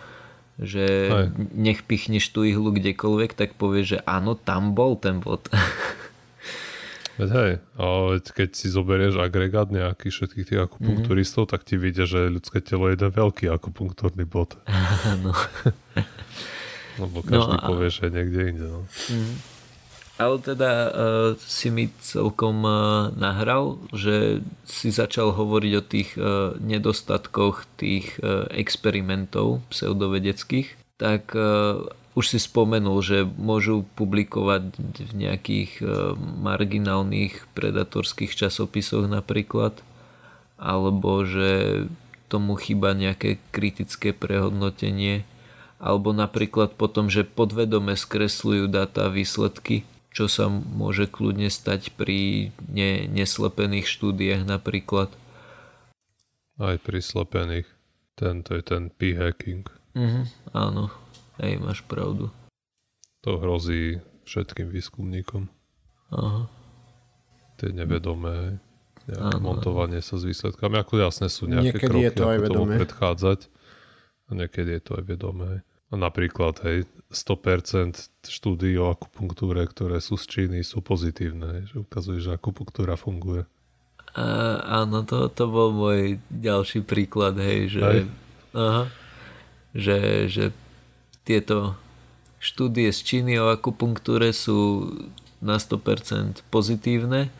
že 0.57 0.85
Aj. 1.13 1.29
nech 1.53 1.85
pichneš 1.85 2.33
tú 2.33 2.41
ihlu 2.41 2.73
kdekoľvek, 2.73 3.37
tak 3.37 3.53
povieš, 3.61 3.85
že 3.85 3.99
áno, 4.09 4.33
tam 4.33 4.73
bol 4.73 4.97
ten 4.97 5.21
bod. 5.21 5.45
Veď 7.17 7.29
hej, 7.33 7.51
ale 7.81 8.21
keď 8.21 8.49
si 8.53 8.69
zoberieš 8.69 9.17
agregát 9.17 9.73
nejakých 9.73 10.13
všetkých 10.13 10.45
tých 10.53 10.61
akupunkturistov, 10.69 11.49
mm-hmm. 11.49 11.53
tak 11.57 11.65
ti 11.65 11.73
vidia, 11.73 12.05
že 12.05 12.29
ľudské 12.29 12.61
telo 12.61 12.89
je 12.89 12.93
jeden 12.93 13.09
veľký 13.09 13.49
akupunktúrny 13.49 14.25
bod. 14.25 14.53
Áno. 15.13 15.33
Lebo 17.01 17.21
každý 17.25 17.57
no 17.57 17.61
a... 17.61 17.69
povie, 17.69 17.89
že 17.89 18.05
niekde 18.09 18.41
inde. 18.53 18.67
No. 18.69 18.81
Mm-hmm. 18.85 19.56
Ale 20.17 20.41
teda 20.41 20.71
uh, 20.73 20.89
si 21.37 21.69
mi 21.69 21.93
celkom 22.01 22.65
uh, 22.65 23.13
nahral, 23.13 23.77
že 23.93 24.41
si 24.65 24.89
začal 24.89 25.29
hovoriť 25.29 25.73
o 25.77 25.83
tých 25.85 26.09
uh, 26.17 26.57
nedostatkoch 26.57 27.69
tých 27.77 28.17
uh, 28.25 28.49
experimentov 28.49 29.61
pseudovedeckých, 29.69 30.73
tak 30.97 31.37
uh, 31.37 31.85
už 32.17 32.33
si 32.33 32.39
spomenul, 32.41 32.97
že 33.05 33.29
môžu 33.37 33.85
publikovať 33.93 34.73
v 35.05 35.13
nejakých 35.13 35.71
uh, 35.85 36.17
marginálnych 36.17 37.45
predatorských 37.53 38.33
časopisoch 38.33 39.05
napríklad, 39.05 39.77
alebo 40.57 41.29
že 41.29 41.85
tomu 42.25 42.57
chyba 42.57 42.97
nejaké 42.97 43.37
kritické 43.53 44.17
prehodnotenie, 44.17 45.29
alebo 45.77 46.09
napríklad 46.09 46.73
potom, 46.73 47.05
že 47.05 47.21
podvedome 47.21 47.93
skresľujú 47.93 48.65
dáta 48.65 49.13
výsledky 49.13 49.85
čo 50.17 50.25
sa 50.25 50.49
môže 50.49 51.05
kľudne 51.05 51.45
stať 51.53 51.93
pri 51.93 52.49
ne, 52.65 53.05
neslepených 53.05 53.85
štúdiách 53.85 54.49
napríklad. 54.49 55.13
Aj 56.57 56.73
pri 56.81 57.05
slepených. 57.05 57.69
Tento 58.17 58.57
je 58.57 58.65
ten 58.65 58.89
p-hacking. 58.89 59.69
Mhm, 59.93 60.21
áno, 60.57 60.89
hej, 61.37 61.61
máš 61.61 61.85
pravdu. 61.85 62.33
To 63.21 63.37
hrozí 63.37 64.01
všetkým 64.25 64.73
výskumníkom. 64.73 65.53
Aha. 66.09 66.49
Tie 67.61 67.69
nevedomé 67.69 68.57
nejaké 69.05 69.37
áno, 69.37 69.53
montovanie 69.53 70.01
sa 70.01 70.17
s 70.17 70.25
výsledkami. 70.25 70.81
Ako 70.81 70.97
jasne 70.97 71.29
sú 71.29 71.45
nejaké 71.45 71.77
niekedy 71.77 71.93
kroky, 71.93 72.05
je 72.09 72.11
to 72.17 72.25
aj 72.25 72.37
ako 72.41 72.45
vedomé. 72.49 72.57
tomu 72.57 72.79
predchádzať. 72.81 73.39
A 74.27 74.29
niekedy 74.33 74.69
je 74.73 74.81
to 74.81 74.91
aj 74.97 75.03
vedomé. 75.05 75.51
Napríklad, 75.93 76.57
hej, 76.65 76.89
100% 77.07 78.27
štúdií 78.27 78.75
o 78.75 78.91
akupunktúre, 78.91 79.63
ktoré 79.63 80.03
sú 80.03 80.19
z 80.19 80.25
Číny, 80.27 80.59
sú 80.67 80.83
pozitívne, 80.83 81.63
že 81.71 81.79
ukazuje, 81.79 82.19
že 82.19 82.35
akupunktúra 82.35 82.99
funguje. 82.99 83.47
A, 84.17 84.59
áno, 84.83 85.07
to, 85.07 85.31
to 85.31 85.47
bol 85.47 85.71
môj 85.71 86.19
ďalší 86.27 86.83
príklad, 86.83 87.39
hej, 87.39 87.79
že, 87.79 88.09
aha, 88.51 88.91
že, 89.71 90.27
že 90.27 90.45
tieto 91.23 91.79
štúdie 92.43 92.91
z 92.91 92.99
Číny 93.03 93.39
o 93.39 93.53
akupunktúre 93.55 94.35
sú 94.35 94.91
na 95.39 95.61
100% 95.61 96.43
pozitívne, 96.51 97.31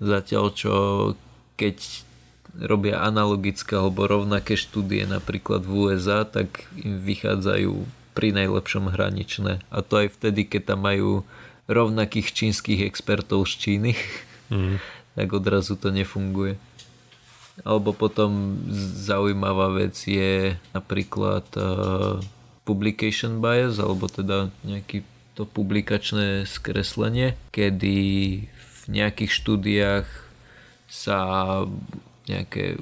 zatiaľ 0.00 0.44
čo 0.54 0.74
keď 1.60 1.76
robia 2.56 3.04
analogické 3.04 3.78
alebo 3.78 4.08
rovnaké 4.08 4.56
štúdie 4.58 5.06
napríklad 5.06 5.62
v 5.62 5.92
USA, 5.92 6.26
tak 6.26 6.66
im 6.74 6.98
vychádzajú 6.98 7.99
pri 8.12 8.34
najlepšom 8.34 8.90
hraničné. 8.90 9.62
A 9.70 9.78
to 9.80 10.06
aj 10.06 10.18
vtedy, 10.18 10.46
keď 10.46 10.74
tam 10.74 10.86
majú 10.86 11.22
rovnakých 11.70 12.34
čínskych 12.34 12.82
expertov 12.82 13.46
z 13.46 13.54
Číny, 13.56 13.92
mm. 14.50 14.76
tak 15.16 15.28
odrazu 15.30 15.78
to 15.78 15.94
nefunguje. 15.94 16.58
Alebo 17.60 17.92
potom 17.92 18.56
zaujímavá 19.04 19.68
vec 19.76 19.92
je 20.08 20.56
napríklad 20.72 21.44
uh, 21.60 22.16
publication 22.64 23.44
bias, 23.44 23.76
alebo 23.76 24.08
teda 24.08 24.48
nejaký 24.64 25.04
to 25.36 25.44
publikačné 25.44 26.48
skreslenie, 26.48 27.36
kedy 27.52 27.98
v 28.48 28.82
nejakých 28.88 29.32
štúdiách 29.32 30.08
sa 30.90 31.18
nejaké 32.26 32.80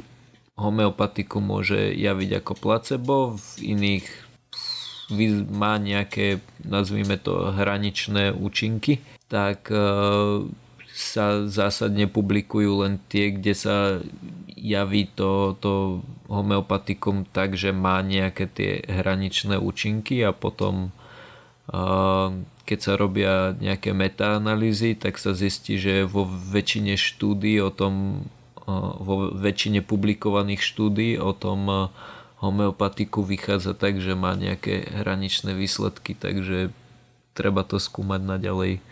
homeopatiku 0.59 1.39
môže 1.39 1.95
javiť 1.95 2.43
ako 2.43 2.53
placebo, 2.59 3.15
v 3.39 3.79
iných 3.79 4.07
má 5.49 5.81
nejaké, 5.81 6.45
nazvime 6.65 7.17
to, 7.17 7.53
hraničné 7.53 8.33
účinky, 8.33 9.01
tak 9.29 9.73
e, 9.73 9.81
sa 10.93 11.27
zásadne 11.49 12.09
publikujú 12.09 12.85
len 12.85 13.01
tie, 13.09 13.33
kde 13.33 13.55
sa 13.57 13.77
javí 14.53 15.09
to, 15.15 15.57
to 15.63 16.05
homeopatikum 16.29 17.25
tak, 17.31 17.57
že 17.57 17.73
má 17.73 18.05
nejaké 18.05 18.51
tie 18.51 18.85
hraničné 18.85 19.57
účinky 19.57 20.21
a 20.25 20.37
potom 20.37 20.93
e, 21.69 21.81
keď 22.69 22.79
sa 22.85 23.01
robia 23.01 23.57
nejaké 23.57 23.97
metaanalýzy, 23.97 25.01
tak 25.01 25.17
sa 25.17 25.33
zistí, 25.33 25.81
že 25.81 26.05
vo 26.05 26.29
väčšine 26.29 27.01
štúdí 27.01 27.57
o 27.65 27.73
tom 27.73 28.27
vo 29.01 29.33
väčšine 29.33 29.81
publikovaných 29.81 30.61
štúdí 30.61 31.17
o 31.17 31.33
tom 31.33 31.89
homeopatiku 32.39 33.27
vychádza 33.27 33.75
tak, 33.75 33.99
že 33.99 34.15
má 34.15 34.35
nejaké 34.39 34.87
hraničné 34.91 35.55
výsledky, 35.55 36.15
takže 36.15 36.71
treba 37.35 37.67
to 37.67 37.83
skúmať 37.83 38.23
naďalej. 38.23 38.83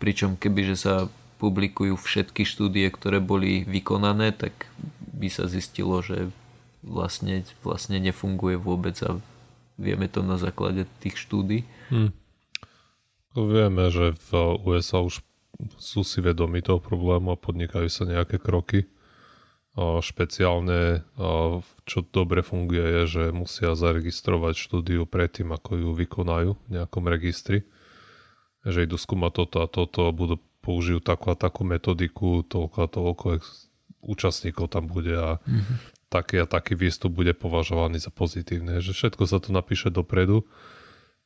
Pričom 0.00 0.36
kebyže 0.36 0.76
sa 0.76 0.94
publikujú 1.40 2.00
všetky 2.00 2.48
štúdie, 2.48 2.88
ktoré 2.88 3.20
boli 3.20 3.68
vykonané, 3.68 4.32
tak 4.32 4.52
by 5.14 5.28
sa 5.28 5.44
zistilo, 5.44 6.00
že 6.00 6.32
vlastne, 6.80 7.44
vlastne 7.60 8.00
nefunguje 8.00 8.56
vôbec 8.56 8.96
a 9.04 9.20
vieme 9.76 10.08
to 10.08 10.24
na 10.24 10.40
základe 10.40 10.88
tých 11.04 11.20
štúdí. 11.20 11.68
Hmm. 11.92 12.12
Vieme, 13.34 13.90
že 13.90 14.14
v 14.30 14.62
USA 14.64 15.02
už 15.02 15.20
sú 15.78 16.02
si 16.02 16.18
vedomi 16.18 16.62
toho 16.62 16.78
problému 16.78 17.34
a 17.34 17.40
podnikajú 17.40 17.88
sa 17.90 18.06
nejaké 18.06 18.38
kroky. 18.38 18.86
A 19.74 19.98
špeciálne, 19.98 21.02
a 21.18 21.58
čo 21.82 22.06
dobre 22.06 22.46
funguje, 22.46 23.02
je, 23.02 23.02
že 23.10 23.22
musia 23.34 23.74
zaregistrovať 23.74 24.54
štúdiu 24.54 25.02
predtým, 25.02 25.50
ako 25.50 25.70
ju 25.74 25.90
vykonajú 25.98 26.50
v 26.54 26.68
nejakom 26.70 27.04
registri. 27.10 27.66
Že 28.62 28.86
idú 28.86 28.96
skúmať 28.96 29.32
toto 29.34 29.56
a 29.60 29.66
toto, 29.66 30.14
budú 30.14 30.38
použijú 30.62 31.02
takú 31.02 31.34
a 31.34 31.36
takú 31.36 31.66
metodiku, 31.66 32.46
toľko 32.46 32.78
a 32.80 32.88
toľko 32.88 33.26
účastníkov 34.00 34.70
tam 34.70 34.86
bude 34.86 35.12
a 35.12 35.42
mm-hmm. 35.42 35.76
taký 36.06 36.40
a 36.40 36.46
taký 36.46 36.78
výstup 36.78 37.10
bude 37.10 37.34
považovaný 37.34 37.98
za 37.98 38.14
pozitívne. 38.14 38.78
Že 38.78 38.94
všetko 38.94 39.22
sa 39.26 39.42
tu 39.42 39.50
napíše 39.50 39.90
dopredu 39.90 40.46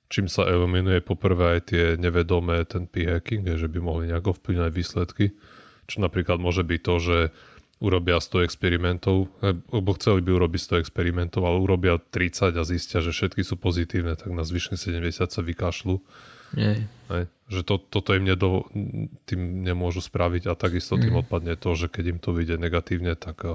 čím 0.09 0.26
sa 0.26 0.49
eliminuje 0.49 1.05
poprvé 1.05 1.61
aj 1.61 1.61
tie 1.68 1.84
nevedomé 2.01 2.64
ten 2.64 2.88
p-hacking, 2.88 3.44
že 3.61 3.68
by 3.68 3.78
mohli 3.78 4.09
nejako 4.09 4.40
vplyvňať 4.40 4.70
výsledky. 4.72 5.36
Čo 5.88 6.05
napríklad 6.05 6.40
môže 6.40 6.64
byť 6.64 6.80
to, 6.80 6.94
že 7.01 7.18
urobia 7.79 8.18
100 8.18 8.43
experimentov, 8.43 9.31
lebo 9.70 9.91
chceli 9.95 10.18
by 10.22 10.31
urobiť 10.35 10.61
100 10.79 10.83
experimentov, 10.83 11.47
ale 11.47 11.62
urobia 11.62 11.95
30 11.99 12.59
a 12.59 12.64
zistia, 12.66 12.99
že 12.99 13.14
všetky 13.14 13.47
sú 13.47 13.55
pozitívne, 13.55 14.18
tak 14.18 14.35
na 14.35 14.43
zvyšných 14.43 14.79
70 14.79 15.31
sa 15.31 15.41
vykašľú. 15.43 15.97
Hej. 16.59 17.24
Že 17.49 17.61
to, 17.64 17.74
toto 17.79 18.11
im 18.18 18.24
nedo, 18.26 18.66
tým 19.29 19.62
nemôžu 19.62 20.03
spraviť 20.03 20.51
a 20.51 20.59
takisto 20.59 20.99
tým 20.99 21.14
mm. 21.16 21.20
odpadne 21.24 21.55
to, 21.55 21.70
že 21.79 21.87
keď 21.87 22.05
im 22.16 22.18
to 22.18 22.35
vyjde 22.35 22.57
negatívne, 22.59 23.14
tak 23.14 23.47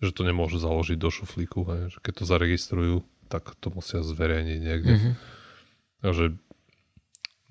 že 0.00 0.16
to 0.16 0.22
nemôžu 0.24 0.56
založiť 0.56 0.96
do 0.96 1.10
šuflíku. 1.12 1.60
Hej. 1.68 1.80
Že 1.92 1.98
keď 2.00 2.12
to 2.16 2.24
zaregistrujú, 2.24 2.94
tak 3.28 3.52
to 3.60 3.68
musia 3.70 4.00
zverejniť 4.00 4.58
niekde. 4.58 4.92
Mm-hmm. 4.96 5.14
Takže 6.00 6.24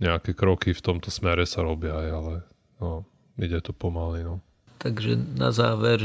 nejaké 0.01 0.31
kroky 0.33 0.73
v 0.73 0.81
tomto 0.81 1.13
smere 1.13 1.45
sa 1.45 1.61
robia 1.61 1.93
aj, 1.93 2.09
ale 2.09 2.33
no, 2.81 3.05
ide 3.37 3.61
to 3.61 3.71
pomaly. 3.71 4.25
No. 4.25 4.41
Takže 4.79 5.19
na 5.35 5.51
záver, 5.51 5.99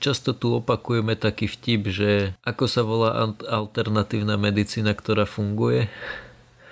často 0.00 0.32
tu 0.32 0.56
opakujeme 0.56 1.12
taký 1.12 1.44
vtip, 1.44 1.82
že 1.92 2.12
ako 2.40 2.64
sa 2.64 2.80
volá 2.80 3.12
alternatívna 3.44 4.40
medicína, 4.40 4.96
ktorá 4.96 5.28
funguje? 5.28 5.92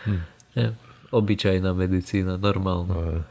Hm. 0.09 0.23
Je, 0.57 0.67
obyčajná 1.13 1.77
medicína, 1.77 2.41
normálna. 2.41 3.25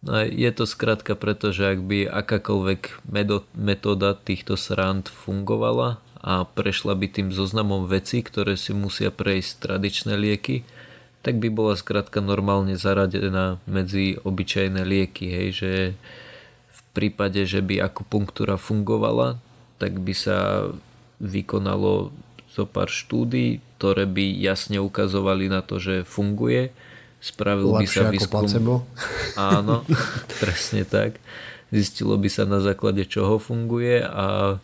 No, 0.00 0.12
je 0.24 0.50
to 0.54 0.64
skrátka 0.64 1.12
preto, 1.12 1.52
že 1.52 1.76
ak 1.76 1.80
by 1.84 1.98
akákoľvek 2.08 3.04
metóda 3.52 4.16
týchto 4.16 4.56
srand 4.56 5.10
fungovala 5.10 6.00
a 6.22 6.48
prešla 6.48 6.96
by 6.96 7.06
tým 7.10 7.28
zoznamom 7.34 7.84
veci, 7.84 8.24
ktoré 8.24 8.56
si 8.56 8.72
musia 8.72 9.12
prejsť 9.12 9.50
tradičné 9.60 10.14
lieky, 10.16 10.64
tak 11.20 11.42
by 11.42 11.50
bola 11.50 11.74
skrátka 11.74 12.22
normálne 12.22 12.78
zaradená 12.78 13.58
medzi 13.66 14.16
obyčajné 14.22 14.86
lieky, 14.86 15.26
hej, 15.28 15.48
že 15.52 15.72
prípade, 16.98 17.46
že 17.46 17.62
by 17.62 17.78
akupunktúra 17.78 18.58
fungovala, 18.58 19.38
tak 19.78 20.02
by 20.02 20.10
sa 20.10 20.66
vykonalo 21.22 22.10
zo 22.50 22.66
pár 22.66 22.90
štúdí, 22.90 23.62
ktoré 23.78 24.10
by 24.10 24.34
jasne 24.42 24.82
ukazovali 24.82 25.46
na 25.46 25.62
to, 25.62 25.78
že 25.78 26.02
funguje. 26.02 26.74
Spravil 27.22 27.78
Lepšie 27.78 27.86
by 27.86 27.86
sa 27.86 28.02
výskum. 28.10 28.42
Placebo. 28.42 28.74
Áno, 29.38 29.86
presne 30.42 30.82
tak. 30.82 31.22
Zistilo 31.70 32.18
by 32.18 32.26
sa 32.26 32.42
na 32.50 32.58
základe 32.58 33.06
čoho 33.06 33.38
funguje 33.38 34.02
a 34.02 34.58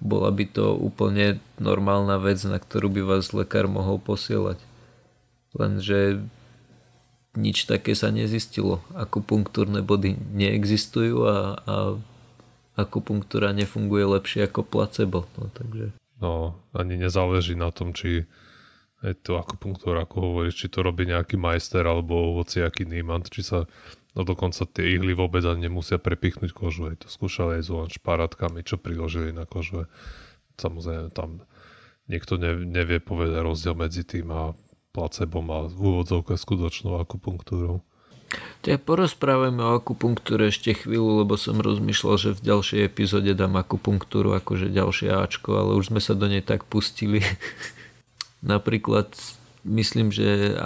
bola 0.00 0.30
by 0.32 0.44
to 0.48 0.72
úplne 0.76 1.40
normálna 1.60 2.16
vec, 2.16 2.40
na 2.48 2.56
ktorú 2.56 2.88
by 2.88 3.02
vás 3.04 3.32
lekár 3.36 3.68
mohol 3.68 4.00
posielať 4.00 4.60
lenže 5.56 6.20
nič 7.36 7.68
také 7.68 7.92
sa 7.94 8.08
nezistilo. 8.10 8.82
Akupunktúrne 8.96 9.84
body 9.84 10.16
neexistujú 10.16 11.16
a, 11.28 11.36
a 11.62 11.74
akupunktúra 12.76 13.56
nefunguje 13.56 14.04
lepšie 14.04 14.48
ako 14.48 14.64
placebo. 14.64 15.24
No, 15.36 15.48
takže... 15.52 15.84
no 16.20 16.56
ani 16.76 17.00
nezáleží 17.00 17.56
na 17.56 17.72
tom, 17.72 17.96
či 17.96 18.28
je 19.04 19.14
to 19.14 19.36
akupunktúra, 19.36 20.08
ako 20.08 20.16
hovoríš, 20.32 20.66
či 20.66 20.72
to 20.72 20.80
robí 20.80 21.04
nejaký 21.04 21.36
majster 21.36 21.84
alebo 21.84 22.40
hociaký 22.40 22.88
nímant, 22.88 23.28
či 23.28 23.44
sa 23.44 23.68
no 24.16 24.24
dokonca 24.24 24.64
tie 24.64 24.96
ihly 24.96 25.12
vôbec 25.12 25.44
ani 25.44 25.68
nemusia 25.68 26.00
prepichnúť 26.00 26.56
kožu. 26.56 26.88
Aj 26.88 26.96
to 26.96 27.08
skúšali 27.12 27.60
aj 27.60 27.62
s 27.68 27.70
šparátkami, 28.00 28.64
čo 28.64 28.80
priložili 28.80 29.36
na 29.36 29.44
kožu. 29.44 29.84
Samozrejme 30.56 31.12
tam 31.12 31.44
niekto 32.08 32.40
nevie 32.40 32.98
povedať 32.98 33.44
rozdiel 33.44 33.76
medzi 33.76 34.02
tým 34.08 34.32
a 34.32 34.56
placebom 34.96 35.44
a 35.52 35.58
v 35.68 35.76
úvodzovke 35.76 36.40
skutočnou 36.40 36.96
akupunktúrou. 36.96 37.84
Tak 38.64 38.82
porozprávajme 38.82 39.62
o 39.62 39.76
akupunktúre 39.78 40.50
ešte 40.50 40.74
chvíľu, 40.74 41.22
lebo 41.22 41.38
som 41.38 41.62
rozmýšľal, 41.62 42.16
že 42.18 42.30
v 42.34 42.44
ďalšej 42.50 42.80
epizóde 42.82 43.30
dám 43.36 43.54
akupunktúru 43.54 44.34
akože 44.34 44.72
ďalšie 44.72 45.14
Ačko, 45.14 45.54
ale 45.54 45.78
už 45.78 45.94
sme 45.94 46.00
sa 46.02 46.18
do 46.18 46.26
nej 46.26 46.42
tak 46.42 46.66
pustili. 46.66 47.22
Napríklad 48.42 49.14
myslím, 49.62 50.10
že 50.10 50.58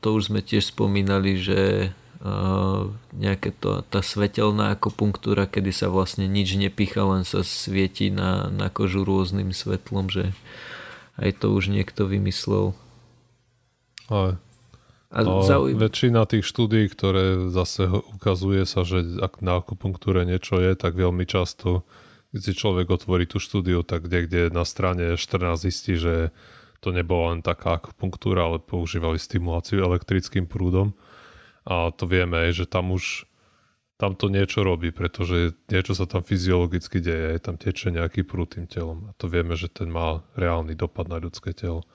to 0.00 0.08
už 0.16 0.32
sme 0.32 0.40
tiež 0.40 0.72
spomínali, 0.72 1.36
že 1.36 1.92
uh, 2.24 2.88
nejaké 3.12 3.52
to, 3.52 3.84
tá 3.84 4.00
svetelná 4.00 4.72
akupunktúra, 4.72 5.44
kedy 5.44 5.72
sa 5.76 5.92
vlastne 5.92 6.24
nič 6.24 6.56
nepicha, 6.56 7.04
len 7.04 7.28
sa 7.28 7.44
svieti 7.44 8.08
na, 8.08 8.48
na 8.48 8.72
kožu 8.72 9.04
rôznym 9.04 9.52
svetlom, 9.52 10.08
že 10.08 10.32
aj 11.20 11.44
to 11.44 11.52
už 11.52 11.68
niekto 11.68 12.08
vymyslel. 12.08 12.72
Ale 14.08 14.40
a 15.14 15.22
zaujímavé. 15.22 15.86
väčšina 15.86 16.26
tých 16.26 16.42
štúdí, 16.42 16.90
ktoré 16.90 17.46
zase 17.46 17.86
ukazuje 17.86 18.66
sa, 18.66 18.82
že 18.82 19.22
ak 19.22 19.38
na 19.46 19.62
akupunktúre 19.62 20.26
niečo 20.26 20.58
je, 20.58 20.74
tak 20.74 20.98
veľmi 20.98 21.22
často, 21.22 21.86
keď 22.34 22.40
si 22.42 22.52
človek 22.58 22.90
otvorí 22.90 23.30
tú 23.30 23.38
štúdiu, 23.38 23.86
tak 23.86 24.10
kde 24.10 24.50
na 24.50 24.66
strane 24.66 25.14
14 25.14 25.54
zistí, 25.54 25.94
že 25.94 26.34
to 26.82 26.90
nebola 26.90 27.38
len 27.38 27.46
taká 27.46 27.78
akupunktúra, 27.78 28.50
ale 28.50 28.58
používali 28.58 29.22
stimuláciu 29.22 29.86
elektrickým 29.86 30.50
prúdom. 30.50 30.98
A 31.62 31.94
to 31.94 32.10
vieme, 32.10 32.50
že 32.50 32.66
tam 32.66 32.90
už 32.90 33.30
tam 33.94 34.18
to 34.18 34.26
niečo 34.26 34.66
robí, 34.66 34.90
pretože 34.90 35.54
niečo 35.70 35.94
sa 35.94 36.10
tam 36.10 36.26
fyziologicky 36.26 36.98
deje, 36.98 37.38
tam 37.38 37.54
teče 37.54 37.94
nejaký 37.94 38.26
prúd 38.26 38.58
tým 38.58 38.66
telom. 38.66 39.06
A 39.06 39.14
to 39.14 39.30
vieme, 39.30 39.54
že 39.54 39.70
ten 39.70 39.86
má 39.86 40.26
reálny 40.34 40.74
dopad 40.74 41.06
na 41.06 41.22
ľudské 41.22 41.54
telo 41.54 41.86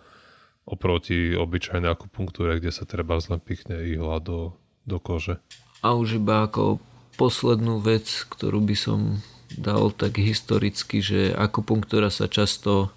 oproti 0.69 1.33
obyčajnej 1.33 1.89
akupunktúre, 1.89 2.61
kde 2.61 2.69
sa 2.69 2.85
treba 2.85 3.17
len 3.17 3.41
pichne 3.41 3.81
ihla 3.89 4.21
do, 4.21 4.53
do 4.85 5.01
kože. 5.01 5.41
A 5.81 5.97
už 5.97 6.21
iba 6.21 6.45
ako 6.45 6.77
poslednú 7.17 7.81
vec, 7.81 8.05
ktorú 8.29 8.61
by 8.61 8.75
som 8.77 9.19
dal 9.57 9.89
tak 9.89 10.21
historicky, 10.21 11.01
že 11.01 11.33
akupunktúra 11.33 12.13
sa 12.13 12.29
často 12.29 12.93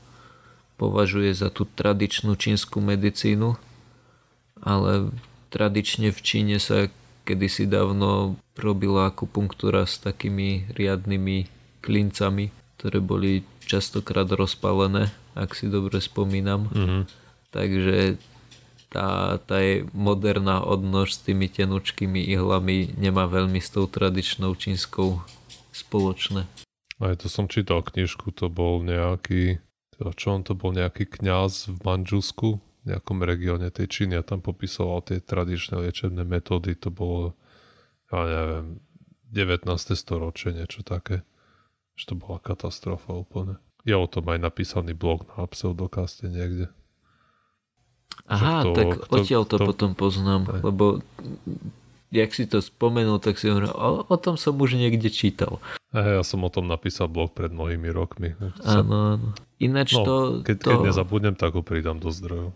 považuje 0.77 1.33
za 1.33 1.49
tú 1.49 1.65
tradičnú 1.65 2.37
čínsku 2.37 2.85
medicínu, 2.85 3.57
ale 4.61 5.11
tradične 5.49 6.13
v 6.13 6.21
Číne 6.21 6.57
sa 6.61 6.93
kedysi 7.25 7.71
dávno 7.71 8.37
robila 8.59 9.09
akupunktúra 9.09 9.89
s 9.89 9.97
takými 10.03 10.69
riadnymi 10.75 11.49
klincami, 11.81 12.51
ktoré 12.79 12.99
boli 12.99 13.47
častokrát 13.65 14.27
rozpálené, 14.29 15.15
ak 15.39 15.55
si 15.55 15.71
dobre 15.71 16.03
spomínam. 16.03 16.69
Mm-hmm 16.69 17.22
takže 17.53 18.17
tá, 18.93 19.41
tá 19.41 19.57
je 19.61 19.89
moderná 19.97 20.61
odnož 20.61 21.17
s 21.17 21.25
tými 21.25 21.49
tenučkými 21.49 22.29
ihlami 22.29 22.93
nemá 23.01 23.25
veľmi 23.25 23.57
s 23.57 23.73
tou 23.73 23.89
tradičnou 23.89 24.53
čínskou 24.53 25.25
spoločné. 25.73 26.45
Aj 27.01 27.15
to 27.17 27.27
som 27.33 27.49
čítal 27.49 27.81
knižku, 27.81 28.31
to 28.37 28.53
bol 28.53 28.85
nejaký, 28.85 29.59
čo 29.97 30.27
on 30.29 30.45
to 30.45 30.53
bol 30.53 30.71
nejaký 30.77 31.09
kňaz 31.09 31.73
v 31.73 31.79
Manžusku, 31.83 32.61
v 32.61 32.85
nejakom 32.85 33.25
regióne 33.25 33.73
tej 33.73 33.89
Číny 33.89 34.21
a 34.21 34.27
tam 34.27 34.45
popisoval 34.45 35.03
tie 35.07 35.19
tradičné 35.19 35.83
liečebné 35.89 36.23
metódy, 36.23 36.77
to 36.77 36.93
bolo, 36.93 37.35
ja 38.13 38.23
neviem, 38.23 38.67
19. 39.33 39.97
storočie, 39.97 40.53
niečo 40.53 40.85
také. 40.85 41.25
Že 41.97 42.05
to 42.05 42.15
bola 42.21 42.39
katastrofa 42.39 43.17
úplne. 43.17 43.57
Je 43.83 43.97
o 43.97 44.07
tom 44.07 44.29
aj 44.29 44.39
napísaný 44.39 44.93
blog 44.95 45.27
na 45.35 45.49
pseudokaste 45.49 46.29
niekde. 46.29 46.69
Aha, 48.29 48.65
to, 48.65 48.73
tak 48.73 48.89
odtiaľ 49.13 49.43
to, 49.45 49.61
to 49.61 49.67
potom 49.69 49.91
poznám, 49.93 50.49
aj. 50.49 50.61
lebo 50.65 50.85
jak 52.13 52.31
si 52.37 52.45
to 52.45 52.61
spomenul, 52.61 53.19
tak 53.19 53.41
si 53.41 53.49
hovoril, 53.49 53.73
o, 53.73 54.05
o 54.05 54.17
tom 54.21 54.37
som 54.37 54.53
už 54.57 54.77
niekde 54.77 55.09
čítal. 55.09 55.59
Ja 55.97 56.21
som 56.21 56.45
o 56.45 56.51
tom 56.53 56.69
napísal 56.69 57.09
blog 57.09 57.33
pred 57.33 57.53
mnohými 57.53 57.89
rokmi. 57.89 58.37
Áno, 58.65 59.17
áno. 59.17 59.29
Ináč 59.57 59.97
no, 59.97 60.05
to... 60.05 60.15
Keď, 60.45 60.57
to... 60.61 60.69
keď 60.77 60.79
nezabudnem, 60.93 61.35
tak 61.37 61.57
ho 61.57 61.65
pridám 61.65 61.97
do 61.97 62.13
zdrojov. 62.13 62.53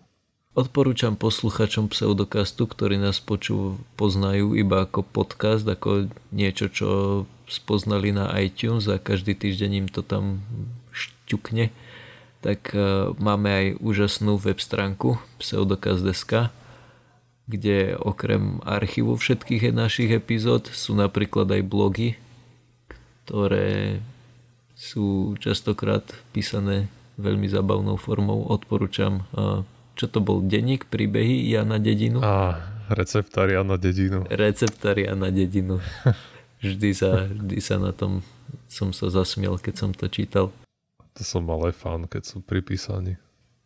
Odporúčam 0.56 1.20
posluchačom 1.20 1.92
pseudokastu, 1.92 2.64
ktorí 2.64 2.96
nás 2.96 3.20
počú, 3.20 3.76
poznajú 4.00 4.56
iba 4.56 4.88
ako 4.88 5.04
podcast, 5.04 5.68
ako 5.68 6.08
niečo, 6.32 6.72
čo 6.72 6.88
spoznali 7.44 8.08
na 8.12 8.32
iTunes 8.40 8.88
a 8.88 8.96
každý 8.96 9.36
týždeň 9.36 9.70
im 9.84 9.88
to 9.92 10.00
tam 10.00 10.40
šťukne 10.96 11.68
tak 12.46 12.70
e, 12.78 13.10
máme 13.18 13.50
aj 13.50 13.66
úžasnú 13.82 14.38
web 14.38 14.62
stránku 14.62 15.18
pseudokaz.sk 15.42 16.54
kde 17.46 17.94
okrem 17.94 18.58
archívu 18.66 19.14
všetkých 19.14 19.70
našich 19.70 20.10
epizód 20.10 20.66
sú 20.66 20.98
napríklad 20.98 21.46
aj 21.46 21.62
blogy, 21.62 22.08
ktoré 23.24 24.02
sú 24.74 25.38
častokrát 25.38 26.02
písané 26.34 26.90
veľmi 27.16 27.46
zabavnou 27.46 27.96
formou. 27.96 28.44
Odporúčam, 28.50 29.24
čo 29.94 30.06
to 30.10 30.18
bol 30.18 30.42
denník, 30.42 30.90
príbehy 30.90 31.46
Jana 31.48 31.78
Dedinu. 31.78 32.20
A 32.20 32.60
receptár 32.90 33.48
Jana 33.48 33.78
Dedinu. 33.78 34.26
Receptár 34.26 34.98
Jana 34.98 35.30
Dedinu. 35.30 35.80
Vždy 36.66 36.90
sa, 36.96 37.30
vždy 37.30 37.60
sa 37.62 37.76
na 37.78 37.92
tom 37.92 38.26
som 38.66 38.90
sa 38.90 39.12
zasmiel, 39.12 39.60
keď 39.60 39.74
som 39.76 39.90
to 39.92 40.08
čítal. 40.10 40.50
To 41.16 41.22
som 41.24 41.48
mal 41.48 41.64
aj 41.64 41.74
fan, 41.74 42.04
keď 42.04 42.22
som 42.28 42.44
pri 42.44 42.60
písaní. 42.60 43.16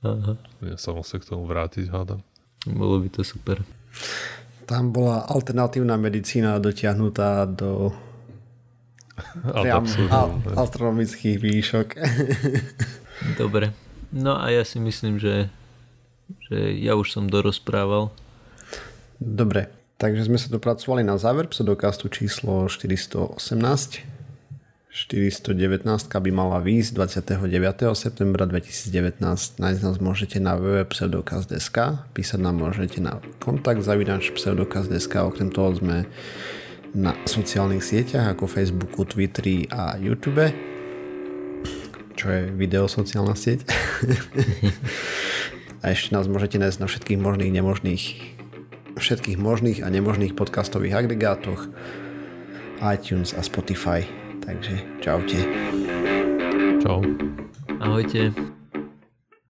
Aha. 0.07 0.39
Ja 0.65 0.77
sa 0.79 0.95
musím 0.95 1.21
k 1.21 1.29
tomu 1.29 1.45
vrátiť, 1.45 1.91
hádam. 1.91 2.23
Bolo 2.65 3.03
by 3.03 3.09
to 3.11 3.27
super. 3.27 3.61
Tam 4.65 4.95
bola 4.95 5.27
alternatívna 5.27 5.99
medicína 5.99 6.63
dotiahnutá 6.63 7.45
do 7.51 7.91
priam 9.61 9.85
astronomických 10.55 11.37
výšok. 11.37 11.89
Dobre. 13.41 13.75
No 14.11 14.39
a 14.39 14.51
ja 14.51 14.63
si 14.63 14.79
myslím, 14.79 15.19
že, 15.19 15.51
že 16.51 16.59
ja 16.79 16.95
už 16.95 17.15
som 17.15 17.31
dorozprával. 17.31 18.11
Dobre, 19.21 19.69
takže 20.01 20.27
sme 20.27 20.41
sa 20.41 20.49
dopracovali 20.49 21.05
na 21.05 21.21
záver 21.21 21.47
pseudokastu 21.51 22.09
číslo 22.09 22.67
418. 22.67 24.10
419 24.91 25.87
by 26.11 26.31
mala 26.35 26.59
výjsť 26.59 26.99
29. 26.99 27.95
septembra 27.95 28.43
2019. 28.43 29.23
Nájsť 29.63 29.81
nás 29.87 29.97
môžete 30.03 30.43
na 30.43 30.59
www.pseudokaz.sk 30.59 32.11
písať 32.11 32.41
nám 32.43 32.59
môžete 32.59 32.99
na 32.99 33.23
kontakt 33.39 33.87
zavinač 33.87 34.35
pseudokaz.sk 34.35 35.15
okrem 35.23 35.55
toho 35.55 35.79
sme 35.79 36.11
na 36.91 37.15
sociálnych 37.23 37.87
sieťach 37.87 38.35
ako 38.35 38.51
Facebooku, 38.51 39.07
Twitteri 39.07 39.71
a 39.71 39.95
YouTube 39.95 40.51
čo 42.21 42.29
je 42.29 42.53
video 42.53 42.85
sociálna 42.85 43.33
sieť. 43.33 43.65
a 45.81 45.89
ešte 45.89 46.13
nás 46.13 46.29
môžete 46.29 46.61
nájsť 46.61 46.79
na 46.85 46.85
všetkých 46.85 47.17
možných, 47.17 47.57
nemožných 47.57 48.05
všetkých 49.01 49.41
možných 49.41 49.81
a 49.81 49.89
nemožných 49.89 50.37
podcastových 50.37 51.01
agregátoch 51.01 51.73
iTunes 52.85 53.33
a 53.33 53.41
Spotify. 53.41 54.05
Takže 54.41 54.75
čaute. 55.01 55.39
Čau. 56.83 57.03
Ahojte. 57.81 58.33